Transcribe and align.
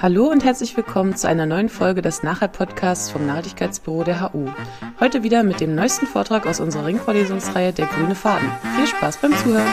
Hallo 0.00 0.26
und 0.26 0.44
herzlich 0.44 0.76
willkommen 0.76 1.16
zu 1.16 1.26
einer 1.26 1.46
neuen 1.46 1.70
Folge 1.70 2.02
des 2.02 2.22
Nachher-Podcasts 2.22 3.10
vom 3.10 3.26
Nachhaltigkeitsbüro 3.26 4.04
der 4.04 4.20
HU. 4.20 4.48
Heute 5.00 5.22
wieder 5.22 5.42
mit 5.42 5.60
dem 5.60 5.74
neuesten 5.74 6.06
Vortrag 6.06 6.46
aus 6.46 6.60
unserer 6.60 6.84
Ringvorlesungsreihe 6.84 7.72
Der 7.72 7.86
grüne 7.86 8.14
Faden. 8.14 8.50
Viel 8.76 8.86
Spaß 8.86 9.16
beim 9.16 9.34
Zuhören! 9.38 9.66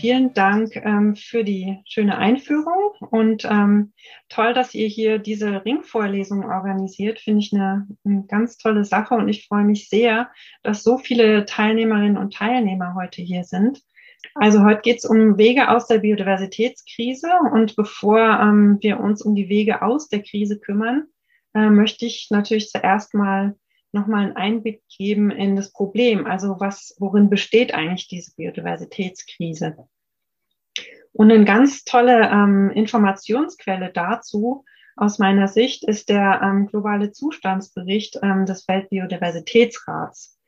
Vielen 0.00 0.32
Dank 0.32 0.76
ähm, 0.76 1.14
für 1.14 1.44
die 1.44 1.78
schöne 1.84 2.16
Einführung 2.16 2.94
und 3.10 3.44
ähm, 3.44 3.92
toll, 4.28 4.54
dass 4.54 4.74
ihr 4.74 4.88
hier 4.88 5.18
diese 5.18 5.64
Ringvorlesung 5.64 6.44
organisiert. 6.44 7.20
Finde 7.20 7.40
ich 7.40 7.52
eine, 7.52 7.86
eine, 8.04 8.24
ganz 8.26 8.56
tolle 8.56 8.84
Sache 8.84 9.14
und 9.14 9.28
ich 9.28 9.46
freue 9.46 9.64
mich 9.64 9.88
sehr, 9.88 10.30
dass 10.62 10.82
so 10.82 10.96
viele 10.96 11.44
Teilnehmerinnen 11.44 12.16
und 12.16 12.34
Teilnehmer 12.34 12.94
heute 12.94 13.20
hier 13.20 13.44
sind. 13.44 13.82
Also 14.34 14.64
heute 14.64 14.80
geht 14.80 14.98
es 14.98 15.04
um 15.04 15.36
Wege 15.36 15.68
aus 15.68 15.86
der 15.86 15.98
Biodiversitätskrise 15.98 17.28
und 17.52 17.76
bevor 17.76 18.40
ähm, 18.40 18.78
wir 18.80 19.00
uns 19.00 19.22
um 19.22 19.34
die 19.34 19.48
Wege 19.48 19.82
aus 19.82 20.08
der 20.08 20.22
Krise 20.22 20.58
kümmern, 20.58 21.04
äh, 21.54 21.68
möchte 21.68 22.06
ich 22.06 22.28
natürlich 22.30 22.70
zuerst 22.70 23.12
mal 23.12 23.54
nochmal 23.92 24.24
einen 24.24 24.36
Einblick 24.36 24.82
geben 24.88 25.30
in 25.30 25.56
das 25.56 25.72
Problem. 25.72 26.26
Also 26.26 26.56
was, 26.58 26.96
worin 26.98 27.30
besteht 27.30 27.74
eigentlich 27.74 28.08
diese 28.08 28.34
Biodiversitätskrise? 28.36 29.76
Und 31.12 31.32
eine 31.32 31.44
ganz 31.44 31.84
tolle 31.84 32.30
ähm, 32.30 32.70
Informationsquelle 32.70 33.90
dazu 33.92 34.64
aus 34.96 35.18
meiner 35.18 35.48
Sicht 35.48 35.84
ist 35.84 36.08
der 36.08 36.40
ähm, 36.42 36.66
globale 36.66 37.10
Zustandsbericht 37.10 38.18
ähm, 38.22 38.46
des 38.46 38.68
Weltbiodiversitätsrats. 38.68 40.38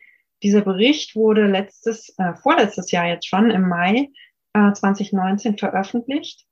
Dieser 0.43 0.61
Bericht 0.61 1.17
wurde 1.17 1.47
letztes, 1.47 2.15
äh, 2.19 2.35
vorletztes 2.35 2.91
Jahr 2.91 3.07
jetzt 3.07 3.27
schon 3.27 3.51
im 3.51 3.69
Mai 3.69 4.11
äh, 4.53 4.73
2019 4.73 5.57
veröffentlicht. 5.57 6.45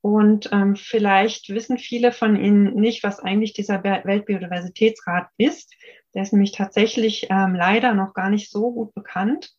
Und 0.00 0.50
ähm, 0.52 0.76
vielleicht 0.76 1.48
wissen 1.48 1.78
viele 1.78 2.12
von 2.12 2.36
Ihnen 2.36 2.74
nicht, 2.74 3.02
was 3.02 3.18
eigentlich 3.18 3.54
dieser 3.54 3.82
Weltbiodiversitätsrat 3.82 5.28
ist. 5.38 5.74
Der 6.18 6.24
ist 6.24 6.32
nämlich 6.32 6.50
tatsächlich 6.50 7.28
ähm, 7.30 7.54
leider 7.54 7.94
noch 7.94 8.12
gar 8.12 8.28
nicht 8.28 8.50
so 8.50 8.72
gut 8.72 8.92
bekannt 8.92 9.52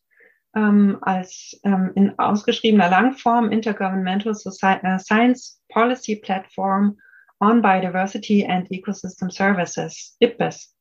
ähm, 0.54 0.98
als 1.00 1.58
ähm, 1.64 1.92
in 1.94 2.18
ausgeschriebener 2.18 2.90
Langform 2.90 3.50
Intergovernmental 3.50 4.32
äh, 4.34 4.98
Science 4.98 5.62
Policy 5.70 6.16
Platform 6.16 6.98
on 7.40 7.62
Biodiversity 7.62 8.44
and 8.46 8.70
Ecosystem 8.70 9.30
Services, 9.30 10.18
IPBES 10.20 10.76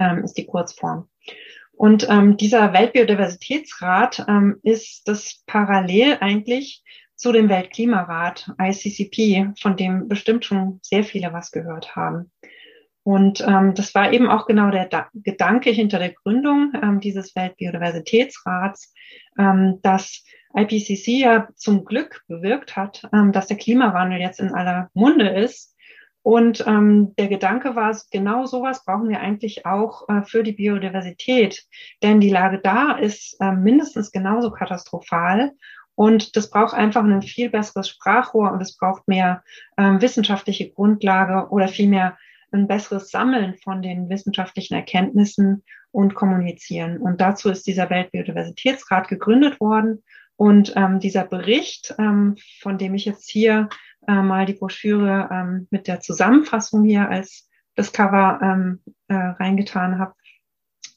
ähm, 0.00 0.22
ist 0.22 0.34
die 0.34 0.44
Kurzform. 0.44 1.08
Und 1.72 2.06
ähm, 2.10 2.36
dieser 2.36 2.74
Weltbiodiversitätsrat 2.74 4.26
ähm, 4.28 4.60
ist 4.64 5.08
das 5.08 5.42
parallel 5.46 6.18
eigentlich 6.20 6.84
zu 7.14 7.32
dem 7.32 7.48
Weltklimarat 7.48 8.50
ICCP, 8.60 9.54
von 9.58 9.78
dem 9.78 10.08
bestimmt 10.08 10.44
schon 10.44 10.80
sehr 10.82 11.04
viele 11.04 11.32
was 11.32 11.52
gehört 11.52 11.96
haben. 11.96 12.30
Und 13.04 13.44
ähm, 13.46 13.74
das 13.74 13.94
war 13.94 14.12
eben 14.12 14.28
auch 14.28 14.46
genau 14.46 14.70
der 14.70 14.86
da 14.86 15.08
Gedanke 15.12 15.70
hinter 15.70 15.98
der 15.98 16.12
Gründung 16.12 16.72
ähm, 16.82 17.00
dieses 17.00 17.36
Weltbiodiversitätsrats, 17.36 18.94
ähm, 19.38 19.78
dass 19.82 20.24
IPCC 20.56 21.08
ja 21.20 21.48
zum 21.54 21.84
Glück 21.84 22.22
bewirkt 22.28 22.76
hat, 22.76 23.02
ähm, 23.12 23.32
dass 23.32 23.46
der 23.46 23.58
Klimawandel 23.58 24.20
jetzt 24.20 24.40
in 24.40 24.54
aller 24.54 24.88
Munde 24.94 25.28
ist. 25.28 25.74
Und 26.22 26.66
ähm, 26.66 27.14
der 27.18 27.28
Gedanke 27.28 27.76
war, 27.76 27.94
genau 28.10 28.46
sowas 28.46 28.82
brauchen 28.86 29.10
wir 29.10 29.20
eigentlich 29.20 29.66
auch 29.66 30.08
äh, 30.08 30.22
für 30.22 30.42
die 30.42 30.52
Biodiversität. 30.52 31.62
Denn 32.02 32.20
die 32.20 32.30
Lage 32.30 32.60
da 32.62 32.92
ist 32.92 33.36
äh, 33.40 33.52
mindestens 33.52 34.10
genauso 34.10 34.50
katastrophal. 34.50 35.52
Und 35.94 36.36
das 36.36 36.48
braucht 36.48 36.72
einfach 36.72 37.04
ein 37.04 37.20
viel 37.20 37.50
besseres 37.50 37.90
Sprachrohr 37.90 38.52
und 38.52 38.62
es 38.62 38.76
braucht 38.78 39.06
mehr 39.06 39.44
ähm, 39.76 40.00
wissenschaftliche 40.00 40.70
Grundlage 40.70 41.50
oder 41.50 41.68
vielmehr 41.68 42.16
ein 42.54 42.68
besseres 42.68 43.10
Sammeln 43.10 43.56
von 43.62 43.82
den 43.82 44.08
wissenschaftlichen 44.08 44.74
Erkenntnissen 44.74 45.62
und 45.90 46.14
kommunizieren. 46.14 46.98
Und 46.98 47.20
dazu 47.20 47.50
ist 47.50 47.66
dieser 47.66 47.90
Weltbiodiversitätsrat 47.90 49.08
gegründet 49.08 49.60
worden. 49.60 50.02
Und 50.36 50.72
ähm, 50.76 50.98
dieser 50.98 51.24
Bericht, 51.24 51.94
ähm, 51.98 52.36
von 52.60 52.78
dem 52.78 52.94
ich 52.94 53.04
jetzt 53.04 53.30
hier 53.30 53.68
äh, 54.08 54.22
mal 54.22 54.46
die 54.46 54.54
Broschüre 54.54 55.28
ähm, 55.30 55.68
mit 55.70 55.86
der 55.86 56.00
Zusammenfassung 56.00 56.84
hier 56.84 57.08
als 57.08 57.48
das 57.76 57.92
Cover 57.92 58.40
ähm, 58.42 58.80
äh, 59.08 59.14
reingetan 59.14 59.98
habe, 59.98 60.14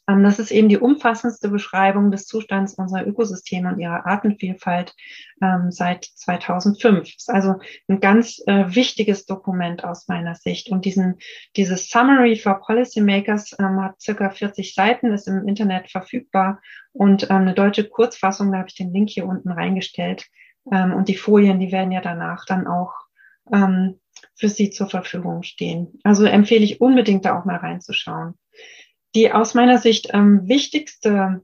das 0.08 0.40
ist 0.40 0.52
eben 0.52 0.70
die 0.70 0.78
umfassendste 0.78 1.50
Beschreibung 1.50 2.12
des 2.12 2.26
Zustands 2.26 2.74
unserer 2.76 3.06
Ökosysteme 3.06 3.70
und 3.70 3.80
ihrer 3.80 4.06
Artenvielfalt 4.06 4.96
ähm, 5.42 5.70
seit 5.70 6.06
2005. 6.06 7.00
Das 7.00 7.16
ist 7.18 7.30
also 7.30 7.56
ein 7.90 8.00
ganz 8.00 8.42
äh, 8.48 8.74
wichtiges 8.74 9.26
Dokument 9.26 9.84
aus 9.84 10.08
meiner 10.08 10.36
Sicht. 10.36 10.70
Und 10.70 10.86
diesen, 10.86 11.18
dieses 11.58 11.90
Summary 11.90 12.38
for 12.38 12.62
Policymakers 12.62 13.58
ähm, 13.60 13.82
hat 13.82 14.00
circa 14.02 14.30
40 14.30 14.74
Seiten, 14.74 15.12
ist 15.12 15.28
im 15.28 15.46
Internet 15.46 15.92
verfügbar 15.92 16.62
und 16.94 17.24
ähm, 17.24 17.38
eine 17.38 17.54
deutsche 17.54 17.84
Kurzfassung, 17.84 18.52
da 18.52 18.60
habe 18.60 18.70
ich 18.70 18.76
den 18.76 18.94
Link 18.94 19.10
hier 19.10 19.28
unten 19.28 19.52
reingestellt. 19.52 20.26
Ähm, 20.72 20.94
und 20.94 21.10
die 21.10 21.18
Folien, 21.18 21.60
die 21.60 21.74
werden 21.74 21.92
ja 21.92 22.02
danach 22.02 22.46
dann 22.46 22.66
auch 22.66 22.94
ähm, 23.52 24.00
für 24.36 24.50
Sie 24.50 24.70
zur 24.70 24.90
Verfügung 24.90 25.44
stehen. 25.44 26.00
Also 26.04 26.26
empfehle 26.26 26.64
ich 26.64 26.80
unbedingt 26.80 27.26
da 27.26 27.38
auch 27.38 27.46
mal 27.46 27.58
reinzuschauen. 27.58 28.36
Die 29.18 29.32
aus 29.32 29.56
meiner 29.56 29.80
Sicht 29.80 30.10
ähm, 30.14 30.48
wichtigste 30.48 31.42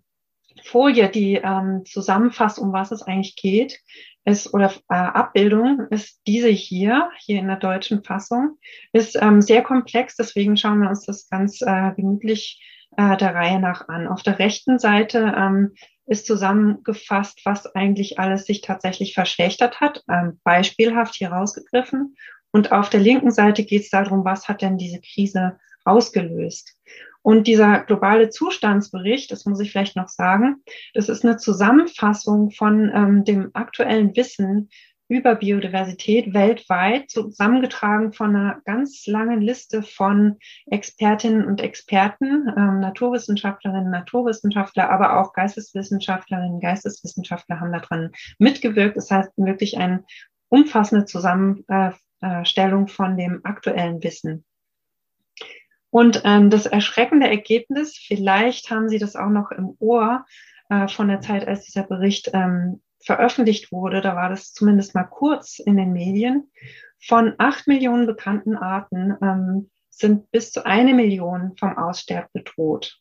Folie, 0.63 1.09
die 1.09 1.41
ähm, 1.43 1.81
zusammenfasst, 1.85 2.59
um 2.59 2.71
was 2.71 2.91
es 2.91 3.01
eigentlich 3.01 3.35
geht, 3.35 3.79
ist 4.25 4.53
oder 4.53 4.71
äh, 4.89 4.93
Abbildung 4.93 5.87
ist 5.89 6.21
diese 6.27 6.49
hier, 6.49 7.09
hier 7.17 7.39
in 7.39 7.47
der 7.47 7.57
deutschen 7.57 8.03
Fassung, 8.03 8.59
ist 8.91 9.17
ähm, 9.19 9.41
sehr 9.41 9.63
komplex, 9.63 10.15
deswegen 10.15 10.55
schauen 10.55 10.83
wir 10.83 10.89
uns 10.89 11.07
das 11.07 11.27
ganz 11.29 11.63
äh, 11.63 11.93
gemütlich 11.95 12.61
äh, 12.95 13.17
der 13.17 13.33
Reihe 13.33 13.59
nach 13.59 13.87
an. 13.87 14.07
Auf 14.07 14.21
der 14.21 14.37
rechten 14.37 14.77
Seite 14.77 15.33
ähm, 15.35 15.73
ist 16.05 16.27
zusammengefasst, 16.27 17.41
was 17.43 17.65
eigentlich 17.73 18.19
alles 18.19 18.45
sich 18.45 18.61
tatsächlich 18.61 19.15
verschlechtert 19.15 19.81
hat, 19.81 20.03
ähm, 20.07 20.39
beispielhaft 20.43 21.15
hier 21.15 21.31
rausgegriffen. 21.31 22.17
Und 22.51 22.71
auf 22.71 22.91
der 22.91 22.99
linken 22.99 23.31
Seite 23.31 23.63
geht 23.63 23.81
es 23.81 23.89
darum, 23.89 24.23
was 24.25 24.47
hat 24.47 24.61
denn 24.61 24.77
diese 24.77 25.01
Krise 25.01 25.57
ausgelöst. 25.85 26.77
Und 27.23 27.47
dieser 27.47 27.79
globale 27.79 28.29
Zustandsbericht, 28.29 29.31
das 29.31 29.45
muss 29.45 29.59
ich 29.61 29.71
vielleicht 29.71 29.95
noch 29.95 30.09
sagen, 30.09 30.61
das 30.93 31.09
ist 31.09 31.23
eine 31.25 31.37
Zusammenfassung 31.37 32.51
von 32.51 32.91
ähm, 32.93 33.23
dem 33.23 33.49
aktuellen 33.53 34.15
Wissen 34.15 34.69
über 35.07 35.35
Biodiversität 35.35 36.33
weltweit, 36.33 37.09
zusammengetragen 37.09 38.13
von 38.13 38.35
einer 38.35 38.61
ganz 38.65 39.05
langen 39.05 39.41
Liste 39.41 39.83
von 39.83 40.37
Expertinnen 40.65 41.45
und 41.45 41.61
Experten, 41.61 42.51
ähm, 42.57 42.79
Naturwissenschaftlerinnen, 42.79 43.91
Naturwissenschaftler, 43.91 44.89
aber 44.89 45.19
auch 45.19 45.33
Geisteswissenschaftlerinnen, 45.33 46.59
Geisteswissenschaftler 46.59 47.59
haben 47.59 47.71
daran 47.71 48.11
mitgewirkt. 48.37 48.97
Das 48.97 49.11
heißt 49.11 49.31
wirklich 49.37 49.77
eine 49.77 50.03
umfassende 50.49 51.05
Zusammenstellung 51.05 52.87
von 52.87 53.17
dem 53.17 53.41
aktuellen 53.43 54.03
Wissen. 54.03 54.45
Und 55.93 56.23
ähm, 56.25 56.49
das 56.49 56.65
erschreckende 56.65 57.27
Ergebnis, 57.27 57.95
vielleicht 57.95 58.71
haben 58.71 58.89
Sie 58.89 58.97
das 58.97 59.15
auch 59.15 59.29
noch 59.29 59.51
im 59.51 59.77
Ohr 59.77 60.25
äh, 60.71 60.87
von 60.87 61.07
der 61.07 61.21
Zeit, 61.21 61.47
als 61.47 61.65
dieser 61.65 61.83
Bericht 61.83 62.31
ähm, 62.33 62.81
veröffentlicht 62.99 63.71
wurde, 63.71 64.01
da 64.01 64.15
war 64.15 64.29
das 64.29 64.53
zumindest 64.53 64.95
mal 64.95 65.03
kurz 65.03 65.59
in 65.59 65.77
den 65.77 65.93
Medien, 65.93 66.49
von 66.99 67.35
acht 67.37 67.67
Millionen 67.67 68.07
bekannten 68.07 68.55
Arten 68.55 69.15
ähm, 69.21 69.69
sind 69.91 70.31
bis 70.31 70.51
zu 70.51 70.65
eine 70.65 70.95
Million 70.95 71.55
vom 71.59 71.77
Aussterben 71.77 72.29
bedroht. 72.33 72.99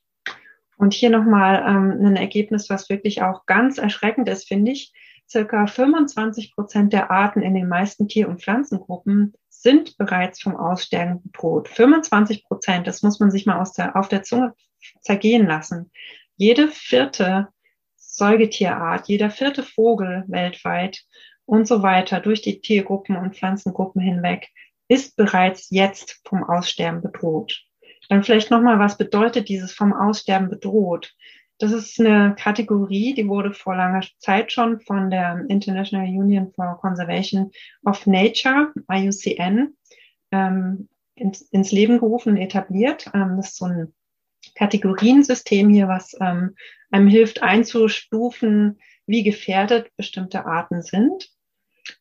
Und 0.76 0.92
hier 0.92 1.08
nochmal 1.08 1.64
ähm, 1.66 2.04
ein 2.04 2.16
Ergebnis, 2.16 2.68
was 2.68 2.90
wirklich 2.90 3.22
auch 3.22 3.46
ganz 3.46 3.78
erschreckend 3.78 4.28
ist, 4.28 4.46
finde 4.46 4.72
ich. 4.72 4.92
Circa 5.26 5.66
25 5.66 6.54
Prozent 6.54 6.92
der 6.92 7.10
Arten 7.10 7.40
in 7.40 7.54
den 7.54 7.68
meisten 7.68 8.06
Tier- 8.06 8.28
und 8.28 8.42
Pflanzengruppen 8.42 9.32
sind 9.62 9.96
bereits 9.96 10.42
vom 10.42 10.56
Aussterben 10.56 11.22
bedroht. 11.22 11.68
25 11.68 12.44
Prozent, 12.44 12.86
das 12.86 13.02
muss 13.02 13.20
man 13.20 13.30
sich 13.30 13.46
mal 13.46 13.64
der, 13.76 13.96
auf 13.96 14.08
der 14.08 14.22
Zunge 14.22 14.54
zergehen 15.00 15.46
lassen. 15.46 15.90
Jede 16.36 16.68
vierte 16.68 17.48
Säugetierart, 17.96 19.08
jeder 19.08 19.30
vierte 19.30 19.62
Vogel 19.62 20.24
weltweit 20.26 21.04
und 21.46 21.66
so 21.66 21.82
weiter 21.82 22.20
durch 22.20 22.42
die 22.42 22.60
Tiergruppen 22.60 23.16
und 23.16 23.36
Pflanzengruppen 23.36 24.02
hinweg 24.02 24.48
ist 24.88 25.16
bereits 25.16 25.70
jetzt 25.70 26.20
vom 26.26 26.42
Aussterben 26.44 27.00
bedroht. 27.00 27.64
Dann 28.08 28.24
vielleicht 28.24 28.50
nochmal, 28.50 28.78
was 28.78 28.98
bedeutet 28.98 29.48
dieses 29.48 29.72
vom 29.72 29.92
Aussterben 29.92 30.50
bedroht? 30.50 31.14
Das 31.62 31.70
ist 31.70 32.00
eine 32.00 32.34
Kategorie, 32.34 33.14
die 33.14 33.28
wurde 33.28 33.54
vor 33.54 33.76
langer 33.76 34.04
Zeit 34.18 34.50
schon 34.50 34.80
von 34.80 35.10
der 35.10 35.44
International 35.48 36.08
Union 36.08 36.52
for 36.52 36.76
Conservation 36.80 37.52
of 37.84 38.04
Nature, 38.04 38.72
IUCN, 38.90 39.76
ähm, 40.32 40.88
ins, 41.14 41.42
ins, 41.42 41.70
Leben 41.70 42.00
gerufen 42.00 42.30
und 42.30 42.38
etabliert. 42.38 43.08
Ähm, 43.14 43.36
das 43.36 43.50
ist 43.50 43.58
so 43.58 43.66
ein 43.66 43.94
Kategoriensystem 44.56 45.68
hier, 45.68 45.86
was 45.86 46.16
ähm, 46.20 46.56
einem 46.90 47.06
hilft 47.06 47.44
einzustufen, 47.44 48.80
wie 49.06 49.22
gefährdet 49.22 49.88
bestimmte 49.96 50.44
Arten 50.46 50.82
sind. 50.82 51.30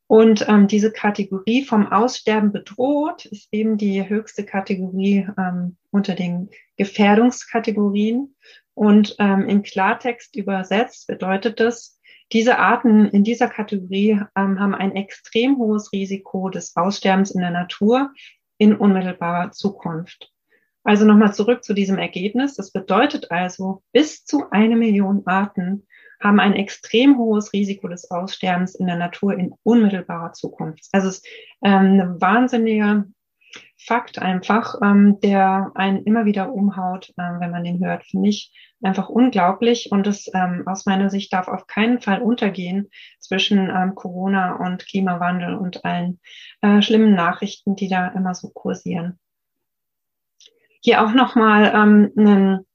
Und 0.07 0.43
ähm, 0.49 0.67
diese 0.67 0.91
Kategorie 0.91 1.65
vom 1.65 1.85
Aussterben 1.85 2.51
bedroht 2.51 3.25
ist 3.25 3.47
eben 3.51 3.77
die 3.77 4.09
höchste 4.09 4.43
Kategorie 4.43 5.27
ähm, 5.37 5.77
unter 5.91 6.15
den 6.15 6.49
Gefährdungskategorien. 6.77 8.35
Und 8.81 9.16
ähm, 9.19 9.48
in 9.48 9.62
Klartext 9.62 10.36
übersetzt 10.36 11.06
bedeutet 11.06 11.60
das, 11.60 12.00
diese 12.31 12.57
Arten 12.57 13.06
in 13.10 13.24
dieser 13.24 13.48
Kategorie 13.48 14.19
ähm, 14.36 14.60
haben 14.60 14.74
ein 14.74 14.95
extrem 14.95 15.60
hohes 15.60 15.94
Risiko 15.94 16.50
des 16.50 16.75
Aussterbens 16.75 17.30
in 17.30 17.42
der 17.42 17.51
Natur 17.51 18.12
in 18.57 18.75
unmittelbarer 18.75 19.51
Zukunft. 19.51 20.31
Also 20.83 21.06
nochmal 21.06 21.31
zurück 21.31 21.63
zu 21.63 21.75
diesem 21.75 22.00
Ergebnis. 22.00 22.56
Das 22.56 22.72
bedeutet 22.72 23.30
also, 23.30 23.83
bis 23.92 24.25
zu 24.25 24.50
eine 24.50 24.75
Million 24.75 25.22
Arten 25.28 25.86
haben 26.19 26.39
ein 26.39 26.56
extrem 26.56 27.19
hohes 27.19 27.54
Risiko 27.54 27.88
des 27.88 28.10
Aussterbens 28.10 28.74
in 28.74 28.88
der 28.88 28.95
Natur 28.95 29.38
in 29.38 29.54
unmittelbarer 29.62 30.33
Zukunft. 30.33 30.88
Also 30.92 31.10
es 31.10 31.18
ist 31.18 31.28
ähm, 31.63 32.00
ein 32.00 32.19
wahnsinniger 32.19 33.06
Fakt 33.83 34.19
einfach, 34.19 34.75
ähm, 34.83 35.19
der 35.22 35.72
einen 35.74 36.04
immer 36.04 36.25
wieder 36.25 36.54
umhaut, 36.54 37.10
äh, 37.18 37.39
wenn 37.39 37.51
man 37.51 37.63
den 37.63 37.83
hört, 37.83 38.04
finde 38.06 38.30
ich 38.30 38.54
einfach 38.81 39.10
unglaublich. 39.10 39.92
Und 39.92 40.06
es 40.06 40.30
ähm, 40.33 40.63
aus 40.68 40.86
meiner 40.86 41.10
Sicht 41.10 41.33
darf 41.33 41.48
auf 41.48 41.66
keinen 41.68 42.00
Fall 42.00 42.22
untergehen 42.22 42.89
zwischen 43.19 43.69
ähm, 43.69 43.95
Corona 43.95 44.56
und 44.56 44.86
Klimawandel 44.88 45.56
und 45.56 45.83
allen 45.83 46.19
äh, 46.62 46.81
schlimmen 46.81 47.16
Nachrichten, 47.16 47.75
die 47.75 47.89
da 47.89 48.10
immer 48.10 48.36
so 48.36 48.50
kursieren. 48.50 49.19
Hier 50.81 51.04
auch 51.04 51.13
nochmal 51.13 51.72
ähm, 51.75 52.12
ein 52.18 52.66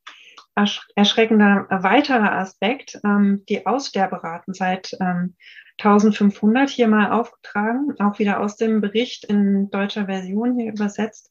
erschreckender 0.95 1.67
weiterer 1.71 2.33
Aspekt, 2.33 2.99
ähm, 3.05 3.45
die 3.49 3.67
Aussterberaten 3.67 4.55
seit 4.55 4.97
ähm, 5.01 5.37
1500 5.79 6.69
hier 6.71 6.89
mal 6.89 7.13
aufgetragen, 7.13 7.95
auch 7.99 8.19
wieder 8.19 8.41
aus 8.41 8.57
dem 8.57 8.81
Bericht 8.81 9.25
in 9.25 9.71
deutscher 9.71 10.07
Version 10.07 10.59
hier 10.59 10.73
übersetzt. 10.73 11.31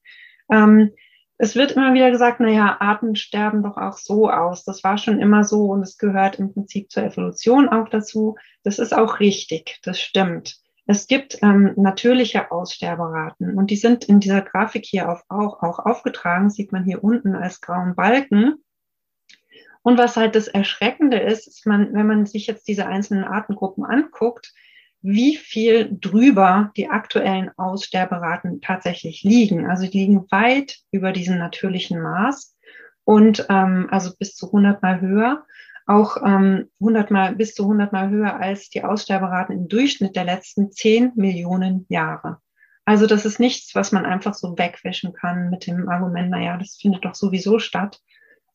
Ähm, 0.52 0.92
es 1.38 1.56
wird 1.56 1.74
immer 1.74 1.94
wieder 1.94 2.12
gesagt, 2.12 2.40
naja, 2.40 2.78
Arten 2.80 3.16
sterben 3.16 3.62
doch 3.62 3.78
auch 3.78 3.98
so 3.98 4.30
aus. 4.30 4.64
Das 4.64 4.84
war 4.84 4.98
schon 4.98 5.20
immer 5.20 5.44
so 5.44 5.66
und 5.66 5.82
es 5.82 5.98
gehört 5.98 6.40
im 6.40 6.54
Prinzip 6.54 6.92
zur 6.92 7.04
Evolution 7.04 7.68
auch 7.68 7.90
dazu. 7.90 8.36
Das 8.64 8.80
ist 8.80 8.96
auch 8.96 9.20
richtig, 9.20 9.80
das 9.84 10.00
stimmt. 10.00 10.58
Es 10.88 11.08
gibt 11.08 11.40
ähm, 11.42 11.74
natürliche 11.76 12.52
Aussterberaten 12.52 13.58
und 13.58 13.72
die 13.72 13.76
sind 13.76 14.06
in 14.06 14.20
dieser 14.20 14.42
Grafik 14.42 14.86
hier 14.86 15.10
auf, 15.12 15.24
auch, 15.30 15.64
auch 15.64 15.80
aufgetragen, 15.80 16.52
sieht 16.52 16.72
man 16.72 16.86
hier 16.86 17.04
unten 17.04 17.36
als 17.36 17.60
grauen 17.60 17.96
Balken. 17.96 18.64
Und 19.86 20.00
was 20.00 20.18
halt 20.18 20.34
das 20.34 20.48
Erschreckende 20.48 21.20
ist, 21.20 21.46
ist 21.46 21.68
man, 21.68 21.94
wenn 21.94 22.08
man 22.08 22.26
sich 22.26 22.48
jetzt 22.48 22.68
diese 22.68 22.88
einzelnen 22.88 23.24
Artengruppen 23.24 23.86
anguckt, 23.86 24.52
wie 25.04 25.36
viel 25.36 25.96
drüber 26.02 26.72
die 26.76 26.90
aktuellen 26.90 27.52
Aussterberaten 27.56 28.62
tatsächlich 28.62 29.22
liegen. 29.22 29.70
Also 29.70 29.86
die 29.86 30.00
liegen 30.00 30.26
weit 30.32 30.80
über 30.90 31.12
diesem 31.12 31.38
natürlichen 31.38 32.02
Maß 32.02 32.58
und 33.04 33.46
ähm, 33.48 33.88
also 33.92 34.10
bis 34.18 34.34
zu 34.34 34.48
100 34.48 34.82
mal 34.82 35.02
höher, 35.02 35.46
auch 35.86 36.18
ähm, 36.26 36.68
100 36.80 37.12
mal 37.12 37.36
bis 37.36 37.54
zu 37.54 37.62
100 37.62 37.94
mal 37.94 38.10
höher 38.10 38.40
als 38.40 38.72
die 38.72 38.84
Aussterberaten 38.84 39.56
im 39.56 39.68
Durchschnitt 39.68 40.16
der 40.16 40.26
letzten 40.26 40.72
10 40.72 41.12
Millionen 41.14 41.86
Jahre. 41.90 42.40
Also 42.86 43.06
das 43.06 43.24
ist 43.24 43.40
nichts, 43.40 43.76
was 43.76 43.92
man 43.92 44.04
einfach 44.04 44.34
so 44.34 44.58
wegwischen 44.58 45.14
kann 45.14 45.52
mit 45.52 45.68
dem 45.68 45.88
Argument, 45.90 46.32
na 46.32 46.42
ja, 46.42 46.58
das 46.58 46.76
findet 46.76 47.06
doch 47.06 47.14
sowieso 47.14 47.60
statt, 47.60 48.02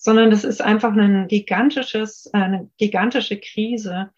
sondern 0.00 0.31
das 0.31 0.44
ist 0.44 0.62
einfach 0.62 0.97
ein 0.97 1.29
gigantisches, 1.29 2.31
eine 2.32 2.70
gigantische 2.79 3.38
Krise, 3.38 4.11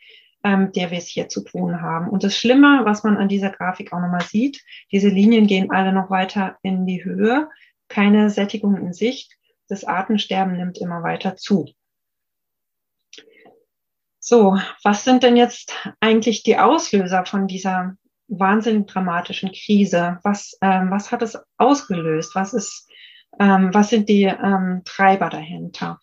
ähm, 0.44 0.70
der 0.72 0.92
wir 0.92 0.98
es 0.98 1.08
hier 1.08 1.28
zu 1.28 1.42
tun 1.42 1.82
haben. 1.82 2.08
Und 2.08 2.22
das 2.22 2.38
Schlimme, 2.38 2.82
was 2.84 3.02
man 3.02 3.16
an 3.16 3.28
dieser 3.28 3.50
Grafik 3.50 3.92
auch 3.92 4.00
nochmal 4.00 4.22
sieht, 4.22 4.62
diese 4.92 5.08
Linien 5.08 5.48
gehen 5.48 5.72
alle 5.72 5.92
noch 5.92 6.08
weiter 6.08 6.56
in 6.62 6.86
die 6.86 7.04
Höhe, 7.04 7.48
keine 7.88 8.30
Sättigung 8.30 8.76
in 8.76 8.92
Sicht. 8.92 9.36
Das 9.68 9.84
Artensterben 9.84 10.56
nimmt 10.56 10.78
immer 10.78 11.02
weiter 11.02 11.34
zu. 11.36 11.68
So, 14.20 14.56
was 14.84 15.02
sind 15.02 15.24
denn 15.24 15.36
jetzt 15.36 15.74
eigentlich 15.98 16.44
die 16.44 16.58
Auslöser 16.58 17.26
von 17.26 17.48
dieser 17.48 17.96
wahnsinnig 18.28 18.86
dramatischen 18.86 19.50
Krise? 19.50 20.20
Was, 20.22 20.56
ähm, 20.62 20.92
was 20.92 21.10
hat 21.10 21.22
es 21.22 21.36
ausgelöst? 21.56 22.36
Was 22.36 22.54
ist, 22.54 22.88
ähm, 23.38 23.70
was 23.72 23.90
sind 23.90 24.08
die 24.08 24.24
ähm, 24.24 24.82
Treiber 24.84 25.30
dahinter? 25.30 26.00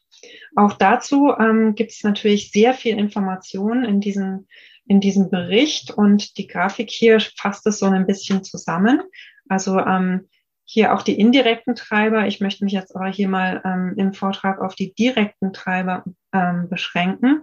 Auch 0.55 0.73
dazu 0.73 1.33
ähm, 1.39 1.75
gibt 1.75 1.91
es 1.91 2.03
natürlich 2.03 2.51
sehr 2.51 2.73
viel 2.73 2.97
Information 2.97 3.83
in 3.83 4.01
diesem, 4.01 4.47
in 4.85 4.99
diesem 4.99 5.29
Bericht 5.29 5.91
und 5.91 6.37
die 6.37 6.47
Grafik 6.47 6.89
hier 6.89 7.19
fasst 7.19 7.65
es 7.67 7.79
so 7.79 7.85
ein 7.85 8.07
bisschen 8.07 8.43
zusammen. 8.43 9.01
Also 9.47 9.79
ähm, 9.79 10.27
hier 10.65 10.93
auch 10.93 11.01
die 11.01 11.19
indirekten 11.19 11.75
Treiber. 11.75 12.27
Ich 12.27 12.41
möchte 12.41 12.63
mich 12.63 12.73
jetzt 12.73 12.95
aber 12.95 13.07
hier 13.07 13.27
mal 13.27 13.61
ähm, 13.65 13.93
im 13.97 14.13
Vortrag 14.13 14.61
auf 14.61 14.75
die 14.75 14.93
direkten 14.93 15.51
Treiber 15.51 16.03
ähm, 16.31 16.69
beschränken. 16.69 17.41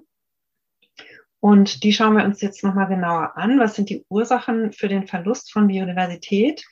Und 1.41 1.83
die 1.83 1.93
schauen 1.93 2.17
wir 2.17 2.25
uns 2.25 2.41
jetzt 2.41 2.63
nochmal 2.63 2.89
genauer 2.89 3.37
an. 3.37 3.59
Was 3.59 3.75
sind 3.75 3.91
die 3.91 4.05
Ursachen 4.09 4.73
für 4.73 4.89
den 4.89 5.07
Verlust 5.07 5.53
von 5.53 5.67
Biodiversität? 5.67 6.65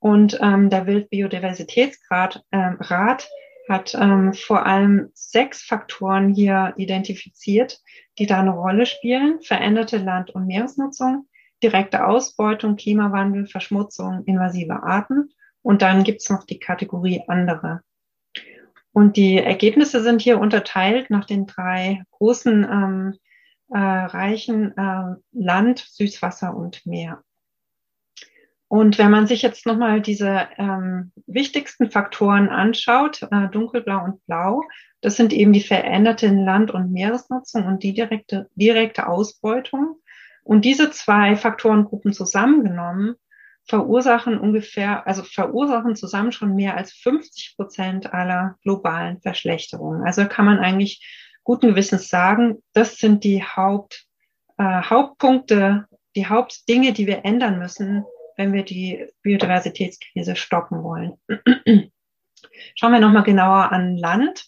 Und 0.00 0.38
ähm, 0.40 0.70
der 0.70 0.86
Weltbiodiversitätsrat 0.86 2.42
ähm, 2.52 2.78
Rat 2.80 3.28
hat 3.68 3.94
ähm, 3.94 4.32
vor 4.32 4.66
allem 4.66 5.10
sechs 5.14 5.62
Faktoren 5.62 6.34
hier 6.34 6.72
identifiziert, 6.76 7.80
die 8.18 8.26
da 8.26 8.40
eine 8.40 8.50
Rolle 8.50 8.86
spielen. 8.86 9.40
Veränderte 9.42 9.98
Land- 9.98 10.30
und 10.30 10.46
Meeresnutzung, 10.46 11.28
direkte 11.62 12.06
Ausbeutung, 12.06 12.76
Klimawandel, 12.76 13.46
Verschmutzung, 13.46 14.24
invasive 14.24 14.82
Arten. 14.82 15.30
Und 15.62 15.82
dann 15.82 16.02
gibt's 16.02 16.30
noch 16.30 16.44
die 16.44 16.58
Kategorie 16.58 17.22
andere. 17.28 17.82
Und 18.92 19.16
die 19.16 19.38
Ergebnisse 19.38 20.02
sind 20.02 20.20
hier 20.22 20.40
unterteilt 20.40 21.10
nach 21.10 21.26
den 21.26 21.46
drei 21.46 22.02
großen 22.10 22.64
ähm, 22.64 23.14
äh, 23.72 23.78
Reichen 23.78 24.76
äh, 24.76 25.14
Land, 25.32 25.78
Süßwasser 25.78 26.56
und 26.56 26.84
Meer. 26.86 27.22
Und 28.70 28.98
wenn 28.98 29.10
man 29.10 29.26
sich 29.26 29.42
jetzt 29.42 29.66
nochmal 29.66 30.00
diese 30.00 30.46
ähm, 30.56 31.10
wichtigsten 31.26 31.90
Faktoren 31.90 32.48
anschaut, 32.50 33.20
äh, 33.32 33.48
dunkelblau 33.48 34.04
und 34.04 34.24
blau, 34.26 34.62
das 35.00 35.16
sind 35.16 35.32
eben 35.32 35.52
die 35.52 35.60
veränderte 35.60 36.28
Land- 36.28 36.70
und 36.70 36.92
Meeresnutzung 36.92 37.66
und 37.66 37.82
die 37.82 37.94
direkte, 37.94 38.48
direkte 38.54 39.08
Ausbeutung. 39.08 39.96
Und 40.44 40.64
diese 40.64 40.92
zwei 40.92 41.34
Faktorengruppen 41.34 42.12
zusammengenommen 42.12 43.16
verursachen 43.64 44.38
ungefähr, 44.38 45.04
also 45.04 45.24
verursachen 45.24 45.96
zusammen 45.96 46.30
schon 46.30 46.54
mehr 46.54 46.76
als 46.76 46.92
50 46.92 47.56
Prozent 47.56 48.14
aller 48.14 48.56
globalen 48.62 49.20
Verschlechterungen. 49.20 50.04
Also 50.04 50.26
kann 50.26 50.44
man 50.44 50.60
eigentlich 50.60 51.04
guten 51.42 51.70
Gewissens 51.70 52.08
sagen, 52.08 52.62
das 52.72 52.98
sind 52.98 53.24
die 53.24 53.42
Haupt, 53.42 54.04
äh, 54.58 54.62
Hauptpunkte, 54.62 55.86
die 56.14 56.28
Hauptdinge, 56.28 56.92
die 56.92 57.08
wir 57.08 57.24
ändern 57.24 57.58
müssen, 57.58 58.04
wenn 58.40 58.54
wir 58.54 58.64
die 58.64 59.06
Biodiversitätskrise 59.20 60.34
stoppen 60.34 60.82
wollen. 60.82 61.12
Schauen 62.74 62.92
wir 62.92 62.98
nochmal 62.98 63.22
genauer 63.22 63.70
an 63.70 63.98
Land. 63.98 64.46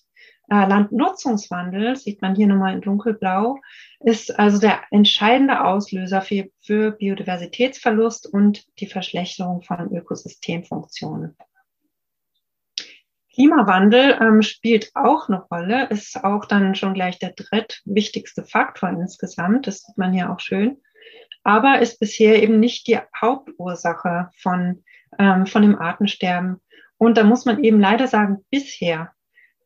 Äh, 0.49 0.67
Landnutzungswandel, 0.67 1.97
sieht 1.97 2.23
man 2.23 2.35
hier 2.35 2.47
nochmal 2.47 2.73
in 2.73 2.81
dunkelblau, 2.81 3.59
ist 4.01 4.39
also 4.39 4.59
der 4.59 4.81
entscheidende 4.91 5.63
Auslöser 5.63 6.23
für, 6.23 6.49
für 6.63 6.93
Biodiversitätsverlust 6.93 8.33
und 8.33 8.65
die 8.81 8.87
Verschlechterung 8.87 9.61
von 9.61 9.95
Ökosystemfunktionen. 9.95 11.37
Klimawandel 13.35 14.19
ähm, 14.23 14.41
spielt 14.41 14.91
auch 14.95 15.29
eine 15.29 15.43
Rolle, 15.43 15.89
ist 15.91 16.25
auch 16.25 16.47
dann 16.47 16.75
schon 16.75 16.95
gleich 16.95 17.19
der 17.19 17.35
drittwichtigste 17.35 18.43
Faktor 18.43 18.89
insgesamt. 18.89 19.67
Das 19.67 19.83
sieht 19.83 19.99
man 19.99 20.15
hier 20.15 20.31
auch 20.31 20.41
schön 20.41 20.79
aber 21.45 21.81
ist 21.81 21.99
bisher 22.01 22.43
eben 22.43 22.61
nicht 22.61 22.87
die 22.87 22.99
Hauptursache 23.21 24.31
von, 24.37 24.85
ähm, 25.19 25.47
von 25.47 25.63
dem 25.63 25.79
Artensterben. 25.79 26.61
Und 26.99 27.17
da 27.17 27.25
muss 27.25 27.45
man 27.45 27.63
eben 27.65 27.81
leider 27.81 28.07
sagen, 28.07 28.45
bisher, 28.51 29.13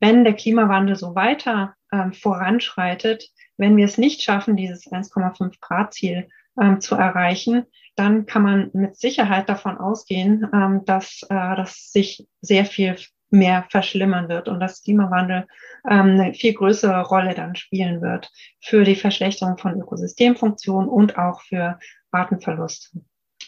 wenn 0.00 0.24
der 0.24 0.34
Klimawandel 0.34 0.96
so 0.96 1.14
weiter 1.14 1.74
ähm, 1.92 2.12
voranschreitet, 2.12 3.30
wenn 3.56 3.76
wir 3.76 3.84
es 3.84 3.98
nicht 3.98 4.22
schaffen, 4.22 4.56
dieses 4.56 4.90
1,5 4.90 5.54
Grad 5.60 5.94
Ziel 5.94 6.28
ähm, 6.60 6.80
zu 6.80 6.94
erreichen, 6.94 7.66
dann 7.94 8.26
kann 8.26 8.42
man 8.42 8.70
mit 8.74 8.96
Sicherheit 8.96 9.48
davon 9.48 9.78
ausgehen, 9.78 10.48
ähm, 10.52 10.82
dass, 10.84 11.22
äh, 11.28 11.56
dass 11.56 11.92
sich 11.92 12.26
sehr 12.40 12.66
viel 12.66 12.96
mehr 13.30 13.66
verschlimmern 13.70 14.28
wird 14.28 14.48
und 14.48 14.60
dass 14.60 14.82
Klimawandel 14.82 15.46
ähm, 15.88 16.20
eine 16.20 16.34
viel 16.34 16.54
größere 16.54 17.02
Rolle 17.02 17.34
dann 17.34 17.56
spielen 17.56 18.00
wird 18.00 18.30
für 18.60 18.84
die 18.84 18.96
Verschlechterung 18.96 19.58
von 19.58 19.80
Ökosystemfunktionen 19.80 20.88
und 20.88 21.18
auch 21.18 21.40
für 21.42 21.78
Artenverlust. 22.10 22.96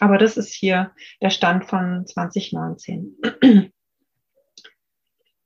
Aber 0.00 0.18
das 0.18 0.36
ist 0.36 0.52
hier 0.52 0.92
der 1.20 1.30
Stand 1.30 1.64
von 1.66 2.06
2019. 2.06 3.16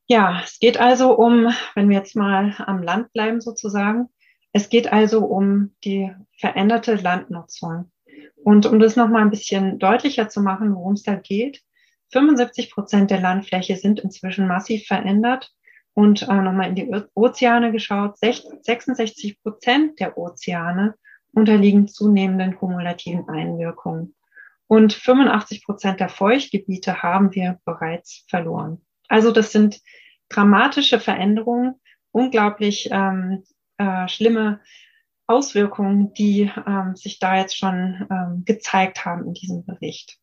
Ja, 0.09 0.43
es 0.45 0.59
geht 0.59 0.79
also 0.79 1.17
um, 1.17 1.55
wenn 1.75 1.89
wir 1.89 1.97
jetzt 1.97 2.17
mal 2.17 2.55
am 2.67 2.83
Land 2.83 3.15
bleiben 3.15 3.41
sozusagen, 3.41 4.11
es 4.53 4.69
geht 4.69 4.93
also 4.93 5.25
um 5.25 5.75
die 5.85 6.13
veränderte 6.39 6.97
Landnutzung. 6.97 7.91
Und 8.45 8.67
um 8.67 8.79
das 8.79 8.97
nochmal 8.97 9.23
ein 9.23 9.31
bisschen 9.31 9.79
deutlicher 9.79 10.29
zu 10.29 10.43
machen, 10.43 10.75
worum 10.75 10.95
es 10.95 11.03
da 11.05 11.15
geht, 11.15 11.63
75 12.13 12.71
Prozent 12.71 13.11
der 13.11 13.21
Landfläche 13.21 13.77
sind 13.77 14.01
inzwischen 14.01 14.47
massiv 14.47 14.87
verändert. 14.87 15.53
Und 15.95 16.23
äh, 16.23 16.35
nochmal 16.35 16.71
in 16.71 16.75
die 16.75 16.91
Ozeane 17.15 17.71
geschaut, 17.71 18.17
66 18.19 19.43
Prozent 19.43 20.01
der 20.01 20.17
Ozeane 20.17 20.95
unterliegen 21.33 21.89
zunehmenden 21.89 22.57
kumulativen 22.57 23.29
Einwirkungen. 23.29 24.15
Und 24.69 24.95
85 24.95 25.65
Prozent 25.67 26.01
der 26.01 26.09
Feuchtgebiete 26.09 27.03
haben 27.03 27.35
wir 27.35 27.59
bereits 27.67 28.25
verloren. 28.29 28.81
Also 29.09 29.33
das 29.33 29.53
sind 29.53 29.83
dramatische 30.31 30.99
Veränderungen, 30.99 31.75
unglaublich 32.11 32.89
ähm, 32.91 33.45
äh, 33.77 34.09
schlimme 34.09 34.61
Auswirkungen, 35.27 36.15
die 36.15 36.51
ähm, 36.67 36.97
sich 36.97 37.19
da 37.19 37.37
jetzt 37.37 37.57
schon 37.57 38.07
ähm, 38.11 38.45
gezeigt 38.47 39.05
haben 39.05 39.27
in 39.27 39.35
diesem 39.35 39.65
Bericht. 39.67 40.19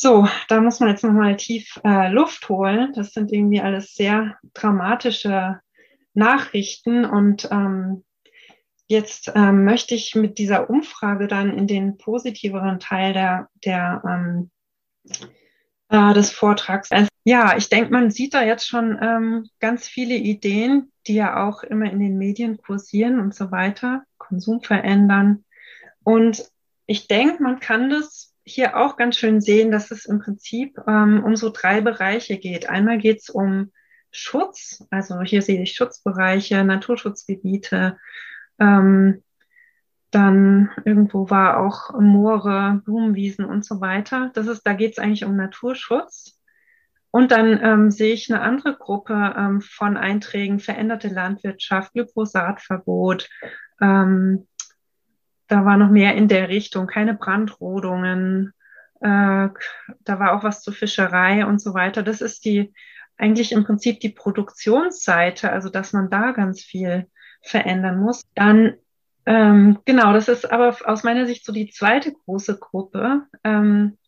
So, 0.00 0.28
da 0.48 0.60
muss 0.60 0.78
man 0.78 0.90
jetzt 0.90 1.02
nochmal 1.02 1.36
tief 1.36 1.80
äh, 1.84 2.08
Luft 2.10 2.48
holen. 2.48 2.92
Das 2.94 3.12
sind 3.12 3.32
irgendwie 3.32 3.60
alles 3.60 3.94
sehr 3.94 4.38
dramatische 4.54 5.60
Nachrichten 6.14 7.04
und 7.04 7.48
ähm, 7.50 8.04
Jetzt 8.90 9.30
ähm, 9.34 9.64
möchte 9.64 9.94
ich 9.94 10.14
mit 10.14 10.38
dieser 10.38 10.70
Umfrage 10.70 11.28
dann 11.28 11.56
in 11.56 11.66
den 11.66 11.98
positiveren 11.98 12.80
Teil 12.80 13.12
der, 13.12 13.48
der 13.62 14.02
ähm, 14.06 14.50
äh, 15.90 16.14
des 16.14 16.30
Vortrags. 16.30 16.90
Also, 16.90 17.08
ja, 17.24 17.54
ich 17.58 17.68
denke, 17.68 17.92
man 17.92 18.10
sieht 18.10 18.32
da 18.32 18.42
jetzt 18.42 18.66
schon 18.66 18.98
ähm, 19.02 19.46
ganz 19.60 19.86
viele 19.86 20.14
Ideen, 20.14 20.90
die 21.06 21.16
ja 21.16 21.46
auch 21.46 21.62
immer 21.62 21.90
in 21.92 22.00
den 22.00 22.16
Medien 22.16 22.56
kursieren 22.56 23.20
und 23.20 23.34
so 23.34 23.50
weiter, 23.50 24.04
Konsum 24.16 24.62
verändern. 24.62 25.44
Und 26.02 26.50
ich 26.86 27.08
denke, 27.08 27.42
man 27.42 27.60
kann 27.60 27.90
das 27.90 28.27
hier 28.48 28.76
auch 28.76 28.96
ganz 28.96 29.16
schön 29.16 29.40
sehen, 29.40 29.70
dass 29.70 29.90
es 29.90 30.04
im 30.04 30.18
Prinzip 30.20 30.78
ähm, 30.86 31.22
um 31.24 31.36
so 31.36 31.50
drei 31.50 31.80
Bereiche 31.80 32.38
geht. 32.38 32.68
Einmal 32.68 32.98
geht 32.98 33.20
es 33.20 33.30
um 33.30 33.72
Schutz, 34.10 34.84
also 34.90 35.20
hier 35.20 35.42
sehe 35.42 35.62
ich 35.62 35.74
Schutzbereiche, 35.74 36.64
Naturschutzgebiete, 36.64 37.98
ähm, 38.58 39.22
dann 40.10 40.70
irgendwo 40.84 41.28
war 41.28 41.60
auch 41.60 41.98
Moore, 42.00 42.80
Blumenwiesen 42.84 43.44
und 43.44 43.64
so 43.64 43.80
weiter. 43.80 44.30
Das 44.32 44.46
ist, 44.46 44.62
da 44.62 44.72
geht 44.72 44.92
es 44.92 44.98
eigentlich 44.98 45.24
um 45.24 45.36
Naturschutz. 45.36 46.38
Und 47.10 47.30
dann 47.30 47.58
ähm, 47.62 47.90
sehe 47.90 48.12
ich 48.14 48.32
eine 48.32 48.42
andere 48.42 48.76
Gruppe 48.76 49.34
ähm, 49.36 49.60
von 49.60 49.96
Einträgen, 49.96 50.60
veränderte 50.60 51.08
Landwirtschaft, 51.08 51.92
Glyphosatverbot. 51.92 53.28
Ähm, 53.80 54.46
da 55.48 55.64
war 55.64 55.76
noch 55.76 55.90
mehr 55.90 56.14
in 56.14 56.28
der 56.28 56.48
Richtung, 56.48 56.86
keine 56.86 57.14
Brandrodungen. 57.14 58.52
Äh, 59.00 59.48
da 59.48 60.18
war 60.18 60.36
auch 60.36 60.44
was 60.44 60.62
zur 60.62 60.74
Fischerei 60.74 61.44
und 61.46 61.60
so 61.60 61.74
weiter. 61.74 62.02
Das 62.02 62.20
ist 62.20 62.44
die 62.44 62.72
eigentlich 63.16 63.52
im 63.52 63.64
Prinzip 63.64 64.00
die 64.00 64.10
Produktionsseite, 64.10 65.50
also 65.50 65.70
dass 65.70 65.92
man 65.92 66.10
da 66.10 66.32
ganz 66.32 66.62
viel 66.62 67.08
verändern 67.42 67.98
muss. 67.98 68.22
Dann, 68.34 68.74
ähm, 69.26 69.78
genau, 69.84 70.12
das 70.12 70.28
ist 70.28 70.50
aber 70.50 70.76
aus 70.84 71.02
meiner 71.02 71.26
Sicht 71.26 71.44
so 71.44 71.52
die 71.52 71.70
zweite 71.70 72.12
große 72.12 72.58
Gruppe. 72.58 73.22
Ähm, 73.42 73.98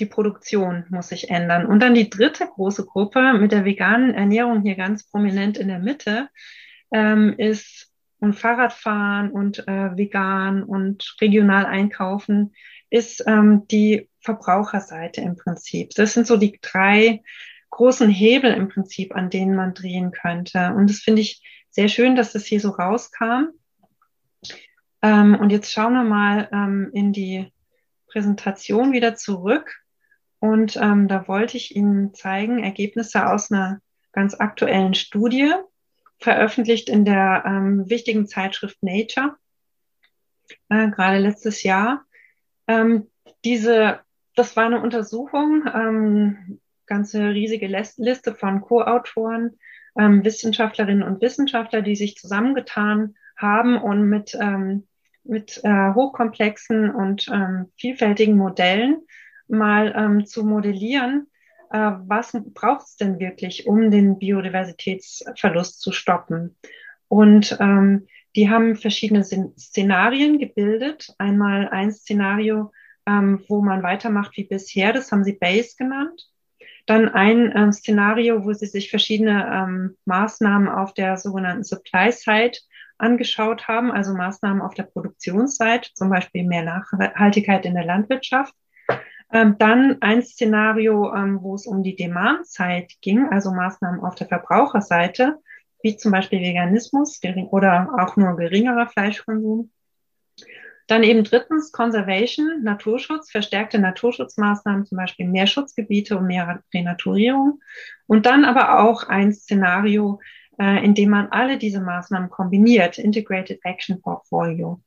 die 0.00 0.06
Produktion 0.06 0.84
muss 0.90 1.08
sich 1.08 1.30
ändern. 1.30 1.66
Und 1.66 1.80
dann 1.80 1.94
die 1.94 2.10
dritte 2.10 2.46
große 2.46 2.84
Gruppe 2.84 3.34
mit 3.34 3.52
der 3.52 3.64
veganen 3.64 4.12
Ernährung 4.12 4.62
hier 4.62 4.74
ganz 4.74 5.08
prominent 5.08 5.56
in 5.56 5.68
der 5.68 5.78
Mitte 5.78 6.28
ähm, 6.90 7.34
ist 7.38 7.93
und 8.20 8.34
Fahrradfahren 8.34 9.30
und 9.30 9.66
äh, 9.68 9.96
vegan 9.96 10.62
und 10.62 11.16
regional 11.20 11.66
einkaufen 11.66 12.54
ist 12.90 13.24
ähm, 13.26 13.66
die 13.68 14.08
Verbraucherseite 14.20 15.20
im 15.20 15.36
Prinzip. 15.36 15.90
Das 15.96 16.14
sind 16.14 16.26
so 16.26 16.36
die 16.36 16.58
drei 16.62 17.22
großen 17.70 18.08
Hebel 18.08 18.52
im 18.52 18.68
Prinzip, 18.68 19.14
an 19.14 19.30
denen 19.30 19.56
man 19.56 19.74
drehen 19.74 20.12
könnte. 20.12 20.72
Und 20.74 20.88
das 20.88 20.98
finde 20.98 21.22
ich 21.22 21.42
sehr 21.70 21.88
schön, 21.88 22.14
dass 22.14 22.32
das 22.32 22.46
hier 22.46 22.60
so 22.60 22.70
rauskam. 22.70 23.48
Ähm, 25.02 25.34
und 25.34 25.50
jetzt 25.50 25.72
schauen 25.72 25.94
wir 25.94 26.04
mal 26.04 26.48
ähm, 26.52 26.90
in 26.94 27.12
die 27.12 27.52
Präsentation 28.06 28.92
wieder 28.92 29.16
zurück. 29.16 29.74
Und 30.38 30.76
ähm, 30.76 31.08
da 31.08 31.26
wollte 31.26 31.56
ich 31.56 31.74
Ihnen 31.74 32.14
zeigen, 32.14 32.62
Ergebnisse 32.62 33.26
aus 33.26 33.50
einer 33.50 33.80
ganz 34.12 34.34
aktuellen 34.34 34.94
Studie, 34.94 35.52
veröffentlicht 36.18 36.88
in 36.88 37.04
der 37.04 37.44
ähm, 37.46 37.88
wichtigen 37.88 38.26
Zeitschrift 38.26 38.82
Nature, 38.82 39.36
äh, 40.68 40.90
gerade 40.90 41.18
letztes 41.18 41.62
Jahr. 41.62 42.04
Ähm, 42.66 43.08
diese, 43.44 44.00
das 44.34 44.56
war 44.56 44.66
eine 44.66 44.80
Untersuchung, 44.80 45.64
ähm, 45.72 46.60
ganze 46.86 47.30
riesige 47.30 47.66
Liste 47.66 48.34
von 48.34 48.60
Co-Autoren, 48.60 49.58
ähm, 49.98 50.24
Wissenschaftlerinnen 50.24 51.02
und 51.02 51.20
Wissenschaftler, 51.20 51.82
die 51.82 51.96
sich 51.96 52.16
zusammengetan 52.16 53.14
haben 53.36 53.76
und 53.76 54.08
mit, 54.08 54.36
ähm, 54.40 54.86
mit 55.24 55.60
äh, 55.64 55.94
hochkomplexen 55.94 56.90
und 56.90 57.28
ähm, 57.32 57.70
vielfältigen 57.76 58.36
Modellen 58.36 59.02
mal 59.48 59.94
ähm, 59.96 60.26
zu 60.26 60.44
modellieren, 60.44 61.28
was 61.70 62.36
braucht 62.54 62.86
es 62.86 62.96
denn 62.96 63.18
wirklich, 63.18 63.66
um 63.66 63.90
den 63.90 64.18
Biodiversitätsverlust 64.18 65.80
zu 65.80 65.92
stoppen. 65.92 66.56
Und 67.08 67.56
ähm, 67.60 68.06
die 68.36 68.50
haben 68.50 68.76
verschiedene 68.76 69.24
Szenarien 69.24 70.38
gebildet. 70.38 71.14
Einmal 71.18 71.68
ein 71.68 71.92
Szenario, 71.92 72.72
ähm, 73.06 73.44
wo 73.48 73.62
man 73.62 73.82
weitermacht 73.82 74.36
wie 74.36 74.44
bisher, 74.44 74.92
das 74.92 75.12
haben 75.12 75.24
sie 75.24 75.34
Base 75.34 75.76
genannt. 75.78 76.28
Dann 76.86 77.08
ein 77.08 77.52
ähm, 77.56 77.72
Szenario, 77.72 78.44
wo 78.44 78.52
sie 78.52 78.66
sich 78.66 78.90
verschiedene 78.90 79.46
ähm, 79.52 79.96
Maßnahmen 80.04 80.68
auf 80.68 80.92
der 80.94 81.16
sogenannten 81.16 81.64
Supply-Side 81.64 82.58
angeschaut 82.98 83.68
haben, 83.68 83.90
also 83.90 84.14
Maßnahmen 84.14 84.62
auf 84.62 84.74
der 84.74 84.84
Produktionsseite, 84.84 85.90
zum 85.94 86.10
Beispiel 86.10 86.44
mehr 86.44 86.62
Nachhaltigkeit 86.62 87.64
in 87.64 87.74
der 87.74 87.84
Landwirtschaft. 87.84 88.54
Ähm, 89.34 89.56
dann 89.58 89.96
ein 90.00 90.22
Szenario, 90.22 91.12
ähm, 91.12 91.40
wo 91.42 91.56
es 91.56 91.66
um 91.66 91.82
die 91.82 91.96
Demand-Side 91.96 92.86
ging, 93.00 93.28
also 93.30 93.50
Maßnahmen 93.50 94.00
auf 94.00 94.14
der 94.14 94.28
Verbraucherseite, 94.28 95.40
wie 95.82 95.96
zum 95.96 96.12
Beispiel 96.12 96.40
Veganismus 96.40 97.20
oder 97.50 97.90
auch 97.98 98.16
nur 98.16 98.36
geringerer 98.36 98.86
Fleischkonsum. 98.86 99.72
Dann 100.86 101.02
eben 101.02 101.24
drittens 101.24 101.72
Conservation, 101.72 102.62
Naturschutz, 102.62 103.32
verstärkte 103.32 103.80
Naturschutzmaßnahmen, 103.80 104.86
zum 104.86 104.98
Beispiel 104.98 105.26
mehr 105.26 105.48
Schutzgebiete 105.48 106.16
und 106.16 106.26
mehr 106.26 106.62
Renaturierung. 106.72 107.60
Und 108.06 108.26
dann 108.26 108.44
aber 108.44 108.84
auch 108.84 109.02
ein 109.08 109.32
Szenario, 109.32 110.20
äh, 110.60 110.84
in 110.84 110.94
dem 110.94 111.10
man 111.10 111.28
alle 111.30 111.58
diese 111.58 111.80
Maßnahmen 111.80 112.30
kombiniert, 112.30 112.98
Integrated 112.98 113.58
Action 113.64 114.00
Portfolio. 114.00 114.80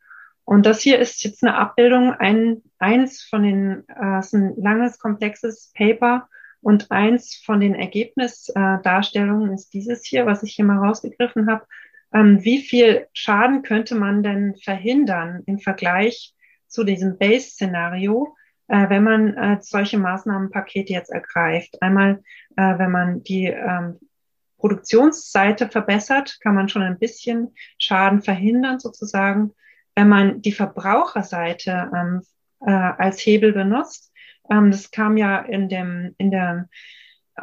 Und 0.48 0.66
das 0.66 0.82
hier 0.82 0.98
ist 0.98 1.24
jetzt 1.24 1.44
eine 1.44 1.56
Abbildung, 1.56 2.14
ein, 2.14 2.64
eins 2.80 3.22
von 3.22 3.44
den, 3.44 3.84
äh, 3.90 4.20
ist 4.20 4.34
ein 4.34 4.56
langes, 4.56 4.98
komplexes 4.98 5.72
Paper 5.76 6.30
und 6.62 6.90
eins 6.90 7.36
von 7.46 7.60
den 7.60 7.76
Ergebnisdarstellungen 7.76 9.52
äh, 9.52 9.54
ist 9.54 9.74
dieses 9.74 10.06
hier, 10.06 10.26
was 10.26 10.44
ich 10.44 10.54
hier 10.54 10.66
mal 10.66 10.78
rausgegriffen 10.78 11.52
habe 11.52 11.66
ähm, 12.14 12.44
wie 12.44 12.62
viel 12.62 13.08
Schaden 13.14 13.64
könnte 13.64 13.96
man 13.96 14.24
denn 14.24 14.56
verhindern 14.56 15.44
im 15.46 15.60
Vergleich 15.60 16.34
zu 16.68 16.84
diesem 16.84 17.18
Base-Szenario, 17.18 18.36
äh, 18.68 18.90
wenn 18.90 19.04
man 19.04 19.34
äh, 19.36 19.58
solche 19.62 19.98
Maßnahmenpakete 19.98 20.94
jetzt 20.94 21.12
ergreift. 21.12 21.82
Einmal, 21.82 22.24
äh, 22.56 22.78
wenn 22.78 22.92
man 22.92 23.24
die 23.24 23.46
ähm, 23.46 24.00
Produktionsseite 24.58 25.70
verbessert, 25.70 26.40
kann 26.42 26.56
man 26.56 26.70
schon 26.70 26.82
ein 26.82 27.00
bisschen 27.00 27.54
Schaden 27.78 28.22
verhindern 28.22 28.80
sozusagen. 28.80 29.54
Wenn 29.98 30.10
man 30.10 30.44
die 30.44 30.52
Verbraucherseite 30.52 31.90
ähm, 31.92 32.22
äh, 32.62 32.72
als 32.72 33.20
Hebel 33.20 33.52
benutzt, 33.52 34.14
ähm, 34.48 34.70
das 34.70 34.92
kam 34.92 35.18
ja 35.18 35.40
in 35.40 35.70
dem 35.70 36.14
in 36.20 36.30
der 36.30 36.70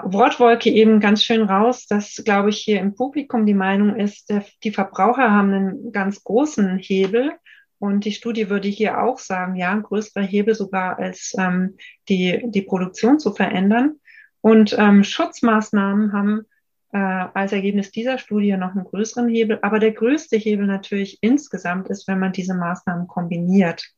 Wortwolke 0.00 0.70
eben 0.70 1.00
ganz 1.00 1.24
schön 1.24 1.42
raus, 1.42 1.88
dass, 1.88 2.22
glaube 2.24 2.50
ich, 2.50 2.58
hier 2.58 2.78
im 2.78 2.94
Publikum 2.94 3.44
die 3.44 3.54
Meinung 3.54 3.96
ist, 3.96 4.32
die 4.62 4.70
Verbraucher 4.70 5.32
haben 5.32 5.52
einen 5.52 5.92
ganz 5.92 6.22
großen 6.22 6.78
Hebel. 6.78 7.32
Und 7.80 8.04
die 8.04 8.12
Studie 8.12 8.48
würde 8.48 8.68
hier 8.68 9.02
auch 9.02 9.18
sagen, 9.18 9.56
ja, 9.56 9.72
ein 9.72 9.82
größerer 9.82 10.24
Hebel 10.24 10.54
sogar 10.54 10.96
als 11.00 11.34
ähm, 11.36 11.76
die, 12.08 12.40
die 12.46 12.62
Produktion 12.62 13.18
zu 13.18 13.32
verändern. 13.32 13.96
Und 14.40 14.76
ähm, 14.78 15.02
Schutzmaßnahmen 15.02 16.12
haben 16.12 16.46
äh, 16.94 16.98
als 17.34 17.52
Ergebnis 17.52 17.90
dieser 17.90 18.18
Studie 18.18 18.56
noch 18.56 18.76
einen 18.76 18.84
größeren 18.84 19.28
Hebel. 19.28 19.58
Aber 19.62 19.80
der 19.80 19.90
größte 19.90 20.36
Hebel 20.36 20.66
natürlich 20.66 21.18
insgesamt 21.22 21.90
ist, 21.90 22.06
wenn 22.06 22.20
man 22.20 22.32
diese 22.32 22.54
Maßnahmen 22.54 23.08
kombiniert. 23.08 23.90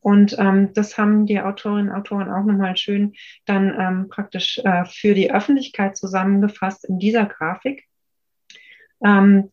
Und 0.00 0.36
ähm, 0.38 0.74
das 0.74 0.98
haben 0.98 1.24
die 1.24 1.40
Autorinnen 1.40 1.88
und 1.88 1.96
Autoren 1.96 2.30
auch 2.30 2.44
nochmal 2.44 2.76
schön 2.76 3.14
dann 3.46 3.74
ähm, 3.80 4.08
praktisch 4.10 4.58
äh, 4.58 4.84
für 4.84 5.14
die 5.14 5.32
Öffentlichkeit 5.32 5.96
zusammengefasst 5.96 6.84
in 6.84 6.98
dieser 6.98 7.24
Grafik. 7.24 7.84
Ähm, 9.02 9.50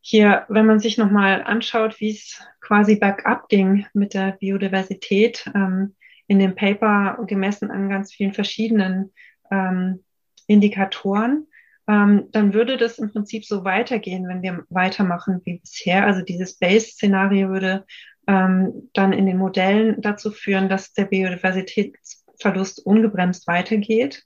hier, 0.00 0.44
wenn 0.48 0.66
man 0.66 0.78
sich 0.78 0.98
nochmal 0.98 1.42
anschaut, 1.42 1.98
wie 1.98 2.10
es 2.10 2.40
quasi 2.60 2.94
bergab 2.94 3.48
ging 3.48 3.86
mit 3.92 4.14
der 4.14 4.32
Biodiversität, 4.38 5.50
ähm, 5.52 5.96
in 6.28 6.38
dem 6.38 6.54
Paper 6.54 7.24
gemessen 7.26 7.72
an 7.72 7.88
ganz 7.88 8.12
vielen 8.12 8.34
verschiedenen 8.34 9.12
ähm, 9.50 10.04
Indikatoren, 10.46 11.48
ähm, 11.88 12.28
dann 12.32 12.52
würde 12.52 12.76
das 12.76 12.98
im 12.98 13.10
Prinzip 13.10 13.44
so 13.44 13.64
weitergehen, 13.64 14.28
wenn 14.28 14.42
wir 14.42 14.64
weitermachen 14.70 15.40
wie 15.44 15.58
bisher. 15.58 16.04
Also 16.04 16.22
dieses 16.22 16.58
Base-Szenario 16.58 17.48
würde 17.48 17.84
ähm, 18.26 18.90
dann 18.92 19.12
in 19.12 19.26
den 19.26 19.38
Modellen 19.38 20.00
dazu 20.00 20.30
führen, 20.30 20.68
dass 20.68 20.92
der 20.92 21.04
Biodiversitätsverlust 21.04 22.84
ungebremst 22.84 23.46
weitergeht. 23.46 24.24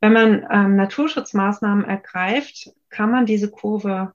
Wenn 0.00 0.12
man 0.12 0.46
ähm, 0.50 0.76
Naturschutzmaßnahmen 0.76 1.84
ergreift, 1.84 2.70
kann 2.90 3.10
man 3.10 3.24
diese 3.24 3.50
Kurve 3.50 4.12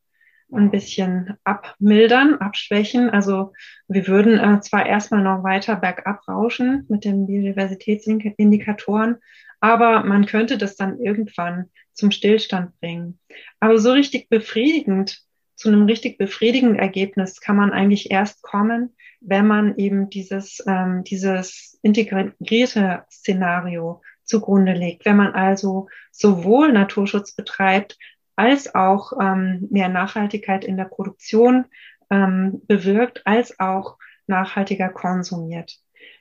ein 0.51 0.71
bisschen 0.71 1.35
abmildern, 1.43 2.35
abschwächen. 2.35 3.09
Also 3.09 3.53
wir 3.87 4.07
würden 4.07 4.37
äh, 4.37 4.61
zwar 4.61 4.85
erstmal 4.85 5.23
noch 5.23 5.43
weiter 5.43 5.75
bergab 5.75 6.27
rauschen 6.27 6.85
mit 6.89 7.05
den 7.05 7.25
Biodiversitätsindikatoren, 7.27 9.17
aber 9.59 10.03
man 10.03 10.25
könnte 10.25 10.57
das 10.57 10.75
dann 10.75 10.99
irgendwann 10.99 11.69
zum 11.93 12.11
Stillstand 12.11 12.79
bringen. 12.79 13.19
Aber 13.59 13.79
so 13.79 13.91
richtig 13.91 14.29
befriedigend, 14.29 15.21
zu 15.55 15.69
einem 15.69 15.85
richtig 15.85 16.19
befriedigenden 16.19 16.77
Ergebnis 16.77 17.41
kann 17.41 17.55
man 17.55 17.71
eigentlich 17.71 18.11
erst 18.11 18.43
kommen, 18.43 18.95
wenn 19.21 19.47
man 19.47 19.75
eben 19.77 20.09
dieses, 20.09 20.63
ähm, 20.67 21.03
dieses 21.03 21.79
integrierte 21.81 23.03
Szenario 23.09 24.01
zugrunde 24.23 24.73
legt. 24.73 25.05
Wenn 25.05 25.17
man 25.17 25.33
also 25.33 25.87
sowohl 26.11 26.71
Naturschutz 26.71 27.33
betreibt, 27.33 27.97
als 28.35 28.75
auch 28.75 29.13
ähm, 29.19 29.67
mehr 29.71 29.89
Nachhaltigkeit 29.89 30.63
in 30.63 30.77
der 30.77 30.85
Produktion 30.85 31.65
ähm, 32.11 32.61
bewirkt, 32.67 33.25
als 33.25 33.59
auch 33.59 33.97
nachhaltiger 34.27 34.89
konsumiert. 34.89 35.79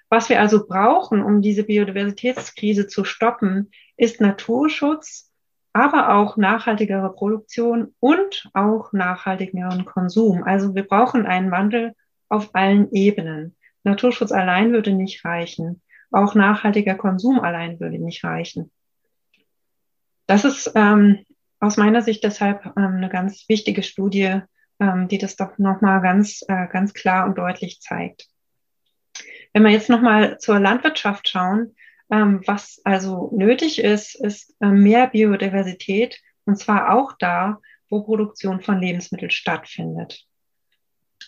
Was 0.09 0.29
wir 0.29 0.41
also 0.41 0.67
brauchen, 0.67 1.23
um 1.23 1.43
diese 1.43 1.65
Biodiversitätskrise 1.65 2.87
zu 2.87 3.05
stoppen, 3.05 3.71
ist 3.97 4.21
Naturschutz, 4.21 5.33
aber 5.73 6.15
auch 6.15 6.37
nachhaltigere 6.37 7.13
Produktion 7.13 7.95
und 8.01 8.49
auch 8.55 8.93
nachhaltigeren 8.93 9.85
Konsum. 9.85 10.45
Also 10.45 10.75
wir 10.75 10.85
brauchen 10.85 11.27
einen 11.27 11.51
Wandel 11.51 11.95
auf 12.29 12.55
allen 12.55 12.91
Ebenen. 12.93 13.57
Naturschutz 13.85 14.33
allein 14.33 14.73
würde 14.73 14.93
nicht 14.93 15.25
reichen. 15.25 15.83
Auch 16.11 16.35
nachhaltiger 16.35 16.95
Konsum 16.95 17.41
allein 17.41 17.79
würde 17.81 17.99
nicht 17.99 18.25
reichen. 18.25 18.71
Das 20.27 20.45
ist 20.45 20.73
ähm, 20.75 21.25
aus 21.61 21.77
meiner 21.77 22.03
Sicht 22.03 22.25
deshalb 22.25 22.65
ähm, 22.77 22.97
eine 22.97 23.09
ganz 23.09 23.49
wichtige 23.49 23.83
Studie, 23.83 24.41
ähm, 24.81 25.09
die 25.09 25.19
das 25.19 25.37
doch 25.37 25.59
nochmal 25.59 26.01
ganz, 26.01 26.43
äh, 26.49 26.69
ganz 26.69 26.95
klar 26.95 27.27
und 27.27 27.39
deutlich 27.39 27.81
zeigt. 27.81 28.29
Wenn 29.57 29.63
wir 29.63 29.71
jetzt 29.71 29.89
nochmal 29.89 30.37
zur 30.37 30.61
Landwirtschaft 30.61 31.31
schauen, 31.31 31.75
ähm, 32.11 32.43
was 32.45 32.79
also 32.85 33.31
nötig 33.35 33.83
ist, 33.83 34.15
ist 34.15 34.55
äh, 34.61 34.67
mehr 34.67 35.07
Biodiversität 35.07 36.21
und 36.45 36.59
zwar 36.59 36.93
auch 36.93 37.15
da, 37.19 37.63
wo 37.89 38.03
Produktion 38.03 38.61
von 38.61 38.83
Lebensmitteln 38.83 39.31
stattfindet. 39.31 40.27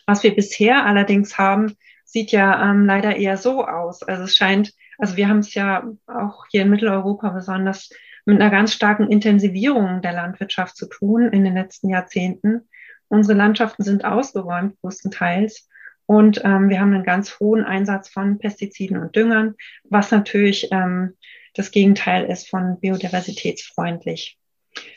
Was 0.07 0.25
wir 0.25 0.35
bisher 0.35 0.85
allerdings 0.85 1.39
haben, 1.39 1.75
sieht 2.05 2.31
ja 2.31 2.71
ähm, 2.71 2.85
leider 2.85 3.17
eher 3.17 3.39
so 3.39 3.67
aus. 3.67 4.03
Also 4.03 4.25
es 4.25 4.37
scheint, 4.37 4.75
also 4.99 5.17
wir 5.17 5.27
haben 5.27 5.39
es 5.39 5.55
ja 5.55 5.91
auch 6.07 6.45
hier 6.51 6.65
in 6.65 6.71
Mitteleuropa 6.71 7.31
besonders 7.31 7.89
mit 8.27 8.39
einer 8.39 8.51
ganz 8.51 8.75
starken 8.75 9.11
Intensivierung 9.11 10.03
der 10.03 10.13
Landwirtschaft 10.13 10.77
zu 10.77 10.87
tun 10.87 11.31
in 11.33 11.45
den 11.45 11.55
letzten 11.55 11.89
Jahrzehnten. 11.89 12.69
Unsere 13.09 13.39
Landschaften 13.39 13.85
sind 13.85 14.05
ausgeräumt 14.05 14.79
größtenteils 14.83 15.68
und 16.09 16.41
ähm, 16.43 16.71
wir 16.71 16.81
haben 16.81 16.95
einen 16.95 17.05
ganz 17.05 17.39
hohen 17.39 17.63
Einsatz 17.63 18.09
von 18.09 18.39
Pestiziden 18.39 18.97
und 18.97 19.15
Düngern, 19.15 19.57
was 19.85 20.11
natürlich 20.11 20.69
ähm, 20.73 21.19
das 21.53 21.71
Gegenteil 21.71 22.25
ist 22.25 22.49
von 22.49 22.81
biodiversitätsfreundlich. 22.81 24.39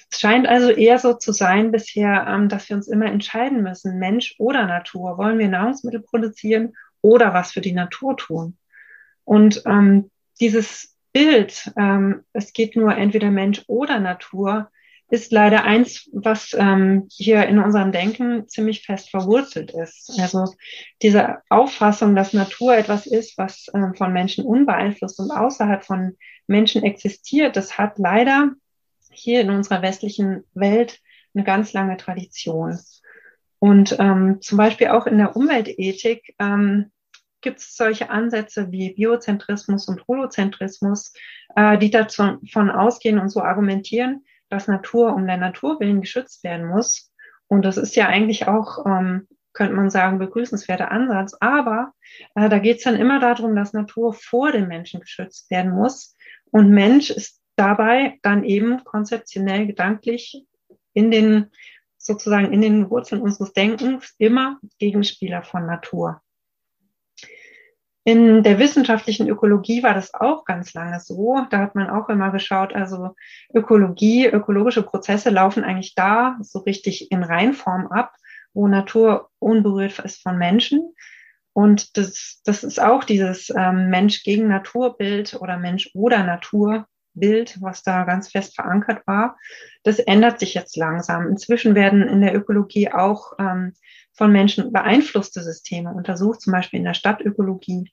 Es 0.09 0.21
scheint 0.21 0.47
also 0.47 0.69
eher 0.69 0.99
so 0.99 1.13
zu 1.13 1.33
sein 1.33 1.73
bisher, 1.73 2.25
ähm, 2.29 2.47
dass 2.47 2.69
wir 2.69 2.77
uns 2.77 2.87
immer 2.87 3.07
entscheiden 3.07 3.61
müssen, 3.61 3.99
Mensch 3.99 4.35
oder 4.37 4.65
Natur. 4.65 5.17
Wollen 5.17 5.37
wir 5.37 5.49
Nahrungsmittel 5.49 5.99
produzieren 5.99 6.77
oder 7.01 7.33
was 7.33 7.51
für 7.51 7.61
die 7.61 7.73
Natur 7.73 8.15
tun? 8.15 8.57
Und 9.25 9.63
ähm, 9.65 10.09
dieses 10.39 10.95
Bild, 11.11 11.73
ähm, 11.75 12.23
es 12.31 12.53
geht 12.53 12.77
nur 12.77 12.95
entweder 12.95 13.31
Mensch 13.31 13.63
oder 13.67 13.99
Natur, 13.99 14.71
ist 15.11 15.33
leider 15.33 15.65
eins, 15.65 16.09
was 16.13 16.55
ähm, 16.57 17.07
hier 17.11 17.45
in 17.45 17.59
unserem 17.59 17.91
Denken 17.91 18.47
ziemlich 18.47 18.85
fest 18.85 19.09
verwurzelt 19.09 19.71
ist. 19.71 20.17
Also 20.21 20.53
diese 21.01 21.39
Auffassung, 21.49 22.15
dass 22.15 22.31
Natur 22.31 22.77
etwas 22.77 23.07
ist, 23.07 23.37
was 23.37 23.67
ähm, 23.73 23.93
von 23.93 24.13
Menschen 24.13 24.45
unbeeinflusst 24.45 25.19
und 25.19 25.31
außerhalb 25.31 25.83
von 25.83 26.17
Menschen 26.47 26.83
existiert, 26.83 27.57
das 27.57 27.77
hat 27.77 27.99
leider 27.99 28.51
hier 29.11 29.41
in 29.41 29.49
unserer 29.49 29.81
westlichen 29.81 30.45
Welt 30.53 30.99
eine 31.35 31.43
ganz 31.43 31.73
lange 31.73 31.97
Tradition. 31.97 32.79
Und 33.59 33.97
ähm, 33.99 34.37
zum 34.39 34.57
Beispiel 34.57 34.87
auch 34.87 35.07
in 35.07 35.17
der 35.17 35.35
Umweltethik 35.35 36.35
ähm, 36.39 36.89
gibt 37.41 37.59
es 37.59 37.75
solche 37.75 38.09
Ansätze 38.09 38.71
wie 38.71 38.93
Biozentrismus 38.93 39.89
und 39.89 40.07
Holozentrismus, 40.07 41.11
äh, 41.57 41.77
die 41.77 41.89
davon 41.89 42.39
ausgehen 42.69 43.19
und 43.19 43.27
so 43.27 43.41
argumentieren, 43.41 44.23
dass 44.51 44.67
Natur 44.67 45.13
um 45.13 45.25
der 45.25 45.37
Natur 45.37 45.79
willen 45.79 46.01
geschützt 46.01 46.43
werden 46.43 46.67
muss. 46.67 47.11
Und 47.47 47.63
das 47.63 47.77
ist 47.77 47.95
ja 47.95 48.07
eigentlich 48.07 48.47
auch, 48.47 48.85
ähm, 48.85 49.27
könnte 49.53 49.75
man 49.75 49.89
sagen, 49.89 50.19
begrüßenswerter 50.19 50.91
Ansatz. 50.91 51.35
Aber 51.39 51.93
äh, 52.35 52.49
da 52.49 52.59
geht 52.59 52.77
es 52.77 52.83
dann 52.83 52.95
immer 52.95 53.19
darum, 53.19 53.55
dass 53.55 53.73
Natur 53.73 54.13
vor 54.13 54.51
dem 54.51 54.67
Menschen 54.67 54.99
geschützt 54.99 55.49
werden 55.49 55.71
muss. 55.71 56.15
Und 56.51 56.69
Mensch 56.69 57.09
ist 57.09 57.41
dabei 57.55 58.19
dann 58.21 58.43
eben 58.43 58.83
konzeptionell, 58.83 59.67
gedanklich 59.67 60.45
in 60.93 61.11
den 61.11 61.51
sozusagen 61.97 62.51
in 62.51 62.61
den 62.61 62.89
Wurzeln 62.89 63.21
unseres 63.21 63.53
Denkens 63.53 64.15
immer 64.17 64.59
Gegenspieler 64.79 65.43
von 65.43 65.65
Natur. 65.65 66.21
In 68.03 68.41
der 68.41 68.57
wissenschaftlichen 68.57 69.29
Ökologie 69.29 69.83
war 69.83 69.93
das 69.93 70.13
auch 70.13 70.43
ganz 70.45 70.73
lange 70.73 70.99
so. 70.99 71.45
Da 71.51 71.59
hat 71.59 71.75
man 71.75 71.89
auch 71.89 72.09
immer 72.09 72.31
geschaut, 72.31 72.73
also 72.73 73.15
Ökologie, 73.53 74.25
ökologische 74.25 74.81
Prozesse 74.81 75.29
laufen 75.29 75.63
eigentlich 75.63 75.93
da 75.93 76.37
so 76.41 76.59
richtig 76.59 77.11
in 77.11 77.23
Reinform 77.23 77.87
ab, 77.87 78.15
wo 78.53 78.67
Natur 78.67 79.29
unberührt 79.37 79.99
ist 79.99 80.23
von 80.23 80.37
Menschen. 80.37 80.93
Und 81.53 81.95
das, 81.97 82.41
das 82.43 82.63
ist 82.63 82.81
auch 82.81 83.03
dieses 83.03 83.51
ähm, 83.55 83.89
Mensch 83.89 84.23
gegen 84.23 84.47
Naturbild 84.47 85.35
oder 85.39 85.57
Mensch 85.57 85.91
oder 85.93 86.23
Naturbild, 87.13 87.61
was 87.61 87.83
da 87.83 88.03
ganz 88.03 88.29
fest 88.29 88.55
verankert 88.55 89.05
war. 89.05 89.37
Das 89.83 89.99
ändert 89.99 90.39
sich 90.39 90.53
jetzt 90.53 90.77
langsam. 90.77 91.27
Inzwischen 91.27 91.75
werden 91.75 92.07
in 92.07 92.21
der 92.21 92.35
Ökologie 92.35 92.91
auch 92.91 93.33
ähm, 93.39 93.73
von 94.13 94.31
Menschen 94.31 94.71
beeinflusste 94.71 95.41
Systeme 95.41 95.93
untersucht, 95.93 96.41
zum 96.41 96.53
Beispiel 96.53 96.79
in 96.79 96.85
der 96.85 96.93
Stadtökologie. 96.93 97.91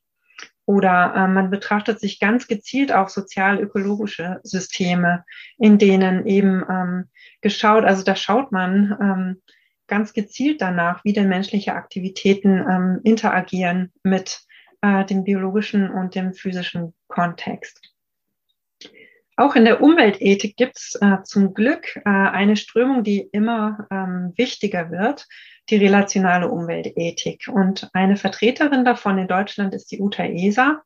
Oder 0.67 1.15
äh, 1.17 1.29
man 1.29 1.51
betrachtet 1.51 2.01
sich 2.01 2.21
ganz 2.21 2.47
gezielt 2.47 2.93
auch 2.93 3.09
sozial-ökologische 3.09 4.41
Systeme, 4.43 5.25
in 5.57 5.79
denen 5.79 6.27
eben 6.27 6.65
ähm, 6.69 7.09
geschaut, 7.41 7.85
also 7.85 8.03
da 8.03 8.15
schaut 8.15 8.53
man 8.53 8.97
ähm, 9.01 9.43
ganz 9.87 10.13
gezielt 10.13 10.61
danach, 10.61 11.03
wie 11.05 11.15
denn 11.15 11.31
menschliche 11.31 11.73
Aktivitäten 11.73 12.59
ähm, 12.59 13.01
interagieren 13.05 13.93
mit 14.03 14.43
äh, 14.83 15.07
dem 15.07 15.25
biologischen 15.25 15.89
und 15.91 16.15
dem 16.15 16.35
physischen 16.35 16.93
Kontext. 17.07 17.81
Auch 19.39 19.55
in 19.55 19.65
der 19.65 19.81
Umweltethik 19.81 20.57
gibt 20.57 20.79
es 20.79 20.99
äh, 21.01 21.23
zum 21.23 21.55
Glück 21.55 21.95
äh, 21.95 22.01
eine 22.09 22.57
Strömung, 22.57 23.05
die 23.05 23.21
immer 23.21 23.87
ähm, 23.89 24.33
wichtiger 24.35 24.91
wird, 24.91 25.29
die 25.71 25.77
relationale 25.77 26.49
Umweltethik. 26.49 27.47
Und 27.47 27.89
eine 27.93 28.17
Vertreterin 28.17 28.85
davon 28.85 29.17
in 29.17 29.29
Deutschland 29.29 29.75
ist 29.75 29.93
die 29.93 30.01
Uta 30.01 30.25
Esa. 30.25 30.83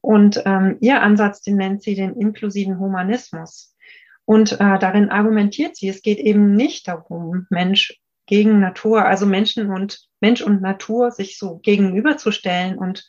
Und 0.00 0.42
ähm, 0.46 0.78
ihr 0.80 1.00
Ansatz, 1.00 1.42
den 1.42 1.54
nennt 1.54 1.84
sie 1.84 1.94
den 1.94 2.16
inklusiven 2.16 2.80
Humanismus. 2.80 3.76
Und 4.24 4.54
äh, 4.54 4.78
darin 4.80 5.10
argumentiert 5.10 5.76
sie, 5.76 5.88
es 5.88 6.02
geht 6.02 6.18
eben 6.18 6.56
nicht 6.56 6.88
darum, 6.88 7.46
Mensch 7.50 8.00
gegen 8.26 8.58
Natur, 8.58 9.04
also 9.04 9.26
Menschen 9.26 9.70
und 9.70 10.08
Mensch 10.20 10.42
und 10.42 10.60
Natur 10.60 11.12
sich 11.12 11.38
so 11.38 11.58
gegenüberzustellen 11.58 12.76
und 12.78 13.04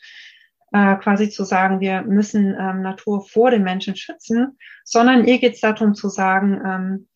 äh, 0.74 0.96
quasi 0.98 1.30
zu 1.30 1.44
sagen, 1.44 1.80
wir 1.80 2.02
müssen 2.02 2.56
ähm, 2.60 2.82
Natur 2.82 3.26
vor 3.26 3.52
den 3.52 3.64
Menschen 3.64 3.96
schützen, 3.96 4.58
sondern 4.84 5.26
ihr 5.26 5.40
geht 5.40 5.54
es 5.54 5.62
darum 5.62 5.94
zu 5.94 6.10
sagen, 6.10 6.62
ähm, 6.66 7.08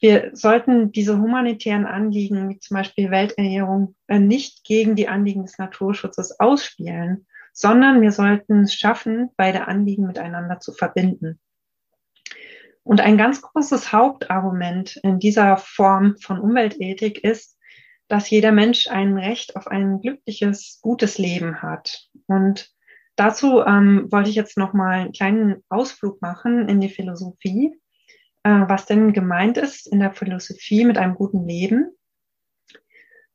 wir 0.00 0.30
sollten 0.34 0.92
diese 0.92 1.18
humanitären 1.18 1.86
Anliegen, 1.86 2.48
wie 2.48 2.58
zum 2.60 2.76
Beispiel 2.76 3.10
Welternährung, 3.10 3.96
äh, 4.06 4.18
nicht 4.18 4.62
gegen 4.64 4.94
die 4.94 5.08
Anliegen 5.08 5.44
des 5.44 5.58
Naturschutzes 5.58 6.38
ausspielen, 6.38 7.26
sondern 7.52 8.02
wir 8.02 8.12
sollten 8.12 8.60
es 8.64 8.74
schaffen, 8.74 9.30
beide 9.36 9.66
Anliegen 9.66 10.06
miteinander 10.06 10.60
zu 10.60 10.72
verbinden. 10.72 11.40
Und 12.84 13.00
ein 13.00 13.18
ganz 13.18 13.42
großes 13.42 13.92
Hauptargument 13.92 14.96
in 15.02 15.18
dieser 15.18 15.56
Form 15.56 16.16
von 16.18 16.38
Umweltethik 16.38 17.24
ist, 17.24 17.58
dass 18.06 18.30
jeder 18.30 18.52
Mensch 18.52 18.86
ein 18.88 19.18
Recht 19.18 19.56
auf 19.56 19.66
ein 19.66 20.00
glückliches, 20.00 20.78
gutes 20.82 21.18
Leben 21.18 21.60
hat. 21.60 22.08
Und 22.26 22.70
dazu 23.18 23.62
ähm, 23.62 24.06
wollte 24.10 24.30
ich 24.30 24.36
jetzt 24.36 24.56
noch 24.56 24.72
mal 24.72 25.00
einen 25.00 25.12
kleinen 25.12 25.64
Ausflug 25.68 26.22
machen 26.22 26.68
in 26.68 26.80
die 26.80 26.88
Philosophie, 26.88 27.72
äh, 28.44 28.50
was 28.50 28.86
denn 28.86 29.12
gemeint 29.12 29.58
ist 29.58 29.86
in 29.86 30.00
der 30.00 30.12
Philosophie 30.12 30.84
mit 30.84 30.98
einem 30.98 31.14
guten 31.14 31.46
Leben. 31.46 31.90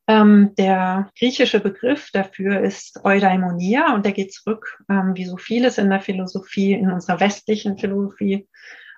Ähm, 0.08 0.54
der 0.58 1.12
griechische 1.18 1.60
Begriff 1.60 2.12
dafür 2.12 2.60
ist 2.60 3.04
Eudaimonia 3.06 3.94
und 3.96 4.06
der 4.06 4.12
geht 4.12 4.34
zurück, 4.34 4.84
ähm, 4.90 5.16
wie 5.16 5.26
so 5.26 5.38
vieles 5.38 5.78
in 5.78 5.90
der 5.90 6.02
Philosophie, 6.02 6.74
in 6.74 6.92
unserer 6.92 7.20
westlichen 7.20 7.78
Philosophie, 7.78 8.48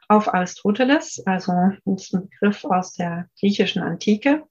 auf 0.07 0.33
Aristoteles, 0.33 1.21
also 1.25 1.51
ist 1.85 2.13
ein 2.13 2.29
Begriff 2.29 2.63
aus 2.65 2.93
der 2.93 3.27
griechischen 3.39 3.81
Antike. 3.81 4.43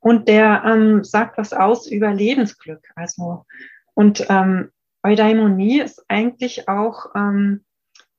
Und 0.00 0.28
der 0.28 0.62
ähm, 0.66 1.04
sagt 1.04 1.38
was 1.38 1.52
aus 1.52 1.86
über 1.86 2.12
Lebensglück. 2.12 2.86
Also, 2.94 3.46
und 3.94 4.26
ähm, 4.28 4.70
Eudaimonie 5.04 5.80
ist 5.80 6.04
eigentlich 6.08 6.68
auch 6.68 7.14
ähm, 7.14 7.64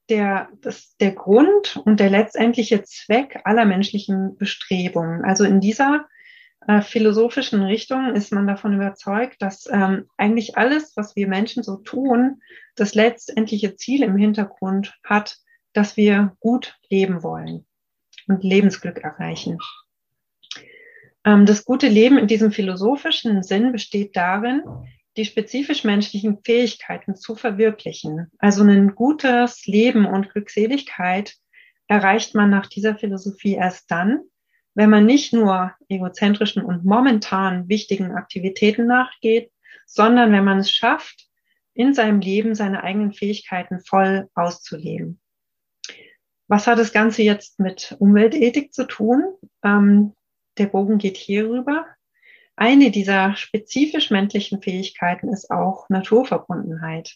der, 0.10 0.50
das, 0.62 0.96
der 0.98 1.12
Grund 1.12 1.78
und 1.84 2.00
der 2.00 2.12
letztendliche 2.12 2.84
Zweck 2.84 3.42
aller 3.44 3.66
menschlichen 3.66 4.38
Bestrebungen. 4.38 5.26
Also 5.26 5.44
in 5.46 5.60
dieser 5.60 6.06
äh, 6.68 6.82
philosophischen 6.82 7.64
Richtung 7.64 8.14
ist 8.14 8.32
man 8.32 8.46
davon 8.46 8.74
überzeugt, 8.74 9.42
dass 9.42 9.68
ähm, 9.72 10.06
eigentlich 10.18 10.58
alles, 10.58 10.96
was 10.96 11.16
wir 11.16 11.28
Menschen 11.28 11.64
so 11.64 11.78
tun, 11.78 12.42
das 12.76 12.94
letztendliche 12.94 13.76
Ziel 13.76 14.04
im 14.04 14.16
Hintergrund 14.16 14.94
hat, 15.04 15.38
dass 15.74 15.98
wir 15.98 16.36
gut 16.40 16.78
leben 16.90 17.24
wollen 17.24 17.66
und 18.28 18.44
Lebensglück 18.44 19.00
erreichen. 19.00 19.58
Ähm, 21.24 21.48
das 21.48 21.66
gute 21.66 21.88
Leben 21.88 22.20
in 22.20 22.28
diesem 22.28 22.52
philosophischen 22.52 23.42
Sinn 23.42 23.72
besteht 23.72 24.16
darin, 24.16 24.64
die 25.18 25.26
spezifisch 25.26 25.84
menschlichen 25.84 26.40
Fähigkeiten 26.44 27.16
zu 27.16 27.36
verwirklichen. 27.36 28.32
Also 28.38 28.64
ein 28.64 28.96
gutes 28.96 29.66
Leben 29.66 30.06
und 30.06 30.32
Glückseligkeit 30.32 31.36
erreicht 31.88 32.36
man 32.36 32.50
nach 32.50 32.68
dieser 32.68 32.98
Philosophie 32.98 33.54
erst 33.54 33.90
dann, 33.92 34.22
wenn 34.74 34.90
man 34.90 35.06
nicht 35.06 35.34
nur 35.34 35.74
egozentrischen 35.88 36.64
und 36.64 36.84
momentan 36.84 37.70
wichtigen 37.70 38.12
Aktivitäten 38.12 38.88
nachgeht, 38.88 39.52
sondern 39.86 40.32
wenn 40.32 40.44
man 40.44 40.60
es 40.60 40.72
schafft, 40.72 41.28
in 41.74 41.94
seinem 41.94 42.20
Leben 42.20 42.56
seine 42.56 42.84
eigenen 42.84 43.14
Fähigkeiten 43.14 43.80
voll 43.82 44.30
auszuleben. 44.34 45.20
Was 46.48 46.68
hat 46.68 46.80
das 46.80 46.94
Ganze 46.94 47.22
jetzt 47.24 47.60
mit 47.60 47.96
Umweltethik 48.00 48.74
zu 48.74 48.86
tun? 48.86 49.24
Ähm, 49.64 50.14
der 50.58 50.68
Bogen 50.68 50.98
geht 50.98 51.18
hier 51.18 51.50
rüber. 51.50 51.86
Eine 52.56 52.92
dieser 52.92 53.36
spezifisch 53.36 54.12
männlichen 54.12 54.62
Fähigkeiten 54.62 55.30
ist 55.30 55.52
auch 55.52 55.90
Naturverbundenheit. 55.90 57.16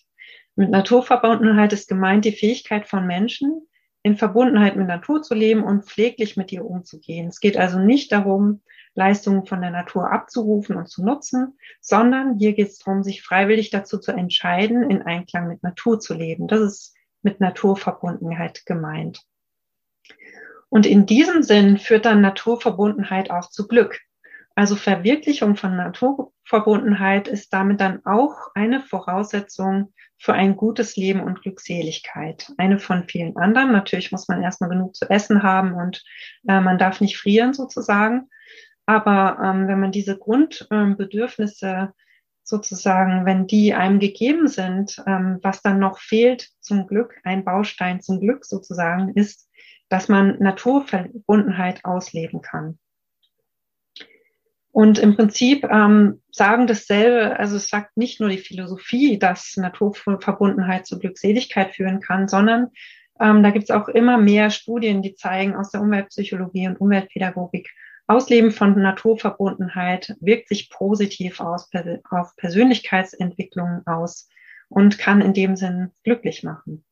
Mit 0.55 0.69
Naturverbundenheit 0.69 1.71
ist 1.71 1.87
gemeint 1.87 2.25
die 2.25 2.33
Fähigkeit 2.33 2.87
von 2.87 3.07
Menschen, 3.07 3.67
in 4.03 4.17
Verbundenheit 4.17 4.75
mit 4.75 4.87
Natur 4.87 5.21
zu 5.21 5.33
leben 5.33 5.63
und 5.63 5.85
pfleglich 5.85 6.35
mit 6.35 6.51
ihr 6.51 6.65
umzugehen. 6.65 7.27
Es 7.27 7.39
geht 7.39 7.57
also 7.57 7.79
nicht 7.79 8.11
darum, 8.11 8.61
Leistungen 8.95 9.45
von 9.45 9.61
der 9.61 9.71
Natur 9.71 10.11
abzurufen 10.11 10.75
und 10.75 10.89
zu 10.89 11.05
nutzen, 11.05 11.57
sondern 11.79 12.37
hier 12.37 12.53
geht 12.53 12.69
es 12.69 12.79
darum, 12.79 13.03
sich 13.03 13.21
freiwillig 13.21 13.69
dazu 13.69 13.97
zu 13.97 14.11
entscheiden, 14.11 14.89
in 14.89 15.01
Einklang 15.01 15.47
mit 15.47 15.63
Natur 15.63 15.99
zu 15.99 16.13
leben. 16.13 16.47
Das 16.47 16.59
ist 16.59 16.95
mit 17.21 17.39
Naturverbundenheit 17.39 18.65
gemeint. 18.65 19.21
Und 20.69 20.85
in 20.85 21.05
diesem 21.05 21.43
Sinn 21.43 21.77
führt 21.77 22.05
dann 22.05 22.21
Naturverbundenheit 22.21 23.31
auch 23.31 23.49
zu 23.49 23.67
Glück. 23.67 23.99
Also 24.59 24.75
Verwirklichung 24.75 25.55
von 25.55 25.77
Naturverbundenheit 25.77 27.29
ist 27.29 27.53
damit 27.53 27.79
dann 27.79 28.05
auch 28.05 28.35
eine 28.55 28.81
Voraussetzung 28.81 29.93
für 30.17 30.33
ein 30.33 30.57
gutes 30.57 30.97
Leben 30.97 31.21
und 31.21 31.43
Glückseligkeit. 31.43 32.51
Eine 32.57 32.77
von 32.77 33.07
vielen 33.07 33.37
anderen. 33.37 33.71
Natürlich 33.71 34.11
muss 34.11 34.27
man 34.27 34.43
erstmal 34.43 34.69
genug 34.69 34.97
zu 34.97 35.09
essen 35.09 35.43
haben 35.43 35.75
und 35.75 36.03
äh, 36.45 36.59
man 36.59 36.77
darf 36.77 36.99
nicht 36.99 37.15
frieren 37.15 37.53
sozusagen. 37.53 38.27
Aber 38.85 39.39
ähm, 39.41 39.69
wenn 39.69 39.79
man 39.79 39.93
diese 39.93 40.17
Grundbedürfnisse 40.17 41.67
ähm, 41.67 41.93
sozusagen, 42.43 43.25
wenn 43.25 43.47
die 43.47 43.73
einem 43.73 43.99
gegeben 43.99 44.49
sind, 44.49 45.01
ähm, 45.07 45.39
was 45.41 45.61
dann 45.61 45.79
noch 45.79 45.99
fehlt 45.99 46.49
zum 46.59 46.85
Glück, 46.85 47.15
ein 47.23 47.45
Baustein 47.45 48.01
zum 48.01 48.19
Glück 48.19 48.43
sozusagen, 48.43 49.13
ist, 49.13 49.49
dass 49.87 50.09
man 50.09 50.37
Naturverbundenheit 50.39 51.85
ausleben 51.85 52.41
kann. 52.41 52.77
Und 54.79 54.97
im 54.97 55.17
Prinzip 55.17 55.65
ähm, 55.65 56.21
sagen 56.31 56.65
dasselbe, 56.65 57.37
also 57.37 57.57
es 57.57 57.67
sagt 57.67 57.97
nicht 57.97 58.21
nur 58.21 58.29
die 58.29 58.37
Philosophie, 58.37 59.19
dass 59.19 59.57
Naturverbundenheit 59.57 60.85
zur 60.85 60.99
Glückseligkeit 60.99 61.75
führen 61.75 61.99
kann, 61.99 62.29
sondern 62.29 62.69
ähm, 63.19 63.43
da 63.43 63.49
gibt 63.49 63.65
es 63.65 63.71
auch 63.71 63.89
immer 63.89 64.17
mehr 64.17 64.51
Studien, 64.51 65.01
die 65.01 65.15
zeigen 65.15 65.53
aus 65.53 65.71
der 65.71 65.81
Umweltpsychologie 65.81 66.69
und 66.69 66.79
Umweltpädagogik, 66.79 67.69
Ausleben 68.07 68.51
von 68.51 68.81
Naturverbundenheit 68.81 70.15
wirkt 70.21 70.47
sich 70.47 70.69
positiv 70.69 71.41
aus, 71.41 71.69
auf 72.09 72.37
Persönlichkeitsentwicklung 72.37 73.81
aus 73.85 74.29
und 74.69 74.97
kann 74.97 75.19
in 75.19 75.33
dem 75.33 75.57
Sinn 75.57 75.91
glücklich 76.05 76.43
machen. 76.43 76.85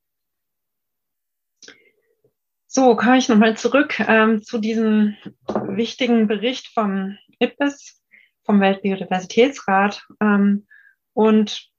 So, 2.68 2.98
komme 2.98 3.18
ich 3.18 3.30
nochmal 3.30 3.56
zurück 3.56 3.98
ähm, 4.02 4.44
zu 4.44 4.58
diesem 4.58 5.16
wichtigen 5.48 6.28
Bericht 6.28 6.68
vom 6.68 7.18
IPBES, 7.40 8.02
vom 8.44 8.62
Weltbiodiversitätsrat. 8.62 10.08
Ähm, 10.22 10.68
und 11.14 11.70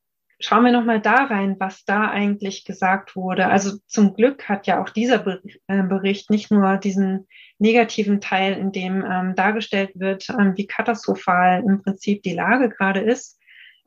schauen 0.41 0.65
wir 0.65 0.73
nochmal 0.73 1.01
da 1.01 1.25
rein, 1.25 1.57
was 1.59 1.85
da 1.85 2.09
eigentlich 2.11 2.65
gesagt 2.65 3.17
wurde. 3.17 3.49
Also 3.49 3.79
zum 3.87 4.15
Glück 4.15 4.49
hat 4.49 4.67
ja 4.67 4.81
auch 4.81 4.91
dieser 4.91 5.27
äh, 5.67 5.83
Bericht 5.83 6.31
nicht 6.31 6.51
nur 6.51 6.77
diesen 6.77 7.27
negativen 7.59 8.21
Teil, 8.21 8.53
in 8.55 8.71
dem 8.71 9.05
ähm, 9.05 9.35
dargestellt 9.35 9.93
wird, 9.95 10.29
ähm, 10.31 10.57
wie 10.57 10.67
katastrophal 10.67 11.65
im 11.67 11.83
Prinzip 11.83 12.23
die 12.23 12.35
Lage 12.35 12.69
gerade 12.69 13.01
ist, 13.01 13.41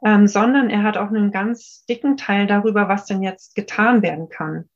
ähm, 0.04 0.28
sondern 0.28 0.70
er 0.70 0.84
hat 0.84 0.98
auch 0.98 1.08
einen 1.08 1.32
ganz 1.32 1.86
dicken 1.86 2.18
Teil 2.18 2.48
darüber, 2.48 2.90
was 2.90 3.06
denn 3.06 3.22
jetzt 3.22 3.56
getan 3.56 4.02
werden 4.02 4.30
kann. 4.30 4.70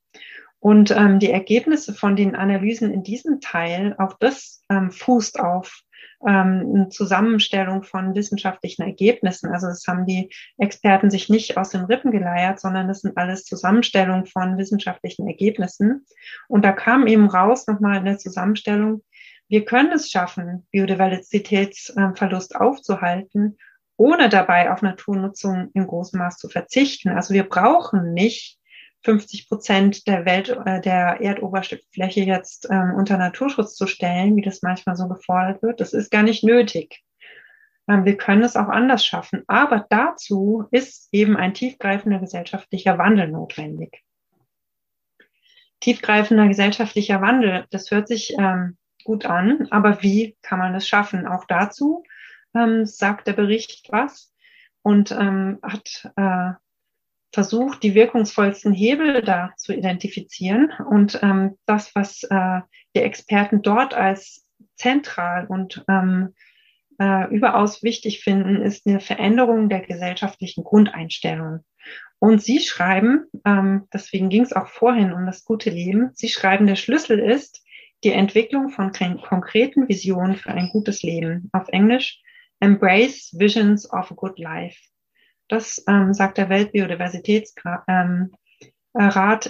Und 0.59 0.91
ähm, 0.91 1.19
die 1.19 1.29
Ergebnisse 1.29 1.93
von 1.93 2.15
den 2.15 2.35
Analysen 2.35 2.91
in 2.91 3.03
diesem 3.03 3.39
Teil, 3.39 3.95
auch 3.99 4.17
das 4.17 4.63
ähm, 4.69 4.91
fußt 4.91 5.39
auf 5.39 5.81
ähm, 6.27 6.71
eine 6.73 6.89
Zusammenstellung 6.89 7.83
von 7.83 8.15
wissenschaftlichen 8.15 8.83
Ergebnissen. 8.83 9.51
Also 9.51 9.67
das 9.67 9.85
haben 9.87 10.05
die 10.05 10.29
Experten 10.57 11.11
sich 11.11 11.29
nicht 11.29 11.57
aus 11.57 11.69
den 11.69 11.85
Rippen 11.85 12.11
geleiert, 12.11 12.59
sondern 12.59 12.87
das 12.87 13.01
sind 13.01 13.17
alles 13.17 13.45
Zusammenstellungen 13.45 14.25
von 14.25 14.57
wissenschaftlichen 14.57 15.27
Ergebnissen. 15.27 16.05
Und 16.47 16.65
da 16.65 16.71
kam 16.71 17.07
eben 17.07 17.29
raus 17.29 17.67
nochmal 17.67 17.99
eine 17.99 18.17
Zusammenstellung, 18.17 19.03
wir 19.47 19.63
können 19.63 19.91
es 19.91 20.09
schaffen, 20.09 20.65
Biodiversitätsverlust 20.71 22.55
aufzuhalten, 22.55 23.57
ohne 23.95 24.27
dabei 24.27 24.71
auf 24.71 24.81
Naturnutzung 24.81 25.69
in 25.73 25.85
großem 25.85 26.19
Maß 26.19 26.37
zu 26.37 26.49
verzichten. 26.49 27.09
Also 27.09 27.33
wir 27.33 27.43
brauchen 27.43 28.13
nicht 28.13 28.57
50 29.05 29.47
Prozent 29.47 30.07
der 30.07 30.25
Welt, 30.25 30.49
äh, 30.65 30.81
der 30.81 31.21
Erdoberfläche 31.21 32.21
jetzt 32.21 32.67
ähm, 32.71 32.95
unter 32.97 33.17
Naturschutz 33.17 33.75
zu 33.75 33.85
stellen, 33.85 34.35
wie 34.35 34.41
das 34.41 34.63
manchmal 34.63 34.95
so 34.95 35.07
gefordert 35.07 35.61
wird. 35.61 35.79
Das 35.79 35.93
ist 35.93 36.09
gar 36.09 36.23
nicht 36.23 36.43
nötig. 36.43 37.03
Ähm, 37.87 38.03
wir 38.03 38.17
können 38.17 38.41
es 38.41 38.55
auch 38.55 38.67
anders 38.67 39.05
schaffen. 39.05 39.43
Aber 39.47 39.85
dazu 39.89 40.65
ist 40.71 41.07
eben 41.11 41.37
ein 41.37 41.53
tiefgreifender 41.53 42.19
gesellschaftlicher 42.19 42.97
Wandel 42.97 43.27
notwendig. 43.27 44.03
Tiefgreifender 45.81 46.47
gesellschaftlicher 46.47 47.21
Wandel, 47.21 47.65
das 47.69 47.91
hört 47.91 48.07
sich 48.07 48.33
ähm, 48.39 48.77
gut 49.03 49.27
an, 49.27 49.67
aber 49.69 50.01
wie 50.01 50.35
kann 50.41 50.57
man 50.57 50.73
das 50.73 50.87
schaffen? 50.87 51.27
Auch 51.27 51.45
dazu 51.45 52.03
ähm, 52.55 52.87
sagt 52.87 53.27
der 53.27 53.33
Bericht 53.33 53.87
was 53.91 54.33
und 54.81 55.11
ähm, 55.11 55.59
hat 55.61 56.11
äh, 56.15 56.53
versucht, 57.35 57.83
die 57.83 57.93
wirkungsvollsten 57.93 58.73
Hebel 58.73 59.21
da 59.21 59.51
zu 59.57 59.73
identifizieren. 59.73 60.71
Und 60.89 61.19
ähm, 61.21 61.57
das, 61.67 61.93
was 61.93 62.23
äh, 62.23 62.61
die 62.95 63.01
Experten 63.01 63.61
dort 63.61 63.93
als 63.93 64.47
zentral 64.75 65.45
und 65.45 65.85
ähm, 65.87 66.33
äh, 66.99 67.29
überaus 67.29 67.83
wichtig 67.83 68.21
finden, 68.21 68.61
ist 68.61 68.87
eine 68.87 68.99
Veränderung 68.99 69.69
der 69.69 69.81
gesellschaftlichen 69.81 70.63
Grundeinstellung. 70.63 71.59
Und 72.19 72.41
Sie 72.41 72.59
schreiben, 72.59 73.25
ähm, 73.45 73.87
deswegen 73.93 74.29
ging 74.29 74.41
es 74.41 74.53
auch 74.53 74.67
vorhin 74.67 75.13
um 75.13 75.25
das 75.25 75.43
gute 75.43 75.69
Leben, 75.69 76.11
Sie 76.13 76.29
schreiben, 76.29 76.65
der 76.65 76.77
Schlüssel 76.77 77.19
ist 77.19 77.63
die 78.03 78.11
Entwicklung 78.11 78.69
von 78.69 78.91
konkreten 78.91 79.87
Visionen 79.87 80.35
für 80.35 80.51
ein 80.51 80.69
gutes 80.71 81.03
Leben. 81.03 81.49
Auf 81.51 81.67
Englisch, 81.69 82.21
Embrace 82.59 83.35
Visions 83.37 83.91
of 83.91 84.11
a 84.11 84.15
Good 84.15 84.39
Life. 84.39 84.79
Das 85.47 85.83
ähm, 85.87 86.13
sagt 86.13 86.37
der 86.37 86.49
Weltbiodiversitätsrat, 86.49 87.83
ähm, 87.87 88.31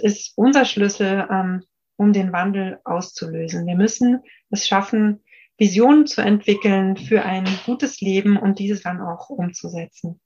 ist 0.01 0.33
unser 0.35 0.65
Schlüssel, 0.65 1.27
ähm, 1.31 1.63
um 1.97 2.11
den 2.11 2.33
Wandel 2.33 2.79
auszulösen. 2.83 3.65
Wir 3.65 3.75
müssen 3.75 4.21
es 4.49 4.67
schaffen, 4.67 5.23
Visionen 5.57 6.05
zu 6.05 6.21
entwickeln 6.21 6.97
für 6.97 7.23
ein 7.23 7.45
gutes 7.65 8.01
Leben 8.01 8.37
und 8.37 8.59
dieses 8.59 8.83
dann 8.83 8.99
auch 9.01 9.29
umzusetzen. 9.29 10.19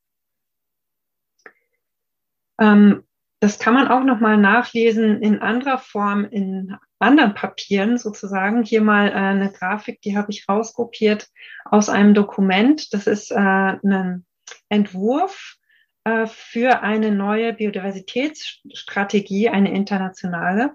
Ähm, 2.59 3.03
das 3.39 3.57
kann 3.57 3.73
man 3.73 3.87
auch 3.87 4.03
nochmal 4.03 4.37
nachlesen 4.37 5.21
in 5.21 5.39
anderer 5.39 5.77
Form 5.77 6.25
in 6.25 6.75
anderen 6.97 7.33
Papieren 7.33 7.97
sozusagen. 7.97 8.63
Hier 8.63 8.81
mal 8.81 9.07
äh, 9.07 9.13
eine 9.13 9.51
Grafik, 9.51 10.01
die 10.01 10.17
habe 10.17 10.31
ich 10.31 10.49
rauskopiert 10.49 11.29
aus 11.63 11.87
einem 11.89 12.13
Dokument. 12.13 12.93
Das 12.93 13.07
ist 13.07 13.31
äh, 13.31 13.35
ein 13.37 14.25
Entwurf 14.67 15.58
äh, 16.03 16.27
für 16.27 16.81
eine 16.81 17.11
neue 17.11 17.53
Biodiversitätsstrategie, 17.53 19.49
eine 19.49 19.73
internationale. 19.73 20.73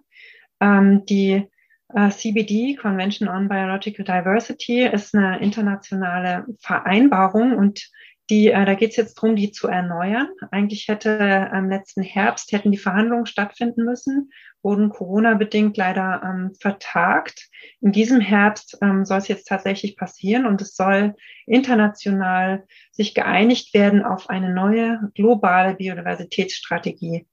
Ähm, 0.61 1.05
die 1.07 1.49
äh, 1.95 2.11
CBD, 2.11 2.77
Convention 2.77 3.29
on 3.29 3.49
Biological 3.49 4.05
Diversity, 4.05 4.83
ist 4.83 5.15
eine 5.15 5.41
internationale 5.41 6.45
Vereinbarung 6.61 7.57
und 7.57 7.91
die, 8.31 8.49
äh, 8.49 8.65
da 8.65 8.75
geht 8.75 8.91
es 8.91 8.97
jetzt 8.97 9.17
darum, 9.17 9.37
die 9.37 9.53
zu 9.53 9.69
erneuern. 9.69 10.29
Eigentlich 10.51 10.89
hätte 10.89 11.51
am 11.53 11.69
letzten 11.69 12.03
Herbst 12.03 12.53
hätten 12.53 12.73
die 12.73 12.79
Verhandlungen 12.79 13.27
stattfinden 13.27 13.85
müssen, 13.85 14.31
wurden 14.63 14.89
Corona-bedingt 14.89 15.77
leider 15.77 16.23
ähm, 16.25 16.53
vertagt. 16.59 17.49
In 17.81 17.93
diesem 17.93 18.21
Herbst 18.21 18.79
ähm, 18.81 19.05
soll 19.05 19.19
es 19.19 19.29
jetzt 19.29 19.47
tatsächlich 19.47 19.97
passieren 19.97 20.47
und 20.47 20.63
es 20.63 20.75
soll 20.75 21.15
international 21.47 22.65
sich 22.93 23.15
geeinigt 23.15 23.75
werden 23.75 24.03
auf 24.03 24.31
eine 24.31 24.55
neue 24.55 25.11
globale 25.15 25.75
Biodiversitätsstrategie. 25.75 27.27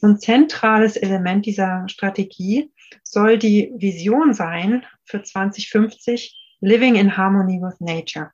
Und 0.00 0.22
zentrales 0.22 0.96
Element 0.96 1.44
dieser 1.44 1.86
Strategie 1.88 2.72
soll 3.02 3.38
die 3.38 3.70
Vision 3.76 4.32
sein 4.32 4.84
für 5.04 5.22
2050, 5.22 6.34
Living 6.60 6.96
in 6.96 7.16
Harmony 7.16 7.60
with 7.60 7.78
Nature. 7.80 8.32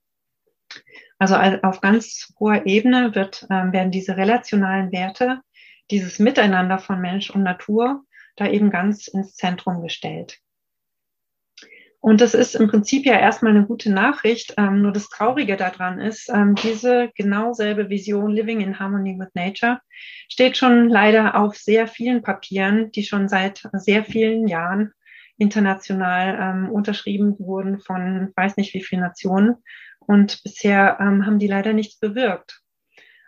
Also 1.18 1.36
auf 1.36 1.80
ganz 1.80 2.32
hoher 2.38 2.66
Ebene 2.66 3.14
wird, 3.14 3.46
ähm, 3.50 3.72
werden 3.72 3.92
diese 3.92 4.16
relationalen 4.16 4.92
Werte, 4.92 5.40
dieses 5.90 6.18
Miteinander 6.18 6.78
von 6.78 7.00
Mensch 7.00 7.30
und 7.30 7.42
Natur 7.42 8.04
da 8.36 8.48
eben 8.48 8.70
ganz 8.70 9.06
ins 9.06 9.36
Zentrum 9.36 9.82
gestellt. 9.82 10.40
Und 12.04 12.20
das 12.20 12.34
ist 12.34 12.54
im 12.54 12.68
Prinzip 12.68 13.06
ja 13.06 13.18
erstmal 13.18 13.56
eine 13.56 13.64
gute 13.64 13.90
Nachricht. 13.90 14.52
Ähm, 14.58 14.82
nur 14.82 14.92
das 14.92 15.08
Traurige 15.08 15.56
daran 15.56 16.00
ist, 16.00 16.28
ähm, 16.28 16.54
diese 16.54 17.10
genau 17.16 17.54
selbe 17.54 17.88
Vision 17.88 18.30
Living 18.30 18.60
in 18.60 18.78
Harmony 18.78 19.18
with 19.18 19.30
Nature 19.32 19.80
steht 20.28 20.58
schon 20.58 20.90
leider 20.90 21.34
auf 21.34 21.56
sehr 21.56 21.86
vielen 21.86 22.20
Papieren, 22.20 22.90
die 22.90 23.04
schon 23.04 23.26
seit 23.28 23.62
sehr 23.72 24.04
vielen 24.04 24.48
Jahren 24.48 24.92
international 25.36 26.38
ähm, 26.40 26.70
unterschrieben 26.70 27.36
wurden 27.38 27.80
von 27.80 28.32
weiß 28.36 28.56
nicht 28.56 28.74
wie 28.74 28.82
vielen 28.82 29.02
Nationen. 29.02 29.56
Und 30.00 30.42
bisher 30.42 30.98
ähm, 31.00 31.26
haben 31.26 31.38
die 31.38 31.46
leider 31.46 31.72
nichts 31.72 31.98
bewirkt. 31.98 32.60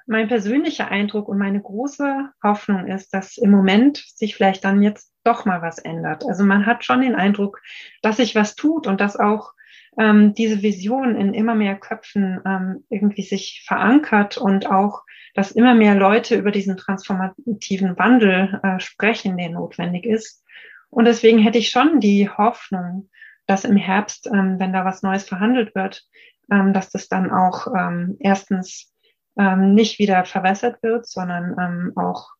Mein 0.07 0.29
persönlicher 0.29 0.88
Eindruck 0.88 1.29
und 1.29 1.38
meine 1.38 1.61
große 1.61 2.31
Hoffnung 2.42 2.87
ist, 2.87 3.12
dass 3.12 3.38
im 3.38 3.51
Moment 3.51 3.97
sich 3.97 4.37
vielleicht 4.37 4.64
dann 4.64 4.83
jetzt 4.83 5.12
doch 5.25 5.45
mal 5.45 5.62
was 5.62 5.79
ändert. 5.79 6.25
Also 6.25 6.45
man 6.45 6.64
hat 6.64 6.85
schon 6.85 7.01
den 7.01 7.16
Eindruck, 7.16 7.61
dass 8.03 8.19
sich 8.19 8.37
was 8.37 8.55
tut 8.55 8.87
und 8.87 9.01
dass 9.01 9.19
auch 9.19 9.53
ähm, 9.99 10.35
diese 10.35 10.62
Vision 10.62 11.16
in 11.16 11.35
immer 11.35 11.55
mehr 11.55 11.77
Köpfen 11.77 12.40
ähm, 12.47 12.85
irgendwie 12.88 13.23
sich 13.23 13.64
verankert 13.66 14.38
und 14.38 14.71
auch, 14.71 15.03
dass 15.35 15.51
immer 15.51 15.75
mehr 15.75 15.95
Leute 15.95 16.37
über 16.37 16.53
diesen 16.53 16.77
transformativen 16.77 17.99
Wandel 17.99 18.61
äh, 18.62 18.79
sprechen, 18.79 19.37
der 19.37 19.51
notwendig 19.51 20.07
ist. 20.07 20.45
Und 20.90 21.05
deswegen 21.05 21.38
hätte 21.38 21.59
ich 21.59 21.68
schon 21.70 22.01
die 22.01 22.29
Hoffnung, 22.29 23.11
dass 23.46 23.64
im 23.64 23.77
Herbst, 23.77 24.27
ähm, 24.27 24.59
wenn 24.59 24.72
da 24.72 24.85
was 24.85 25.03
Neues 25.03 25.29
verhandelt 25.29 25.75
wird, 25.75 26.05
ähm, 26.51 26.72
dass 26.72 26.90
das 26.90 27.09
dann 27.09 27.31
auch 27.31 27.66
ähm, 27.77 28.16
erstens 28.20 28.92
ähm, 29.38 29.75
nicht 29.75 29.99
wieder 29.99 30.25
verwässert 30.25 30.83
wird, 30.83 31.07
sondern 31.07 31.57
ähm, 31.59 31.92
auch 31.96 32.31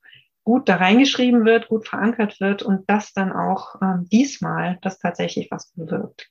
gut 0.45 0.69
da 0.69 0.77
reingeschrieben 0.77 1.45
wird, 1.45 1.69
gut 1.69 1.89
verankert 1.89 2.41
wird 2.41 2.63
und 2.63 2.89
das 2.89 3.13
dann 3.13 3.33
auch 3.33 3.75
ähm, 3.83 4.09
diesmal 4.11 4.79
das 4.83 4.99
tatsächlich 4.99 5.51
was 5.51 5.73
bewirkt. 5.73 6.31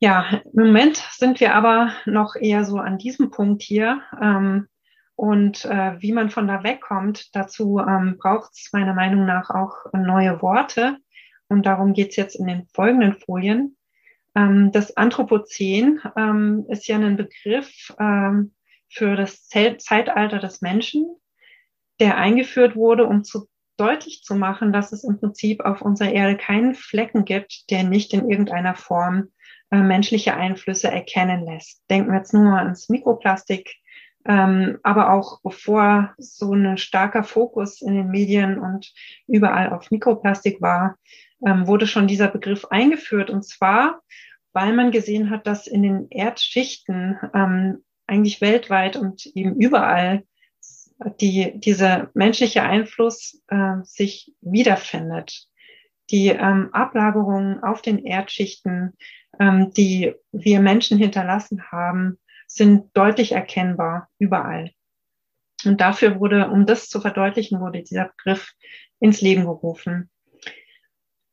Ja, 0.00 0.42
im 0.52 0.66
Moment 0.66 0.96
sind 1.12 1.40
wir 1.40 1.54
aber 1.54 1.92
noch 2.04 2.36
eher 2.36 2.64
so 2.64 2.78
an 2.78 2.98
diesem 2.98 3.30
Punkt 3.30 3.62
hier. 3.62 4.02
Und 5.16 5.64
äh, 5.64 6.00
wie 6.00 6.12
man 6.12 6.30
von 6.30 6.48
da 6.48 6.64
wegkommt, 6.64 7.34
dazu 7.34 7.78
ähm, 7.78 8.16
braucht 8.18 8.52
es 8.52 8.70
meiner 8.72 8.94
Meinung 8.94 9.26
nach 9.26 9.50
auch 9.50 9.92
neue 9.92 10.42
Worte. 10.42 10.98
Und 11.48 11.66
darum 11.66 11.92
geht 11.92 12.10
es 12.10 12.16
jetzt 12.16 12.34
in 12.34 12.46
den 12.46 12.66
folgenden 12.72 13.14
Folien. 13.14 13.76
Ähm, 14.34 14.72
das 14.72 14.96
Anthropozän 14.96 16.00
ähm, 16.16 16.66
ist 16.68 16.88
ja 16.88 16.96
ein 16.96 17.16
Begriff 17.16 17.94
ähm, 18.00 18.54
für 18.88 19.16
das 19.16 19.48
Zeitalter 19.48 20.38
des 20.38 20.62
Menschen, 20.62 21.06
der 22.00 22.16
eingeführt 22.16 22.74
wurde, 22.74 23.06
um 23.06 23.24
zu 23.24 23.48
deutlich 23.76 24.22
zu 24.22 24.34
machen, 24.34 24.72
dass 24.72 24.92
es 24.92 25.04
im 25.04 25.18
Prinzip 25.18 25.64
auf 25.64 25.82
unserer 25.82 26.12
Erde 26.12 26.36
keinen 26.36 26.74
Flecken 26.74 27.24
gibt, 27.24 27.70
der 27.70 27.82
nicht 27.82 28.12
in 28.12 28.28
irgendeiner 28.30 28.74
Form 28.74 29.32
äh, 29.70 29.78
menschliche 29.78 30.34
Einflüsse 30.34 30.88
erkennen 30.88 31.44
lässt. 31.44 31.82
Denken 31.90 32.12
wir 32.12 32.18
jetzt 32.18 32.32
nur 32.32 32.44
mal 32.44 32.64
ans 32.64 32.88
Mikroplastik, 32.88 33.74
ähm, 34.26 34.78
aber 34.82 35.12
auch 35.12 35.40
bevor 35.42 36.14
so 36.18 36.54
ein 36.54 36.78
starker 36.78 37.24
Fokus 37.24 37.82
in 37.82 37.94
den 37.94 38.08
Medien 38.08 38.58
und 38.58 38.92
überall 39.26 39.70
auf 39.70 39.90
Mikroplastik 39.90 40.60
war, 40.60 40.96
ähm, 41.46 41.66
wurde 41.66 41.86
schon 41.86 42.06
dieser 42.06 42.28
Begriff 42.28 42.64
eingeführt. 42.66 43.30
Und 43.30 43.44
zwar, 43.44 44.00
weil 44.52 44.72
man 44.72 44.90
gesehen 44.90 45.30
hat, 45.30 45.46
dass 45.46 45.66
in 45.66 45.82
den 45.82 46.08
Erdschichten 46.10 47.18
ähm, 47.34 47.84
eigentlich 48.06 48.40
weltweit 48.40 48.96
und 48.96 49.26
eben 49.26 49.56
überall 49.60 50.24
die, 51.20 51.52
dieser 51.58 52.10
menschliche 52.14 52.62
Einfluss 52.62 53.42
äh, 53.48 53.76
sich 53.82 54.32
wiederfindet. 54.40 55.46
Die 56.10 56.28
ähm, 56.28 56.68
Ablagerungen 56.72 57.62
auf 57.62 57.82
den 57.82 58.04
Erdschichten, 58.04 58.92
ähm, 59.40 59.72
die 59.72 60.14
wir 60.32 60.60
Menschen 60.60 60.98
hinterlassen 60.98 61.70
haben, 61.72 62.18
sind 62.54 62.96
deutlich 62.96 63.32
erkennbar 63.32 64.08
überall. 64.18 64.70
Und 65.64 65.80
dafür 65.80 66.20
wurde, 66.20 66.48
um 66.50 66.66
das 66.66 66.88
zu 66.88 67.00
verdeutlichen, 67.00 67.60
wurde 67.60 67.82
dieser 67.82 68.12
Begriff 68.16 68.52
ins 69.00 69.20
Leben 69.20 69.44
gerufen. 69.44 70.10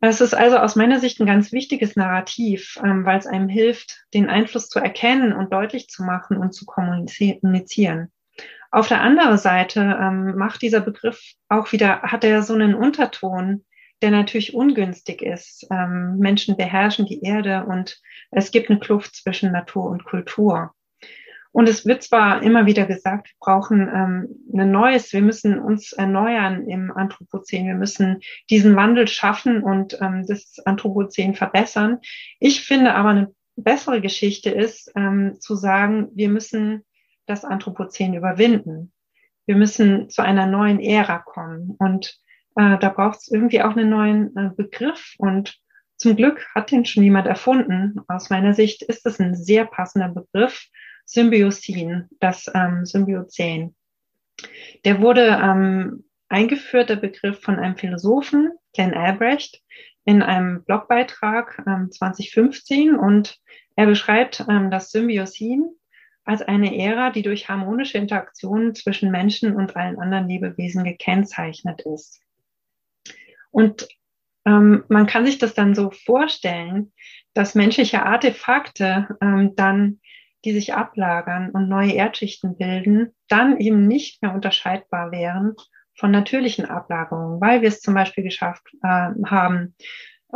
Es 0.04 0.20
ist 0.20 0.34
also 0.34 0.58
aus 0.58 0.76
meiner 0.76 1.00
Sicht 1.00 1.20
ein 1.20 1.28
ganz 1.28 1.52
wichtiges 1.52 1.96
Narrativ, 1.96 2.80
ähm, 2.84 3.06
weil 3.06 3.20
es 3.20 3.28
einem 3.28 3.50
hilft, 3.50 4.04
den 4.16 4.30
Einfluss 4.30 4.68
zu 4.68 4.80
erkennen 4.80 5.32
und 5.32 5.54
deutlich 5.54 5.90
zu 5.90 6.04
machen 6.04 6.38
und 6.38 6.54
zu 6.54 6.66
kommunizieren. 6.66 8.12
Auf 8.72 8.88
der 8.88 9.02
anderen 9.02 9.38
Seite 9.38 9.82
ähm, 10.02 10.36
macht 10.38 10.64
dieser 10.64 10.80
Begriff 10.80 11.22
auch 11.50 11.72
wieder, 11.72 12.02
hat 12.02 12.24
er 12.24 12.42
so 12.42 12.56
einen 12.56 12.74
Unterton, 12.74 13.64
der 14.02 14.10
natürlich 14.10 14.56
ungünstig 14.56 15.22
ist. 15.22 15.68
Ähm, 15.70 16.18
Menschen 16.18 16.58
beherrschen 16.58 17.06
die 17.06 17.22
Erde 17.22 17.66
und 17.68 18.02
es 18.32 18.50
gibt 18.50 18.72
eine 18.72 18.80
Kluft 18.80 19.16
zwischen 19.16 19.52
Natur 19.52 19.86
und 19.86 20.06
Kultur. 20.06 20.74
Und 21.52 21.68
es 21.68 21.86
wird 21.86 22.04
zwar 22.04 22.42
immer 22.44 22.66
wieder 22.66 22.86
gesagt, 22.86 23.28
wir 23.28 23.36
brauchen 23.40 23.82
ähm, 23.82 24.30
ein 24.58 24.72
neues, 24.72 25.12
wir 25.12 25.22
müssen 25.22 25.60
uns 25.60 25.92
erneuern 25.92 26.68
im 26.68 26.92
Anthropozän, 26.92 27.68
wir 27.68 27.76
müssen 27.76 28.22
diesen 28.50 28.76
Wandel 28.76 29.08
schaffen 29.08 29.62
und 29.62 29.98
ähm, 30.02 30.26
das 30.28 30.60
Anthropozän 30.66 31.36
verbessern. 31.36 32.00
Ich 32.40 32.64
finde 32.66 32.96
aber 32.96 33.10
eine 33.10 33.36
bessere 33.58 34.00
Geschichte 34.02 34.50
ist, 34.50 34.92
ähm, 34.96 35.36
zu 35.40 35.56
sagen, 35.56 36.10
wir 36.14 36.30
müssen 36.30 36.86
das 37.26 37.44
Anthropozän 37.44 38.14
überwinden. 38.14 38.94
Wir 39.46 39.56
müssen 39.56 40.10
zu 40.10 40.22
einer 40.22 40.46
neuen 40.46 40.80
Ära 40.80 41.20
kommen 41.20 41.76
und 41.80 42.18
äh, 42.56 42.78
da 42.78 42.90
braucht 42.90 43.20
es 43.20 43.28
irgendwie 43.28 43.62
auch 43.62 43.76
einen 43.76 43.90
neuen 43.90 44.36
äh, 44.38 44.50
Begriff 44.56 45.16
und 45.18 45.60
zum 45.98 46.16
Glück 46.16 46.48
hat 46.56 46.72
den 46.72 46.86
schon 46.86 47.04
jemand 47.04 47.28
erfunden. 47.28 48.00
Aus 48.08 48.30
meiner 48.32 48.54
Sicht 48.54 48.82
ist 48.82 49.06
es 49.06 49.20
ein 49.20 49.36
sehr 49.36 49.66
passender 49.66 50.10
Begriff 50.10 50.68
Symbiosin, 51.12 52.08
das 52.20 52.50
ähm, 52.56 52.86
Symbiozän. 52.86 53.76
Der 54.86 55.02
wurde 55.02 55.40
ähm, 55.44 56.06
eingeführt, 56.30 56.90
der 56.90 56.96
Begriff 56.96 57.42
von 57.42 57.60
einem 57.60 57.76
Philosophen, 57.76 58.52
Glenn 58.74 58.94
Albrecht, 58.94 59.62
in 60.06 60.22
einem 60.22 60.64
Blogbeitrag 60.64 61.62
ähm, 61.68 61.92
2015 61.92 62.96
und 62.96 63.38
er 63.76 63.86
beschreibt 63.88 64.46
ähm, 64.50 64.72
das 64.72 64.92
Symbiosin 64.92 65.70
als 66.24 66.42
eine 66.42 66.78
Ära, 66.78 67.10
die 67.10 67.24
durch 67.24 67.50
harmonische 67.50 67.98
Interaktionen 67.98 68.74
zwischen 68.74 69.12
Menschen 69.12 69.56
und 69.56 69.76
allen 69.76 70.00
anderen 70.00 70.30
Lebewesen 70.30 70.86
gekennzeichnet 70.86 71.82
ist. 71.82 72.22
Und 73.52 73.88
ähm, 74.46 74.86
man 74.88 75.08
kann 75.08 75.26
sich 75.26 75.40
das 75.40 75.54
dann 75.56 75.76
so 75.76 75.92
vorstellen, 75.92 76.94
dass 77.34 77.54
menschliche 77.54 78.04
Artefakte 78.04 79.18
ähm, 79.22 79.56
dann 79.56 80.00
die 80.44 80.54
sich 80.54 80.74
ablagern 80.74 81.52
und 81.52 81.70
neue 81.70 81.94
Erdschichten 81.94 82.58
bilden, 82.58 83.14
dann 83.28 83.58
eben 83.58 83.88
nicht 83.88 84.22
mehr 84.22 84.34
unterscheidbar 84.34 85.12
wären 85.12 85.56
von 85.96 86.12
natürlichen 86.12 86.66
Ablagerungen, 86.66 87.40
weil 87.42 87.62
wir 87.62 87.70
es 87.70 87.82
zum 87.82 87.94
Beispiel 87.94 88.24
geschafft 88.24 88.68
äh, 88.84 89.10
haben, 89.26 89.76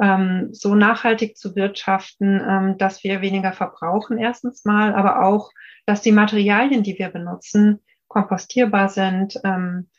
ähm, 0.01 0.49
so 0.51 0.75
nachhaltig 0.75 1.37
zu 1.37 1.55
wirtschaften, 1.55 2.41
ähm, 2.47 2.77
dass 2.77 3.03
wir 3.03 3.21
weniger 3.21 3.53
verbrauchen 3.53 4.17
erstens 4.17 4.65
mal, 4.65 4.93
aber 4.93 5.23
auch, 5.25 5.51
dass 5.85 6.01
die 6.01 6.11
Materialien, 6.11 6.83
die 6.83 6.97
wir 6.99 7.09
benutzen, 7.09 7.79
kompostierbar 8.07 8.89
sind 8.89 9.39
ähm, 9.43 9.89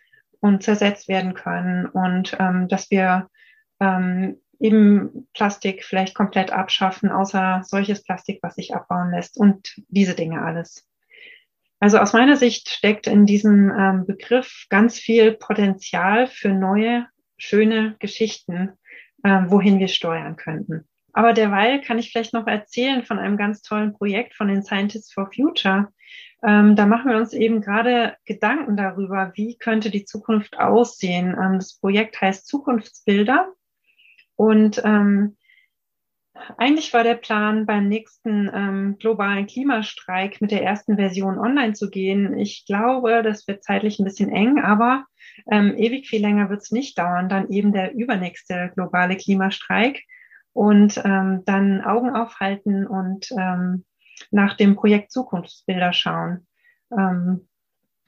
und 0.40 0.62
zersetzt 0.62 1.08
werden 1.08 1.34
können 1.34 1.86
und 1.86 2.36
ähm, 2.38 2.68
dass 2.68 2.90
wir 2.90 3.28
ähm, 3.80 4.38
eben 4.58 5.28
Plastik 5.34 5.84
vielleicht 5.84 6.14
komplett 6.14 6.52
abschaffen, 6.52 7.10
außer 7.10 7.62
solches 7.64 8.02
Plastik, 8.02 8.40
was 8.42 8.54
sich 8.54 8.74
abbauen 8.74 9.10
lässt 9.10 9.36
und 9.36 9.74
diese 9.88 10.14
Dinge 10.14 10.42
alles. 10.42 10.86
Also 11.78 11.98
aus 11.98 12.12
meiner 12.12 12.36
Sicht 12.36 12.68
steckt 12.70 13.06
in 13.06 13.26
diesem 13.26 13.70
ähm, 13.70 14.06
Begriff 14.06 14.66
ganz 14.70 14.98
viel 14.98 15.32
Potenzial 15.32 16.26
für 16.26 16.48
neue, 16.48 17.06
schöne 17.36 17.96
Geschichten, 17.98 18.72
äh, 19.22 19.42
wohin 19.46 19.78
wir 19.78 19.88
steuern 19.88 20.36
könnten. 20.36 20.88
Aber 21.12 21.32
derweil 21.32 21.80
kann 21.80 21.98
ich 21.98 22.12
vielleicht 22.12 22.34
noch 22.34 22.46
erzählen 22.46 23.02
von 23.02 23.18
einem 23.18 23.36
ganz 23.36 23.62
tollen 23.62 23.94
Projekt 23.94 24.34
von 24.34 24.48
den 24.48 24.62
Scientists 24.62 25.12
for 25.12 25.30
Future. 25.34 25.88
Ähm, 26.46 26.76
da 26.76 26.86
machen 26.86 27.10
wir 27.10 27.16
uns 27.16 27.32
eben 27.32 27.60
gerade 27.60 28.16
Gedanken 28.24 28.76
darüber, 28.76 29.32
wie 29.34 29.56
könnte 29.56 29.90
die 29.90 30.04
Zukunft 30.04 30.58
aussehen. 30.58 31.28
Ähm, 31.28 31.54
das 31.54 31.78
Projekt 31.78 32.20
heißt 32.20 32.46
Zukunftsbilder. 32.46 33.52
Und 34.36 34.80
ähm, 34.84 35.36
eigentlich 36.58 36.92
war 36.92 37.02
der 37.02 37.14
Plan, 37.14 37.66
beim 37.66 37.88
nächsten 37.88 38.50
ähm, 38.52 38.96
globalen 38.98 39.46
Klimastreik 39.46 40.40
mit 40.40 40.50
der 40.50 40.62
ersten 40.62 40.96
Version 40.96 41.38
online 41.38 41.72
zu 41.72 41.90
gehen. 41.90 42.38
Ich 42.38 42.66
glaube, 42.66 43.22
das 43.22 43.48
wird 43.48 43.64
zeitlich 43.64 43.98
ein 43.98 44.04
bisschen 44.04 44.30
eng, 44.30 44.60
aber 44.60 45.06
ähm, 45.50 45.74
ewig 45.76 46.06
viel 46.06 46.20
länger 46.20 46.50
wird 46.50 46.62
es 46.62 46.70
nicht 46.70 46.98
dauern. 46.98 47.28
Dann 47.28 47.48
eben 47.50 47.72
der 47.72 47.94
übernächste 47.94 48.70
globale 48.74 49.16
Klimastreik 49.16 50.02
und 50.52 51.00
ähm, 51.04 51.42
dann 51.44 51.82
Augen 51.82 52.10
aufhalten 52.10 52.86
und 52.86 53.30
ähm, 53.32 53.84
nach 54.30 54.56
dem 54.56 54.76
Projekt 54.76 55.12
Zukunftsbilder 55.12 55.92
schauen. 55.92 56.46
Ähm, 56.90 57.48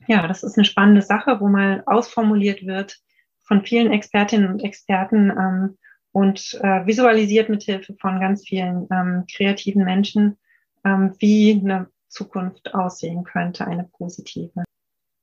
ja, 0.06 0.26
das 0.26 0.42
ist 0.42 0.56
eine 0.56 0.64
spannende 0.64 1.02
Sache, 1.02 1.40
wo 1.40 1.48
mal 1.48 1.82
ausformuliert 1.86 2.64
wird 2.64 2.96
von 3.42 3.64
vielen 3.64 3.92
Expertinnen 3.92 4.50
und 4.50 4.64
Experten 4.64 5.30
ähm, 5.30 5.78
und 6.12 6.59
äh, 6.62 6.87
visualisiert 6.87 7.49
mit 7.49 7.62
Hilfe 7.62 7.94
von 8.01 8.21
ganz 8.21 8.47
vielen 8.47 8.88
ähm, 8.90 9.25
kreativen 9.33 9.85
Menschen, 9.85 10.38
ähm, 10.85 11.14
wie 11.18 11.61
eine 11.62 11.88
Zukunft 12.09 12.75
aussehen 12.75 13.25
könnte, 13.25 13.66
eine 13.66 13.85
positive 13.85 14.64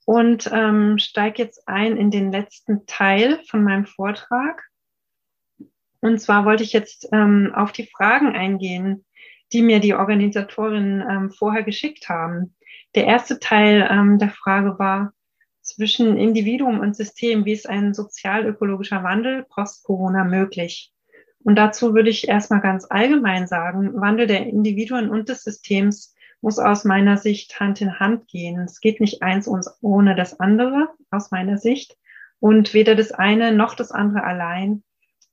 und 0.06 0.50
ähm, 0.54 1.00
steige 1.00 1.42
jetzt 1.42 1.68
ein 1.68 1.98
in 1.98 2.12
den 2.12 2.32
letzten 2.32 2.86
Teil 2.86 3.42
von 3.50 3.64
meinem 3.64 3.86
Vortrag. 3.86 4.64
Und 6.00 6.22
zwar 6.22 6.46
wollte 6.46 6.64
ich 6.64 6.74
jetzt 6.74 7.10
ähm, 7.12 7.52
auf 7.56 7.72
die 7.72 7.88
Fragen 7.88 8.36
eingehen, 8.36 9.04
die 9.52 9.64
mir 9.64 9.80
die 9.80 9.96
Organisatorinnen 9.96 11.02
ähm, 11.02 11.32
vorher 11.32 11.64
geschickt 11.64 12.08
haben. 12.08 12.56
Der 12.94 13.06
erste 13.06 13.40
Teil 13.40 13.88
ähm, 13.90 14.20
der 14.20 14.30
Frage 14.30 14.78
war 14.78 15.14
zwischen 15.76 16.18
Individuum 16.18 16.80
und 16.80 16.96
System, 16.96 17.44
wie 17.44 17.52
ist 17.52 17.68
ein 17.68 17.94
sozial-ökologischer 17.94 19.04
Wandel 19.04 19.44
post-Corona 19.44 20.24
möglich? 20.24 20.94
Und 21.44 21.56
dazu 21.56 21.94
würde 21.94 22.10
ich 22.10 22.28
erstmal 22.28 22.62
ganz 22.62 22.88
allgemein 22.90 23.46
sagen, 23.46 23.94
Wandel 24.00 24.26
der 24.26 24.48
Individuen 24.48 25.10
und 25.10 25.28
des 25.30 25.44
Systems 25.44 26.16
muss 26.42 26.60
aus 26.60 26.86
meiner 26.86 27.18
Sicht 27.18 27.60
Hand 27.60 27.82
in 27.82 28.00
Hand 28.00 28.28
gehen. 28.28 28.62
Es 28.62 28.80
geht 28.80 29.02
nicht 29.02 29.22
eins 29.22 29.50
ohne 29.82 30.16
das 30.16 30.40
andere, 30.40 30.90
aus 31.12 31.32
meiner 31.32 31.58
Sicht. 31.58 31.98
Und 32.40 32.74
weder 32.74 32.96
das 32.96 33.12
eine 33.12 33.52
noch 33.52 33.76
das 33.76 33.92
andere 33.92 34.24
allein 34.24 34.84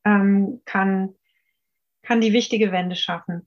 ähm, 0.04 0.60
kann, 0.64 1.14
kann 2.02 2.20
die 2.20 2.32
wichtige 2.32 2.72
Wende 2.72 2.96
schaffen. 2.96 3.46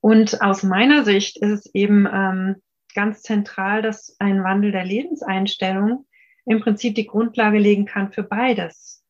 Und 0.00 0.42
aus 0.42 0.62
meiner 0.62 1.04
Sicht 1.04 1.38
ist 1.38 1.50
es 1.50 1.74
eben 1.74 2.06
ähm, 2.12 2.62
ganz 2.94 3.22
zentral, 3.22 3.82
dass 3.82 4.16
ein 4.18 4.42
Wandel 4.42 4.72
der 4.72 4.84
Lebenseinstellung 4.84 6.06
im 6.46 6.60
Prinzip 6.60 6.94
die 6.94 7.06
Grundlage 7.06 7.58
legen 7.58 7.86
kann 7.86 8.12
für 8.12 8.22
beides. 8.22 9.04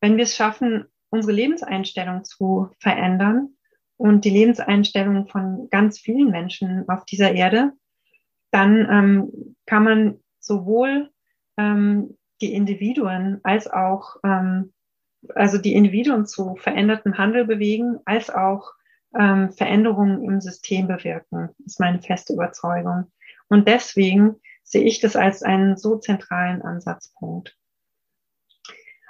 Wenn 0.00 0.16
wir 0.16 0.24
es 0.24 0.36
schaffen, 0.36 0.86
unsere 1.10 1.32
Lebenseinstellung 1.32 2.24
zu 2.24 2.70
verändern, 2.78 3.56
und 3.98 4.24
die 4.24 4.30
Lebenseinstellung 4.30 5.26
von 5.26 5.68
ganz 5.70 5.98
vielen 5.98 6.30
Menschen 6.30 6.88
auf 6.88 7.04
dieser 7.04 7.32
Erde, 7.32 7.72
dann 8.50 8.88
ähm, 8.90 9.56
kann 9.66 9.84
man 9.84 10.20
sowohl 10.40 11.10
ähm, 11.58 12.16
die 12.40 12.54
Individuen 12.54 13.40
als 13.42 13.68
auch, 13.68 14.16
ähm, 14.24 14.72
also 15.34 15.58
die 15.58 15.74
Individuen 15.74 16.26
zu 16.26 16.54
verändertem 16.54 17.18
Handel 17.18 17.44
bewegen, 17.44 17.98
als 18.04 18.30
auch 18.30 18.72
ähm, 19.18 19.50
Veränderungen 19.50 20.22
im 20.22 20.40
System 20.40 20.86
bewirken, 20.86 21.50
ist 21.66 21.80
meine 21.80 22.00
feste 22.00 22.34
Überzeugung. 22.34 23.10
Und 23.48 23.68
deswegen 23.68 24.36
sehe 24.62 24.84
ich 24.84 25.00
das 25.00 25.16
als 25.16 25.42
einen 25.42 25.76
so 25.76 25.96
zentralen 25.96 26.62
Ansatzpunkt. 26.62 27.56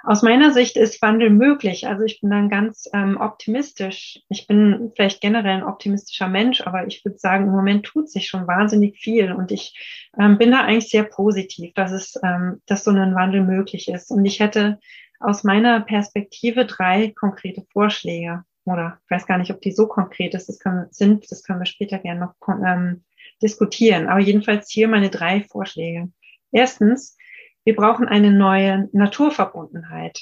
Aus 0.03 0.21
meiner 0.21 0.51
Sicht 0.51 0.77
ist 0.77 1.01
Wandel 1.01 1.29
möglich. 1.29 1.87
Also 1.87 2.03
ich 2.05 2.21
bin 2.21 2.29
dann 2.29 2.49
ganz 2.49 2.89
ähm, 2.93 3.17
optimistisch. 3.17 4.21
Ich 4.29 4.47
bin 4.47 4.93
vielleicht 4.95 5.19
generell 5.19 5.57
ein 5.57 5.63
optimistischer 5.63 6.29
Mensch, 6.29 6.61
aber 6.61 6.87
ich 6.87 7.03
würde 7.03 7.17
sagen, 7.17 7.47
im 7.47 7.51
Moment 7.51 7.85
tut 7.85 8.09
sich 8.09 8.27
schon 8.27 8.47
wahnsinnig 8.47 8.97
viel 8.97 9.33
und 9.33 9.51
ich 9.51 10.09
ähm, 10.17 10.37
bin 10.37 10.51
da 10.51 10.61
eigentlich 10.61 10.89
sehr 10.89 11.03
positiv, 11.03 11.73
dass 11.73 11.91
es, 11.91 12.17
ähm, 12.23 12.61
dass 12.65 12.85
so 12.85 12.91
ein 12.91 13.13
Wandel 13.13 13.43
möglich 13.43 13.89
ist. 13.89 14.09
Und 14.09 14.23
ich 14.23 14.39
hätte 14.39 14.79
aus 15.19 15.43
meiner 15.43 15.81
Perspektive 15.81 16.65
drei 16.65 17.11
konkrete 17.11 17.65
Vorschläge. 17.73 18.43
Oder 18.63 18.99
ich 19.03 19.11
weiß 19.11 19.25
gar 19.25 19.37
nicht, 19.37 19.51
ob 19.51 19.59
die 19.61 19.71
so 19.71 19.87
konkret 19.87 20.33
ist, 20.33 20.47
das 20.47 20.59
können, 20.59 20.87
sind. 20.91 21.29
Das 21.29 21.43
können 21.43 21.59
wir 21.59 21.65
später 21.65 21.99
gerne 21.99 22.21
noch 22.21 22.35
ähm, 22.47 23.03
diskutieren. 23.41 24.07
Aber 24.07 24.19
jedenfalls 24.19 24.69
hier 24.69 24.87
meine 24.87 25.09
drei 25.09 25.41
Vorschläge. 25.43 26.11
Erstens, 26.51 27.17
wir 27.63 27.75
brauchen 27.75 28.07
eine 28.07 28.31
neue 28.31 28.89
Naturverbundenheit. 28.93 30.19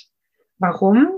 Warum? 0.58 1.10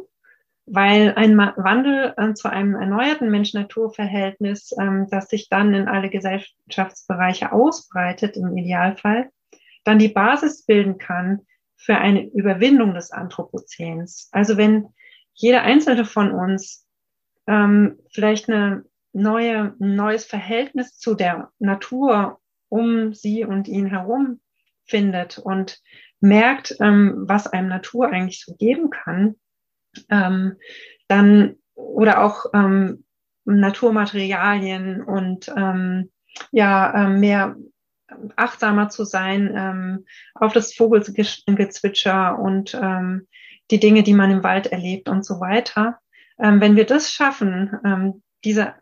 Weil 0.66 1.14
ein 1.16 1.38
Wandel 1.38 2.14
äh, 2.18 2.34
zu 2.34 2.50
einem 2.50 2.76
erneuerten 2.76 3.32
Mensch-Natur-Verhältnis, 3.32 4.76
ähm, 4.80 5.08
das 5.10 5.30
sich 5.30 5.50
dann 5.50 5.74
in 5.74 5.88
alle 5.88 6.10
Gesellschaftsbereiche 6.10 7.52
ausbreitet, 7.52 8.38
im 8.38 8.56
Idealfall, 8.56 9.32
dann 9.84 9.98
die 9.98 10.10
Basis 10.10 10.66
bilden 10.66 10.98
kann 11.00 11.42
für 11.76 11.96
eine 11.96 12.28
Überwindung 12.28 12.94
des 12.94 13.12
Anthropozäns. 13.12 14.30
Also 14.32 14.58
wenn 14.58 14.90
jeder 15.34 15.64
einzelne 15.64 16.06
von 16.06 16.32
uns 16.32 16.86
ähm, 17.48 17.98
vielleicht 18.12 18.50
eine 18.50 18.84
neue, 19.14 19.76
neues 19.80 20.26
Verhältnis 20.26 20.98
zu 20.98 21.16
der 21.16 21.52
Natur 21.60 22.40
um 22.70 23.14
sie 23.14 23.46
und 23.46 23.68
ihn 23.68 23.88
herum 23.88 24.40
findet 24.86 25.40
und 25.40 25.82
merkt, 26.20 26.76
ähm, 26.80 27.24
was 27.28 27.48
einem 27.48 27.70
Natur 27.70 28.10
eigentlich 28.10 28.44
so 28.44 28.56
geben 28.56 28.90
kann, 28.90 29.36
ähm, 30.10 30.58
dann 31.08 31.56
oder 31.74 32.24
auch 32.24 32.46
ähm, 32.54 33.06
Naturmaterialien 33.46 35.02
und 35.02 35.52
ähm, 35.56 36.12
ja 36.52 36.94
ähm, 37.06 37.20
mehr 37.20 37.56
achtsamer 38.36 38.90
zu 38.90 39.04
sein 39.04 39.54
ähm, 39.56 40.06
auf 40.36 40.54
das 40.54 40.74
Vogelgezwitscher 40.74 42.38
und 42.40 42.74
ähm, 42.74 43.28
die 43.72 43.80
Dinge, 43.80 44.04
die 44.04 44.14
man 44.14 44.32
im 44.32 44.44
Wald 44.44 44.68
erlebt 44.68 45.10
und 45.10 45.26
so 45.26 45.40
weiter. 45.40 46.00
Ähm, 46.40 46.60
wenn 46.60 46.76
wir 46.76 46.86
das 46.86 47.12
schaffen, 47.12 47.78
ähm, 47.86 48.24
diese 48.44 48.74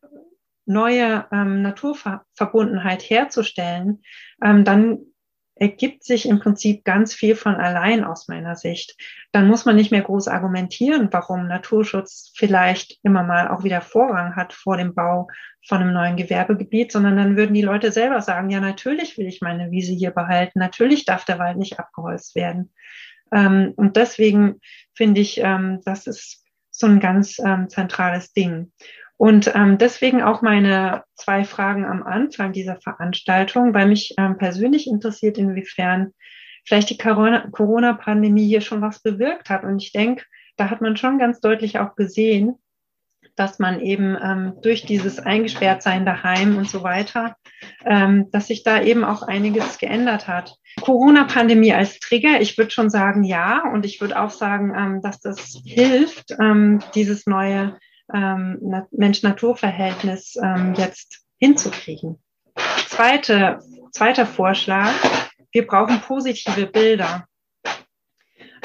neue 0.68 1.26
ähm, 1.32 1.62
Naturverbundenheit 1.62 3.02
herzustellen, 3.10 4.04
ähm, 4.44 4.64
dann 4.64 5.00
ergibt 5.60 6.04
sich 6.04 6.28
im 6.28 6.40
Prinzip 6.40 6.84
ganz 6.84 7.14
viel 7.14 7.36
von 7.36 7.56
allein 7.56 8.04
aus 8.04 8.28
meiner 8.28 8.56
Sicht. 8.56 8.96
Dann 9.32 9.48
muss 9.48 9.66
man 9.66 9.76
nicht 9.76 9.92
mehr 9.92 10.02
groß 10.02 10.28
argumentieren, 10.28 11.10
warum 11.12 11.48
Naturschutz 11.48 12.32
vielleicht 12.36 13.00
immer 13.04 13.24
mal 13.24 13.48
auch 13.48 13.64
wieder 13.64 13.82
Vorrang 13.82 14.36
hat 14.36 14.54
vor 14.54 14.78
dem 14.78 14.94
Bau 14.94 15.28
von 15.68 15.82
einem 15.82 15.94
neuen 15.94 16.16
Gewerbegebiet, 16.16 16.92
sondern 16.92 17.18
dann 17.18 17.36
würden 17.36 17.54
die 17.54 17.62
Leute 17.62 17.92
selber 17.92 18.22
sagen, 18.22 18.50
ja, 18.50 18.60
natürlich 18.60 19.18
will 19.18 19.28
ich 19.28 19.42
meine 19.42 19.72
Wiese 19.72 19.94
hier 19.94 20.12
behalten, 20.12 20.60
natürlich 20.60 21.06
darf 21.06 21.26
der 21.26 21.40
Wald 21.40 21.58
nicht 21.58 21.80
abgeholzt 21.80 22.36
werden. 22.36 22.72
Ähm, 23.34 23.74
und 23.76 23.98
deswegen 23.98 24.60
finde 24.94 25.22
ich, 25.22 25.40
ähm, 25.40 25.82
das 25.84 26.08
ist 26.08 26.46
so 26.72 26.88
ein 26.88 27.00
ganz 27.00 27.40
ähm, 27.40 27.70
zentrales 27.70 28.34
Ding. 28.34 28.72
Und 29.18 29.52
ähm, 29.56 29.80
deswegen 29.80 30.22
auch 30.22 30.44
meine 30.44 31.04
zwei 31.16 31.44
Fragen 31.44 31.86
am 31.86 32.04
Anfang 32.04 32.54
dieser 32.54 32.80
Veranstaltung, 32.80 33.74
weil 33.74 33.88
mich 33.88 34.14
ähm, 34.18 34.38
persönlich 34.38 34.88
interessiert, 34.88 35.40
inwiefern 35.40 36.14
vielleicht 36.66 36.90
die 36.90 36.98
Corona-Pandemie 36.98 38.46
hier 38.46 38.62
schon 38.62 38.82
was 38.82 39.02
bewirkt 39.02 39.50
hat. 39.50 39.64
Und 39.64 39.82
ich 39.82 39.92
denke, 39.92 40.24
da 40.56 40.70
hat 40.70 40.82
man 40.82 40.98
schon 40.98 41.18
ganz 41.18 41.40
deutlich 41.40 41.80
auch 41.80 41.96
gesehen, 41.96 42.56
dass 43.36 43.60
man 43.60 43.80
eben 43.80 44.18
ähm, 44.22 44.54
durch 44.62 44.86
dieses 44.86 45.20
Eingesperrtsein 45.20 46.06
daheim 46.06 46.58
und 46.58 46.70
so 46.70 46.84
weiter, 46.84 47.38
ähm, 47.86 48.30
dass 48.32 48.48
sich 48.48 48.64
da 48.64 48.82
eben 48.82 49.04
auch 49.04 49.22
einiges 49.22 49.78
geändert 49.78 50.28
hat. 50.28 50.56
Corona-Pandemie 50.82 51.74
als 51.74 52.00
Trigger, 52.00 52.42
ich 52.42 52.58
würde 52.58 52.72
schon 52.72 52.90
sagen, 52.90 53.24
ja. 53.24 53.64
Und 53.72 53.86
ich 53.86 54.02
würde 54.02 54.20
auch 54.20 54.32
sagen, 54.32 54.74
ähm, 54.76 55.02
dass 55.02 55.20
das 55.20 55.62
hilft, 55.66 56.36
ähm, 56.40 56.80
dieses 56.96 57.28
neue 57.28 57.78
ähm, 58.14 58.86
Mensch-Natur-Verhältnis 58.92 60.38
ähm, 60.42 60.74
jetzt 60.76 61.26
hinzukriegen. 61.38 62.20
Zweite, 62.88 63.60
zweiter 63.92 64.26
Vorschlag, 64.26 64.92
wir 65.52 65.68
brauchen 65.68 66.02
positive 66.02 66.68
Bilder. 66.68 67.26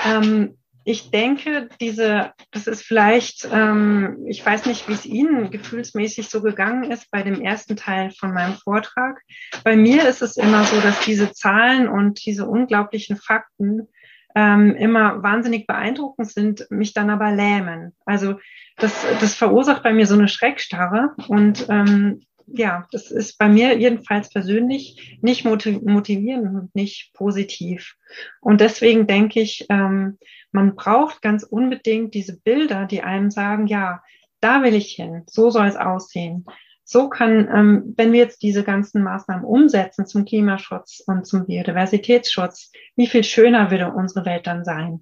Ähm, 0.04 0.58
ich 0.84 1.10
denke, 1.10 1.68
diese, 1.80 2.32
das 2.50 2.66
ist 2.66 2.82
vielleicht, 2.82 3.48
ähm, 3.52 4.24
ich 4.26 4.44
weiß 4.44 4.66
nicht, 4.66 4.88
wie 4.88 4.94
es 4.94 5.06
Ihnen 5.06 5.50
gefühlsmäßig 5.50 6.28
so 6.28 6.42
gegangen 6.42 6.90
ist 6.90 7.08
bei 7.10 7.22
dem 7.22 7.40
ersten 7.40 7.76
Teil 7.76 8.10
von 8.10 8.34
meinem 8.34 8.54
Vortrag. 8.54 9.20
Bei 9.62 9.76
mir 9.76 10.08
ist 10.08 10.22
es 10.22 10.36
immer 10.36 10.64
so, 10.64 10.80
dass 10.80 11.04
diese 11.04 11.32
Zahlen 11.32 11.88
und 11.88 12.24
diese 12.26 12.48
unglaublichen 12.48 13.16
Fakten 13.16 13.88
ähm, 14.34 14.74
immer 14.74 15.22
wahnsinnig 15.22 15.66
beeindruckend 15.66 16.30
sind, 16.30 16.66
mich 16.70 16.94
dann 16.94 17.10
aber 17.10 17.32
lähmen. 17.32 17.94
Also 18.04 18.36
das, 18.76 19.06
das 19.20 19.34
verursacht 19.34 19.82
bei 19.82 19.92
mir 19.92 20.06
so 20.06 20.14
eine 20.14 20.28
Schreckstarre 20.28 21.14
und 21.28 21.66
ähm, 21.68 22.22
ja, 22.46 22.86
das 22.92 23.10
ist 23.10 23.38
bei 23.38 23.48
mir 23.48 23.78
jedenfalls 23.78 24.28
persönlich 24.28 25.18
nicht 25.22 25.44
motivierend 25.44 26.54
und 26.54 26.74
nicht 26.74 27.12
positiv. 27.14 27.96
Und 28.40 28.60
deswegen 28.60 29.06
denke 29.06 29.40
ich, 29.40 29.66
ähm, 29.68 30.18
man 30.50 30.74
braucht 30.74 31.22
ganz 31.22 31.44
unbedingt 31.44 32.14
diese 32.14 32.38
Bilder, 32.38 32.84
die 32.86 33.02
einem 33.02 33.30
sagen, 33.30 33.66
ja, 33.66 34.02
da 34.40 34.62
will 34.62 34.74
ich 34.74 34.92
hin, 34.92 35.22
so 35.26 35.50
soll 35.50 35.66
es 35.66 35.76
aussehen. 35.76 36.44
So 36.84 37.08
kann, 37.08 37.48
ähm, 37.54 37.94
wenn 37.96 38.12
wir 38.12 38.20
jetzt 38.20 38.42
diese 38.42 38.64
ganzen 38.64 39.02
Maßnahmen 39.02 39.44
umsetzen 39.44 40.06
zum 40.06 40.24
Klimaschutz 40.24 41.02
und 41.06 41.26
zum 41.26 41.46
Biodiversitätsschutz, 41.46 42.72
wie 42.96 43.06
viel 43.06 43.24
schöner 43.24 43.70
würde 43.70 43.92
unsere 43.92 44.26
Welt 44.26 44.46
dann 44.46 44.64
sein? 44.64 45.00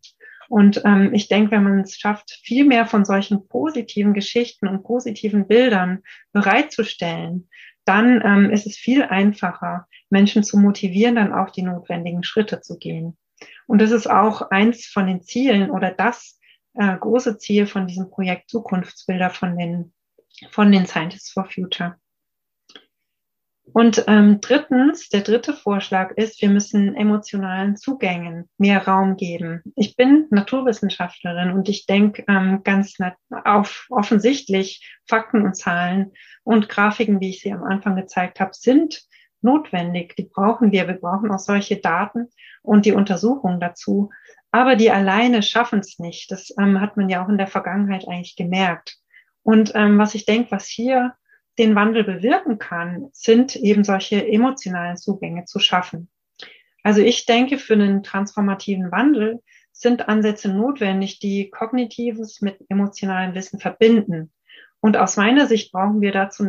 Und 0.49 0.83
ähm, 0.85 1.15
ich 1.15 1.29
denke, 1.29 1.53
wenn 1.53 1.63
man 1.63 1.81
es 1.81 1.97
schafft, 1.97 2.41
viel 2.43 2.65
mehr 2.65 2.85
von 2.85 3.05
solchen 3.05 3.47
positiven 3.47 4.15
Geschichten 4.15 4.67
und 4.67 4.83
positiven 4.83 5.47
Bildern 5.47 6.03
bereitzustellen, 6.33 7.49
dann 7.85 8.21
ähm, 8.25 8.51
ist 8.51 8.67
es 8.67 8.77
viel 8.77 9.03
einfacher, 9.03 9.87
Menschen 10.11 10.43
zu 10.43 10.59
motivieren, 10.59 11.15
dann 11.15 11.33
auch 11.33 11.51
die 11.51 11.63
notwendigen 11.63 12.25
Schritte 12.25 12.61
zu 12.61 12.79
gehen. 12.79 13.17
Und 13.67 13.81
das 13.81 13.91
ist 13.91 14.11
auch 14.11 14.51
eins 14.51 14.87
von 14.87 15.07
den 15.07 15.23
Zielen 15.23 15.71
oder 15.71 15.93
das 15.93 16.39
äh, 16.75 16.97
große 16.97 17.39
Ziel 17.39 17.67
von 17.67 17.87
diesem 17.87 18.11
Projekt 18.11 18.51
Zukunftsbilder 18.51 19.31
von 19.31 19.57
den, 19.57 19.93
von 20.51 20.73
den 20.73 20.87
Scientists 20.87 21.33
for 21.33 21.45
Future. 21.45 21.97
Und 23.73 24.05
ähm, 24.09 24.41
drittens, 24.41 25.09
der 25.11 25.21
dritte 25.21 25.53
Vorschlag 25.53 26.13
ist, 26.17 26.43
wir 26.43 26.51
müssen 26.51 26.97
emotionalen 26.97 27.77
Zugängen 27.77 28.49
mehr 28.59 28.87
Raum 28.87 29.17
geben. 29.17 29.63
Ich 29.77 29.97
bin 29.97 30.27
Naturwissenschaftlerin 30.31 31.53
und 31.53 31.69
ich 31.69 31.87
denke 31.87 32.25
ähm, 32.29 32.63
ganz 32.65 32.97
auf 33.45 33.87
offensichtlich 33.91 34.99
Fakten 35.07 35.43
und 35.43 35.55
Zahlen 35.55 36.13
und 36.43 36.69
Grafiken, 36.69 37.21
wie 37.21 37.31
ich 37.31 37.43
sie 37.43 37.53
am 37.53 37.63
Anfang 37.63 37.97
gezeigt 37.97 38.41
habe, 38.41 38.53
sind 38.55 39.03
notwendig. 39.41 40.17
Die 40.17 40.25
brauchen 40.25 40.73
wir. 40.73 40.89
Wir 40.89 40.95
brauchen 40.95 41.31
auch 41.31 41.39
solche 41.39 41.77
Daten 41.77 42.29
und 42.63 42.87
die 42.87 42.93
Untersuchungen 42.93 43.61
dazu. 43.61 44.11
Aber 44.51 44.75
die 44.75 44.91
alleine 44.91 45.43
schaffen 45.43 45.79
es 45.79 45.99
nicht. 46.01 46.31
Das 46.33 46.53
ähm, 46.59 46.81
hat 46.81 46.97
man 46.97 47.09
ja 47.09 47.25
auch 47.25 47.29
in 47.29 47.39
der 47.39 47.47
Vergangenheit 47.47 48.09
eigentlich 48.09 48.35
gemerkt. 48.35 49.00
Und 49.43 49.73
ähm, 49.75 49.99
was 49.99 50.15
ich 50.15 50.27
denke, 50.27 50.51
was 50.51 50.67
hier 50.67 51.15
den 51.59 51.75
Wandel 51.75 52.05
bewirken 52.05 52.59
kann, 52.59 53.09
sind 53.13 53.57
eben 53.57 53.85
solche 53.85 54.27
emotionalen 54.27 54.97
Zugänge 54.97 55.45
zu 55.45 55.59
schaffen. 55.59 56.09
Also 56.83 57.01
ich 57.01 57.27
denke, 57.27 57.59
für 57.59 57.75
einen 57.75 58.03
transformativen 58.03 58.91
Wandel 58.91 59.43
sind 59.73 60.09
Ansätze 60.09 60.53
notwendig, 60.53 61.19
die 61.21 61.51
kognitives 61.51 62.41
mit 62.41 62.59
emotionalem 62.69 63.35
Wissen 63.35 63.61
verbinden. 63.61 64.33
Und 64.81 64.97
aus 64.97 65.17
meiner 65.17 65.47
Sicht 65.47 65.73
brauchen 65.73 66.01
wir 66.01 66.13
dazu 66.13 66.45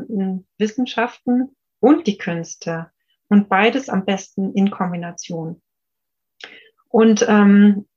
Wissenschaften 0.57 1.55
und 1.79 2.07
die 2.07 2.17
Künste 2.17 2.91
und 3.27 3.49
beides 3.49 3.89
am 3.89 4.05
besten 4.05 4.53
in 4.53 4.71
Kombination. 4.71 5.61
Und 6.87 7.25
ähm, 7.27 7.87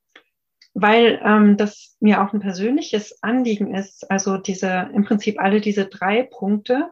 weil 0.75 1.21
ähm, 1.25 1.57
das 1.57 1.97
mir 2.01 2.23
auch 2.23 2.33
ein 2.33 2.41
persönliches 2.41 3.23
Anliegen 3.23 3.75
ist, 3.75 4.11
also 4.11 4.37
diese 4.37 4.91
im 4.93 5.05
Prinzip 5.05 5.41
alle 5.41 5.61
diese 5.61 5.87
drei 5.87 6.25
Punkte, 6.25 6.91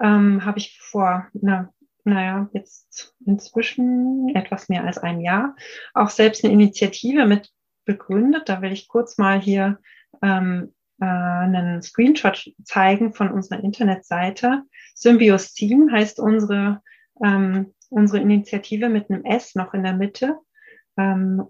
ähm, 0.00 0.44
habe 0.44 0.58
ich 0.58 0.78
vor, 0.80 1.28
na, 1.34 1.72
naja, 2.04 2.48
jetzt 2.54 3.14
inzwischen 3.26 4.34
etwas 4.34 4.70
mehr 4.70 4.84
als 4.84 4.98
ein 4.98 5.20
Jahr 5.20 5.54
auch 5.92 6.10
selbst 6.10 6.44
eine 6.44 6.52
Initiative 6.52 7.26
mit 7.26 7.50
begründet. 7.84 8.48
Da 8.48 8.62
will 8.62 8.72
ich 8.72 8.88
kurz 8.88 9.18
mal 9.18 9.40
hier 9.40 9.78
ähm, 10.22 10.72
äh, 11.00 11.04
einen 11.04 11.82
Screenshot 11.82 12.52
zeigen 12.64 13.12
von 13.12 13.30
unserer 13.30 13.62
Internetseite. 13.62 14.62
Symbioscene 14.94 15.92
heißt 15.92 16.20
unsere, 16.20 16.82
ähm, 17.22 17.74
unsere 17.90 18.22
Initiative 18.22 18.88
mit 18.88 19.10
einem 19.10 19.24
S 19.24 19.54
noch 19.54 19.74
in 19.74 19.82
der 19.82 19.94
Mitte, 19.94 20.38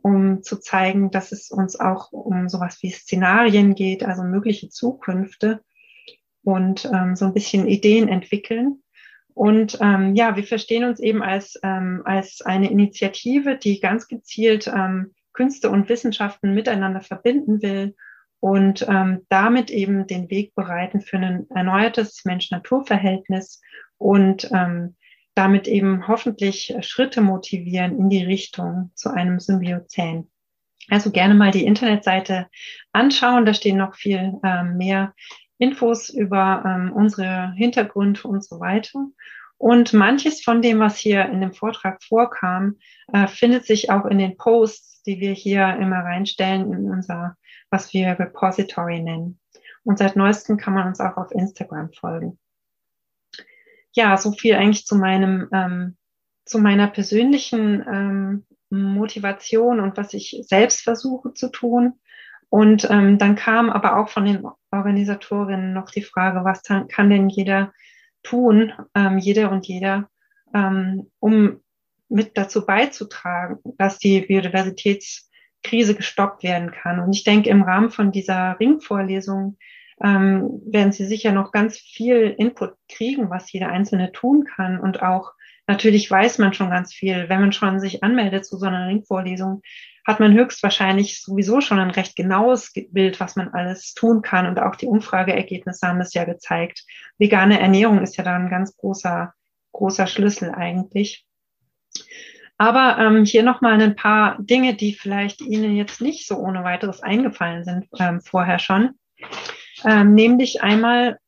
um 0.03 0.43
zu 0.43 0.59
zeigen, 0.61 1.11
dass 1.11 1.33
es 1.33 1.51
uns 1.51 1.79
auch 1.79 2.13
um 2.13 2.49
sowas 2.49 2.79
wie 2.83 2.91
Szenarien 2.91 3.75
geht, 3.75 4.05
also 4.05 4.23
mögliche 4.23 4.69
Zukünfte 4.69 5.61
und 6.43 6.85
ähm, 6.93 7.17
so 7.17 7.27
ein 7.27 7.35
bisschen 7.35 7.67
Ideen 7.67 8.09
entwickeln. 8.09 8.83
Und 9.35 9.79
ähm, 9.81 10.15
ja, 10.15 10.37
wir 10.37 10.45
verstehen 10.45 10.85
uns 10.85 11.01
eben 11.01 11.23
als, 11.23 11.59
ähm, 11.63 12.03
als 12.05 12.43
eine 12.43 12.71
Initiative, 12.71 13.57
die 13.57 13.81
ganz 13.81 14.09
gezielt 14.09 14.67
ähm, 14.67 15.15
Künste 15.33 15.71
und 15.71 15.89
Wissenschaften 15.89 16.53
miteinander 16.53 17.01
verbinden 17.01 17.63
will 17.63 17.95
und 18.41 18.87
ähm, 18.89 19.27
damit 19.29 19.71
eben 19.71 20.07
den 20.07 20.31
Weg 20.31 20.55
bereiten 20.55 21.01
für 21.01 21.19
ein 21.19 21.47
erneuertes 21.51 22.25
Mensch-Natur-Verhältnis 22.25 23.61
und 23.99 24.51
ähm, 24.53 24.97
damit 25.35 25.69
eben 25.69 26.09
hoffentlich 26.09 26.75
Schritte 26.81 27.21
motivieren 27.21 27.99
in 27.99 28.11
die 28.11 28.25
Richtung 28.25 28.91
zu 28.95 29.11
einem 29.11 29.41
Symbiozän. 29.41 30.29
Also 30.89 31.11
gerne 31.11 31.35
mal 31.35 31.53
die 31.53 31.65
Internetseite 31.65 32.49
anschauen, 32.93 33.47
da 33.47 33.55
stehen 33.55 33.77
noch 33.77 33.95
viel 33.95 34.35
ähm, 34.43 34.77
mehr 34.77 35.15
Infos 35.59 36.09
über 36.09 36.65
ähm, 36.67 36.93
unsere 36.93 37.53
Hintergründe 37.55 38.23
und 38.25 38.45
so 38.45 38.61
weiter. 38.61 39.07
Und 39.57 39.93
manches 39.93 40.43
von 40.43 40.63
dem, 40.63 40.81
was 40.81 40.97
hier 40.97 41.27
in 41.27 41.43
dem 41.43 41.53
Vortrag 41.53 42.03
vorkam, 42.03 42.79
äh, 43.13 43.29
findet 43.29 43.67
sich 43.67 43.91
auch 43.91 44.07
in 44.07 44.19
den 44.19 44.39
Posts, 44.39 45.03
die 45.03 45.21
wir 45.21 45.33
hier 45.33 45.77
immer 45.77 45.99
reinstellen 45.99 46.73
in 46.73 46.91
unser, 46.91 47.37
was 47.69 47.93
wir 47.93 48.19
Repository 48.19 49.01
nennen. 49.01 49.39
Und 49.85 49.99
seit 49.99 50.17
neuestem 50.17 50.57
kann 50.57 50.75
man 50.75 50.89
uns 50.89 50.99
auch 50.99 51.19
auf 51.19 51.31
Instagram 51.31 51.93
folgen. 51.93 52.39
Ja, 53.93 54.17
so 54.17 54.33
viel 54.33 54.55
eigentlich 54.55 54.87
zu 54.87 54.97
meinem, 54.97 55.49
ähm, 55.53 55.97
zu 56.45 56.59
meiner 56.59 56.87
persönlichen 56.87 57.85
ähm, 57.91 58.47
Motivation 58.71 59.81
und 59.81 59.97
was 59.97 60.15
ich 60.15 60.43
selbst 60.47 60.83
versuche 60.83 61.35
zu 61.35 61.51
tun. 61.51 61.95
Und 62.49 62.89
ähm, 62.91 63.19
dann 63.19 63.37
kam 63.37 63.71
aber 63.71 63.97
auch 63.97 64.09
von 64.09 64.25
den 64.25 64.45
Organisatorinnen 64.73 65.73
noch 65.73 65.91
die 65.91 66.03
Frage, 66.03 66.45
was 66.45 66.63
kann 66.63 67.11
denn 67.11 67.29
jeder 67.29 67.73
tun, 68.23 68.73
ähm, 68.95 69.19
jede 69.19 69.51
und 69.51 69.67
jeder, 69.67 70.09
ähm, 70.55 71.11
um 71.21 71.61
mit 72.09 72.37
dazu 72.37 72.67
beizutragen, 72.67 73.59
dass 73.79 73.99
die 73.99 74.21
Biodiversitätskrise 74.23 75.95
gestoppt 75.95 76.43
werden 76.43 76.73
kann. 76.73 77.01
Und 77.01 77.15
ich 77.15 77.23
denke, 77.23 77.51
im 77.51 77.63
Rahmen 77.63 77.91
von 77.91 78.11
dieser 78.11 78.59
Ringvorlesung 78.59 79.57
ähm, 80.03 80.63
werden 80.67 80.93
Sie 80.93 81.05
sicher 81.05 81.33
noch 81.33 81.53
ganz 81.53 81.79
viel 81.79 82.35
Input 82.39 82.75
kriegen, 82.89 83.31
was 83.31 83.53
jeder 83.53 83.69
Einzelne 83.69 84.13
tun 84.13 84.45
kann 84.45 84.79
und 84.79 85.03
auch 85.03 85.33
Natürlich 85.71 86.11
weiß 86.11 86.39
man 86.39 86.53
schon 86.53 86.69
ganz 86.69 86.93
viel. 86.93 87.29
Wenn 87.29 87.41
man 87.41 87.53
schon 87.53 87.79
sich 87.79 88.03
anmeldet 88.03 88.45
zu 88.45 88.59
so 88.59 88.67
einer 88.67 88.89
Ringvorlesung, 88.89 89.63
hat 90.05 90.19
man 90.19 90.33
höchstwahrscheinlich 90.33 91.23
sowieso 91.23 91.61
schon 91.61 91.79
ein 91.79 91.93
recht 91.93 92.17
genaues 92.17 92.73
Bild, 92.91 93.21
was 93.21 93.37
man 93.37 93.51
alles 93.51 93.95
tun 93.95 94.21
kann. 94.21 94.47
Und 94.47 94.59
auch 94.59 94.75
die 94.75 94.87
Umfrageergebnisse 94.87 95.87
haben 95.87 96.01
das 96.01 96.13
ja 96.13 96.25
gezeigt. 96.25 96.85
Vegane 97.19 97.61
Ernährung 97.61 98.03
ist 98.03 98.17
ja 98.17 98.25
da 98.25 98.35
ein 98.35 98.51
ganz 98.51 98.77
großer, 98.77 99.33
großer 99.71 100.09
Schlüssel 100.09 100.51
eigentlich. 100.51 101.25
Aber 102.59 102.99
ähm, 102.99 103.25
hier 103.25 103.45
nochmal 103.45 103.81
ein 103.81 103.95
paar 103.95 104.39
Dinge, 104.41 104.75
die 104.75 104.95
vielleicht 104.95 105.41
Ihnen 105.41 105.77
jetzt 105.77 106.01
nicht 106.01 106.27
so 106.27 106.37
ohne 106.39 106.65
weiteres 106.65 107.01
eingefallen 107.01 107.63
sind 107.63 107.87
ähm, 107.97 108.21
vorher 108.21 108.59
schon. 108.59 108.99
Ähm, 109.85 110.15
nämlich 110.15 110.63
einmal 110.63 111.19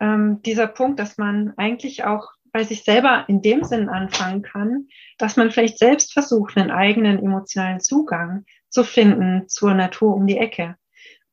ähm, 0.00 0.42
dieser 0.42 0.66
Punkt, 0.66 0.98
dass 0.98 1.18
man 1.18 1.54
eigentlich 1.56 2.04
auch 2.04 2.28
bei 2.52 2.64
sich 2.64 2.84
selber 2.84 3.24
in 3.28 3.40
dem 3.40 3.64
Sinn 3.64 3.88
anfangen 3.88 4.42
kann, 4.42 4.88
dass 5.18 5.36
man 5.36 5.50
vielleicht 5.50 5.78
selbst 5.78 6.12
versucht, 6.12 6.56
einen 6.56 6.70
eigenen 6.70 7.18
emotionalen 7.18 7.80
Zugang 7.80 8.44
zu 8.68 8.84
finden 8.84 9.48
zur 9.48 9.74
Natur 9.74 10.14
um 10.14 10.26
die 10.26 10.36
Ecke. 10.36 10.76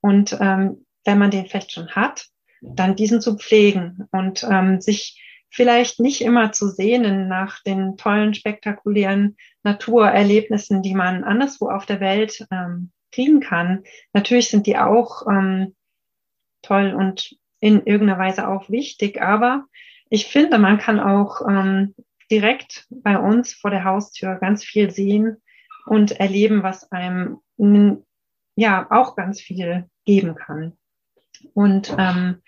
Und 0.01 0.38
ähm, 0.39 0.86
wenn 1.03 1.17
man 1.17 1.32
den 1.32 1.45
vielleicht 1.45 1.73
schon 1.73 1.89
hat, 1.89 2.27
dann 2.61 2.95
diesen 2.95 3.21
zu 3.21 3.38
pflegen 3.38 4.07
und 4.11 4.45
ähm, 4.49 4.82
sich 4.82 5.21
vielleicht 5.49 5.99
nicht 5.99 6.21
immer 6.21 6.51
zu 6.51 6.69
sehnen 6.69 7.27
nach 7.27 7.61
den 7.63 7.97
tollen, 7.97 8.34
spektakulären 8.34 9.36
Naturerlebnissen, 9.63 10.82
die 10.84 10.93
man 10.93 11.23
anderswo 11.23 11.69
auf 11.69 11.86
der 11.86 11.99
Welt 11.99 12.45
ähm, 12.51 12.91
kriegen 13.11 13.39
kann. 13.39 13.84
Natürlich 14.13 14.49
sind 14.49 14.67
die 14.67 14.77
auch 14.77 15.25
ähm, 15.27 15.75
toll 16.62 16.93
und 16.93 17.36
in 17.60 17.86
irgendeiner 17.86 18.20
Weise 18.20 18.47
auch 18.47 18.70
wichtig, 18.70 19.22
aber 19.22 19.66
ich 20.10 20.28
finde, 20.28 20.57
man 20.57 20.78
kann 20.78 20.99
auch 20.99 21.41
ähm, 21.47 21.93
direkt 22.32 22.88
bei 22.89 23.18
uns 23.18 23.53
vor 23.53 23.70
der 23.70 23.84
Haustür 23.84 24.36
ganz 24.36 24.64
viel 24.64 24.91
sehen 24.91 25.38
und 25.86 26.20
erleben, 26.20 26.64
was 26.64 26.91
einem 26.91 27.39
ja 28.55 28.88
auch 28.89 29.16
ganz 29.16 29.41
viel 29.41 29.89
geben 30.05 30.36
kann. 30.36 30.78
Und 31.53 31.95
ähm, 31.97 32.41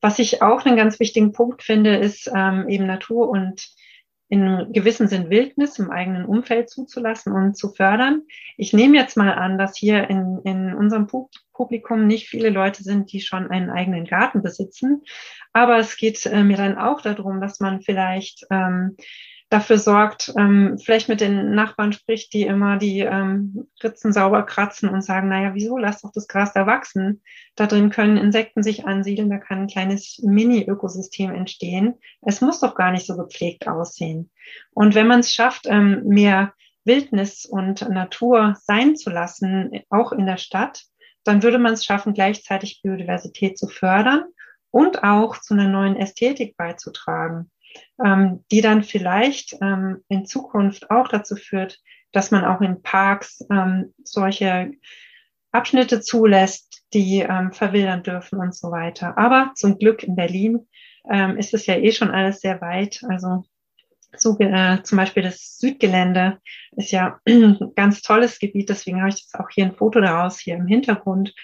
was 0.00 0.18
ich 0.18 0.42
auch 0.42 0.64
einen 0.64 0.76
ganz 0.76 1.00
wichtigen 1.00 1.32
Punkt 1.32 1.62
finde, 1.62 1.96
ist 1.96 2.30
ähm, 2.34 2.68
eben 2.68 2.86
Natur 2.86 3.28
und 3.28 3.68
in 4.28 4.72
gewissem 4.72 5.06
Sinn 5.06 5.30
Wildnis 5.30 5.78
im 5.78 5.90
eigenen 5.90 6.26
Umfeld 6.26 6.68
zuzulassen 6.68 7.32
und 7.32 7.56
zu 7.56 7.72
fördern. 7.72 8.22
Ich 8.56 8.72
nehme 8.72 8.96
jetzt 8.96 9.16
mal 9.16 9.32
an, 9.32 9.56
dass 9.56 9.76
hier 9.76 10.10
in, 10.10 10.40
in 10.44 10.74
unserem 10.74 11.06
Publikum 11.52 12.06
nicht 12.06 12.28
viele 12.28 12.50
Leute 12.50 12.82
sind, 12.82 13.12
die 13.12 13.20
schon 13.20 13.50
einen 13.50 13.70
eigenen 13.70 14.04
Garten 14.04 14.42
besitzen. 14.42 15.02
Aber 15.52 15.78
es 15.78 15.96
geht 15.96 16.26
äh, 16.26 16.44
mir 16.44 16.58
dann 16.58 16.76
auch 16.76 17.00
darum, 17.00 17.40
dass 17.40 17.58
man 17.58 17.80
vielleicht 17.80 18.46
ähm, 18.50 18.96
dafür 19.50 19.78
sorgt, 19.78 20.32
ähm, 20.36 20.78
vielleicht 20.78 21.08
mit 21.08 21.20
den 21.20 21.54
Nachbarn 21.54 21.92
spricht, 21.92 22.32
die 22.34 22.42
immer 22.42 22.76
die 22.76 23.00
ähm, 23.00 23.68
Ritzen 23.82 24.12
sauber 24.12 24.42
kratzen 24.42 24.90
und 24.90 25.02
sagen, 25.02 25.28
naja, 25.28 25.54
wieso, 25.54 25.78
lass 25.78 26.02
doch 26.02 26.12
das 26.12 26.28
Gras 26.28 26.52
da 26.52 26.66
wachsen. 26.66 27.22
Da 27.54 27.66
drin 27.66 27.90
können 27.90 28.18
Insekten 28.18 28.62
sich 28.62 28.86
ansiedeln, 28.86 29.30
da 29.30 29.38
kann 29.38 29.62
ein 29.62 29.66
kleines 29.66 30.20
Mini-Ökosystem 30.22 31.34
entstehen. 31.34 31.94
Es 32.20 32.40
muss 32.40 32.60
doch 32.60 32.74
gar 32.74 32.92
nicht 32.92 33.06
so 33.06 33.16
gepflegt 33.16 33.66
aussehen. 33.68 34.30
Und 34.74 34.94
wenn 34.94 35.06
man 35.06 35.20
es 35.20 35.32
schafft, 35.32 35.66
ähm, 35.66 36.02
mehr 36.04 36.52
Wildnis 36.84 37.46
und 37.46 37.88
Natur 37.88 38.54
sein 38.62 38.96
zu 38.96 39.10
lassen, 39.10 39.70
auch 39.88 40.12
in 40.12 40.26
der 40.26 40.38
Stadt, 40.38 40.84
dann 41.24 41.42
würde 41.42 41.58
man 41.58 41.72
es 41.72 41.84
schaffen, 41.84 42.14
gleichzeitig 42.14 42.80
Biodiversität 42.82 43.58
zu 43.58 43.66
fördern 43.66 44.24
und 44.70 45.02
auch 45.04 45.38
zu 45.38 45.54
einer 45.54 45.68
neuen 45.68 45.96
Ästhetik 45.96 46.56
beizutragen 46.56 47.50
ähm, 48.04 48.44
die 48.50 48.60
dann 48.60 48.82
vielleicht 48.82 49.56
ähm, 49.60 50.04
in 50.08 50.26
Zukunft 50.26 50.90
auch 50.90 51.08
dazu 51.08 51.36
führt, 51.36 51.80
dass 52.12 52.30
man 52.30 52.44
auch 52.44 52.60
in 52.60 52.82
Parks 52.82 53.44
ähm, 53.50 53.94
solche 54.02 54.72
Abschnitte 55.52 56.00
zulässt, 56.00 56.84
die 56.92 57.20
ähm, 57.20 57.52
verwildern 57.52 58.02
dürfen 58.02 58.38
und 58.38 58.54
so 58.54 58.70
weiter. 58.70 59.16
Aber 59.18 59.52
zum 59.54 59.78
Glück 59.78 60.02
in 60.02 60.16
Berlin 60.16 60.66
ähm, 61.10 61.36
ist 61.36 61.54
es 61.54 61.66
ja 61.66 61.76
eh 61.76 61.92
schon 61.92 62.10
alles 62.10 62.40
sehr 62.40 62.60
weit. 62.60 63.02
Also 63.08 63.44
so, 64.16 64.38
äh, 64.38 64.82
zum 64.82 64.96
Beispiel 64.96 65.22
das 65.22 65.58
Südgelände 65.58 66.38
ist 66.76 66.92
ja 66.92 67.20
ein 67.26 67.58
ganz 67.76 68.02
tolles 68.02 68.38
Gebiet, 68.38 68.68
deswegen 68.68 69.00
habe 69.00 69.10
ich 69.10 69.20
jetzt 69.20 69.34
auch 69.38 69.50
hier 69.50 69.66
ein 69.66 69.74
Foto 69.74 70.00
daraus 70.00 70.38
hier 70.38 70.54
im 70.54 70.66
Hintergrund, 70.66 71.34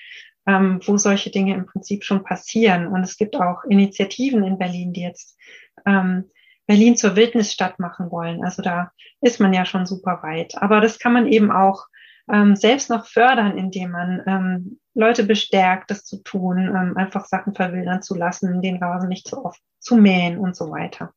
ähm, 0.47 0.81
wo 0.85 0.97
solche 0.97 1.31
Dinge 1.31 1.55
im 1.55 1.67
Prinzip 1.67 2.05
schon 2.05 2.25
passieren. 2.25 2.87
Und 2.87 3.03
es 3.03 3.17
gibt 3.17 3.37
auch 3.37 3.65
Initiativen 3.69 4.45
in 4.45 4.59
Berlin, 4.59 4.93
die 4.93 5.03
jetzt 5.03 5.39
ähm, 5.87 6.31
Berlin 6.67 6.97
zur 6.97 7.17
Wildnisstadt 7.17 7.79
machen 7.79 8.11
wollen. 8.11 8.43
Also 8.45 8.63
da 8.63 8.91
ist 9.21 9.41
man 9.41 9.53
ja 9.53 9.65
schon 9.65 9.87
super 9.87 10.21
weit. 10.23 10.55
Aber 10.57 10.81
das 10.81 10.99
kann 10.99 11.13
man 11.13 11.27
eben 11.27 11.51
auch 11.51 11.87
ähm, 12.33 12.57
selbst 12.57 12.89
noch 12.91 13.07
fördern, 13.07 13.59
indem 13.59 13.91
man 13.91 14.23
ähm, 14.27 14.81
Leute 14.95 15.25
bestärkt, 15.25 15.91
das 15.91 16.05
zu 16.05 16.23
tun, 16.23 16.59
ähm, 16.59 16.97
einfach 16.97 17.27
Sachen 17.27 17.55
verwildern 17.55 18.03
zu 18.03 18.15
lassen, 18.15 18.63
den 18.63 18.83
Rasen 18.83 19.09
nicht 19.09 19.29
zu 19.29 19.45
oft 19.45 19.61
zu 19.79 19.97
mähen 19.97 20.39
und 20.39 20.57
so 20.57 20.71
weiter. 20.71 21.13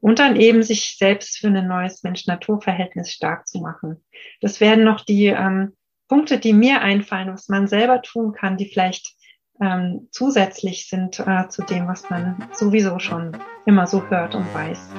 Und 0.00 0.18
dann 0.18 0.36
eben 0.36 0.62
sich 0.62 0.96
selbst 0.98 1.38
für 1.38 1.48
ein 1.48 1.66
neues 1.66 2.02
Mensch-Natur-Verhältnis 2.02 3.10
stark 3.10 3.48
zu 3.48 3.60
machen. 3.60 4.04
Das 4.40 4.60
werden 4.60 4.84
noch 4.84 5.00
die 5.00 5.26
ähm, 5.26 5.74
Punkte, 6.08 6.38
die 6.38 6.52
mir 6.52 6.82
einfallen, 6.82 7.32
was 7.32 7.48
man 7.48 7.66
selber 7.66 8.02
tun 8.02 8.32
kann, 8.32 8.58
die 8.58 8.68
vielleicht 8.68 9.15
ähm, 9.60 10.08
zusätzlich 10.10 10.88
sind 10.88 11.18
äh, 11.20 11.48
zu 11.48 11.62
dem, 11.62 11.88
was 11.88 12.08
man 12.10 12.48
sowieso 12.52 12.98
schon 12.98 13.36
immer 13.64 13.86
so 13.86 14.02
hört 14.08 14.34
und 14.34 14.52
weiß. 14.54 14.90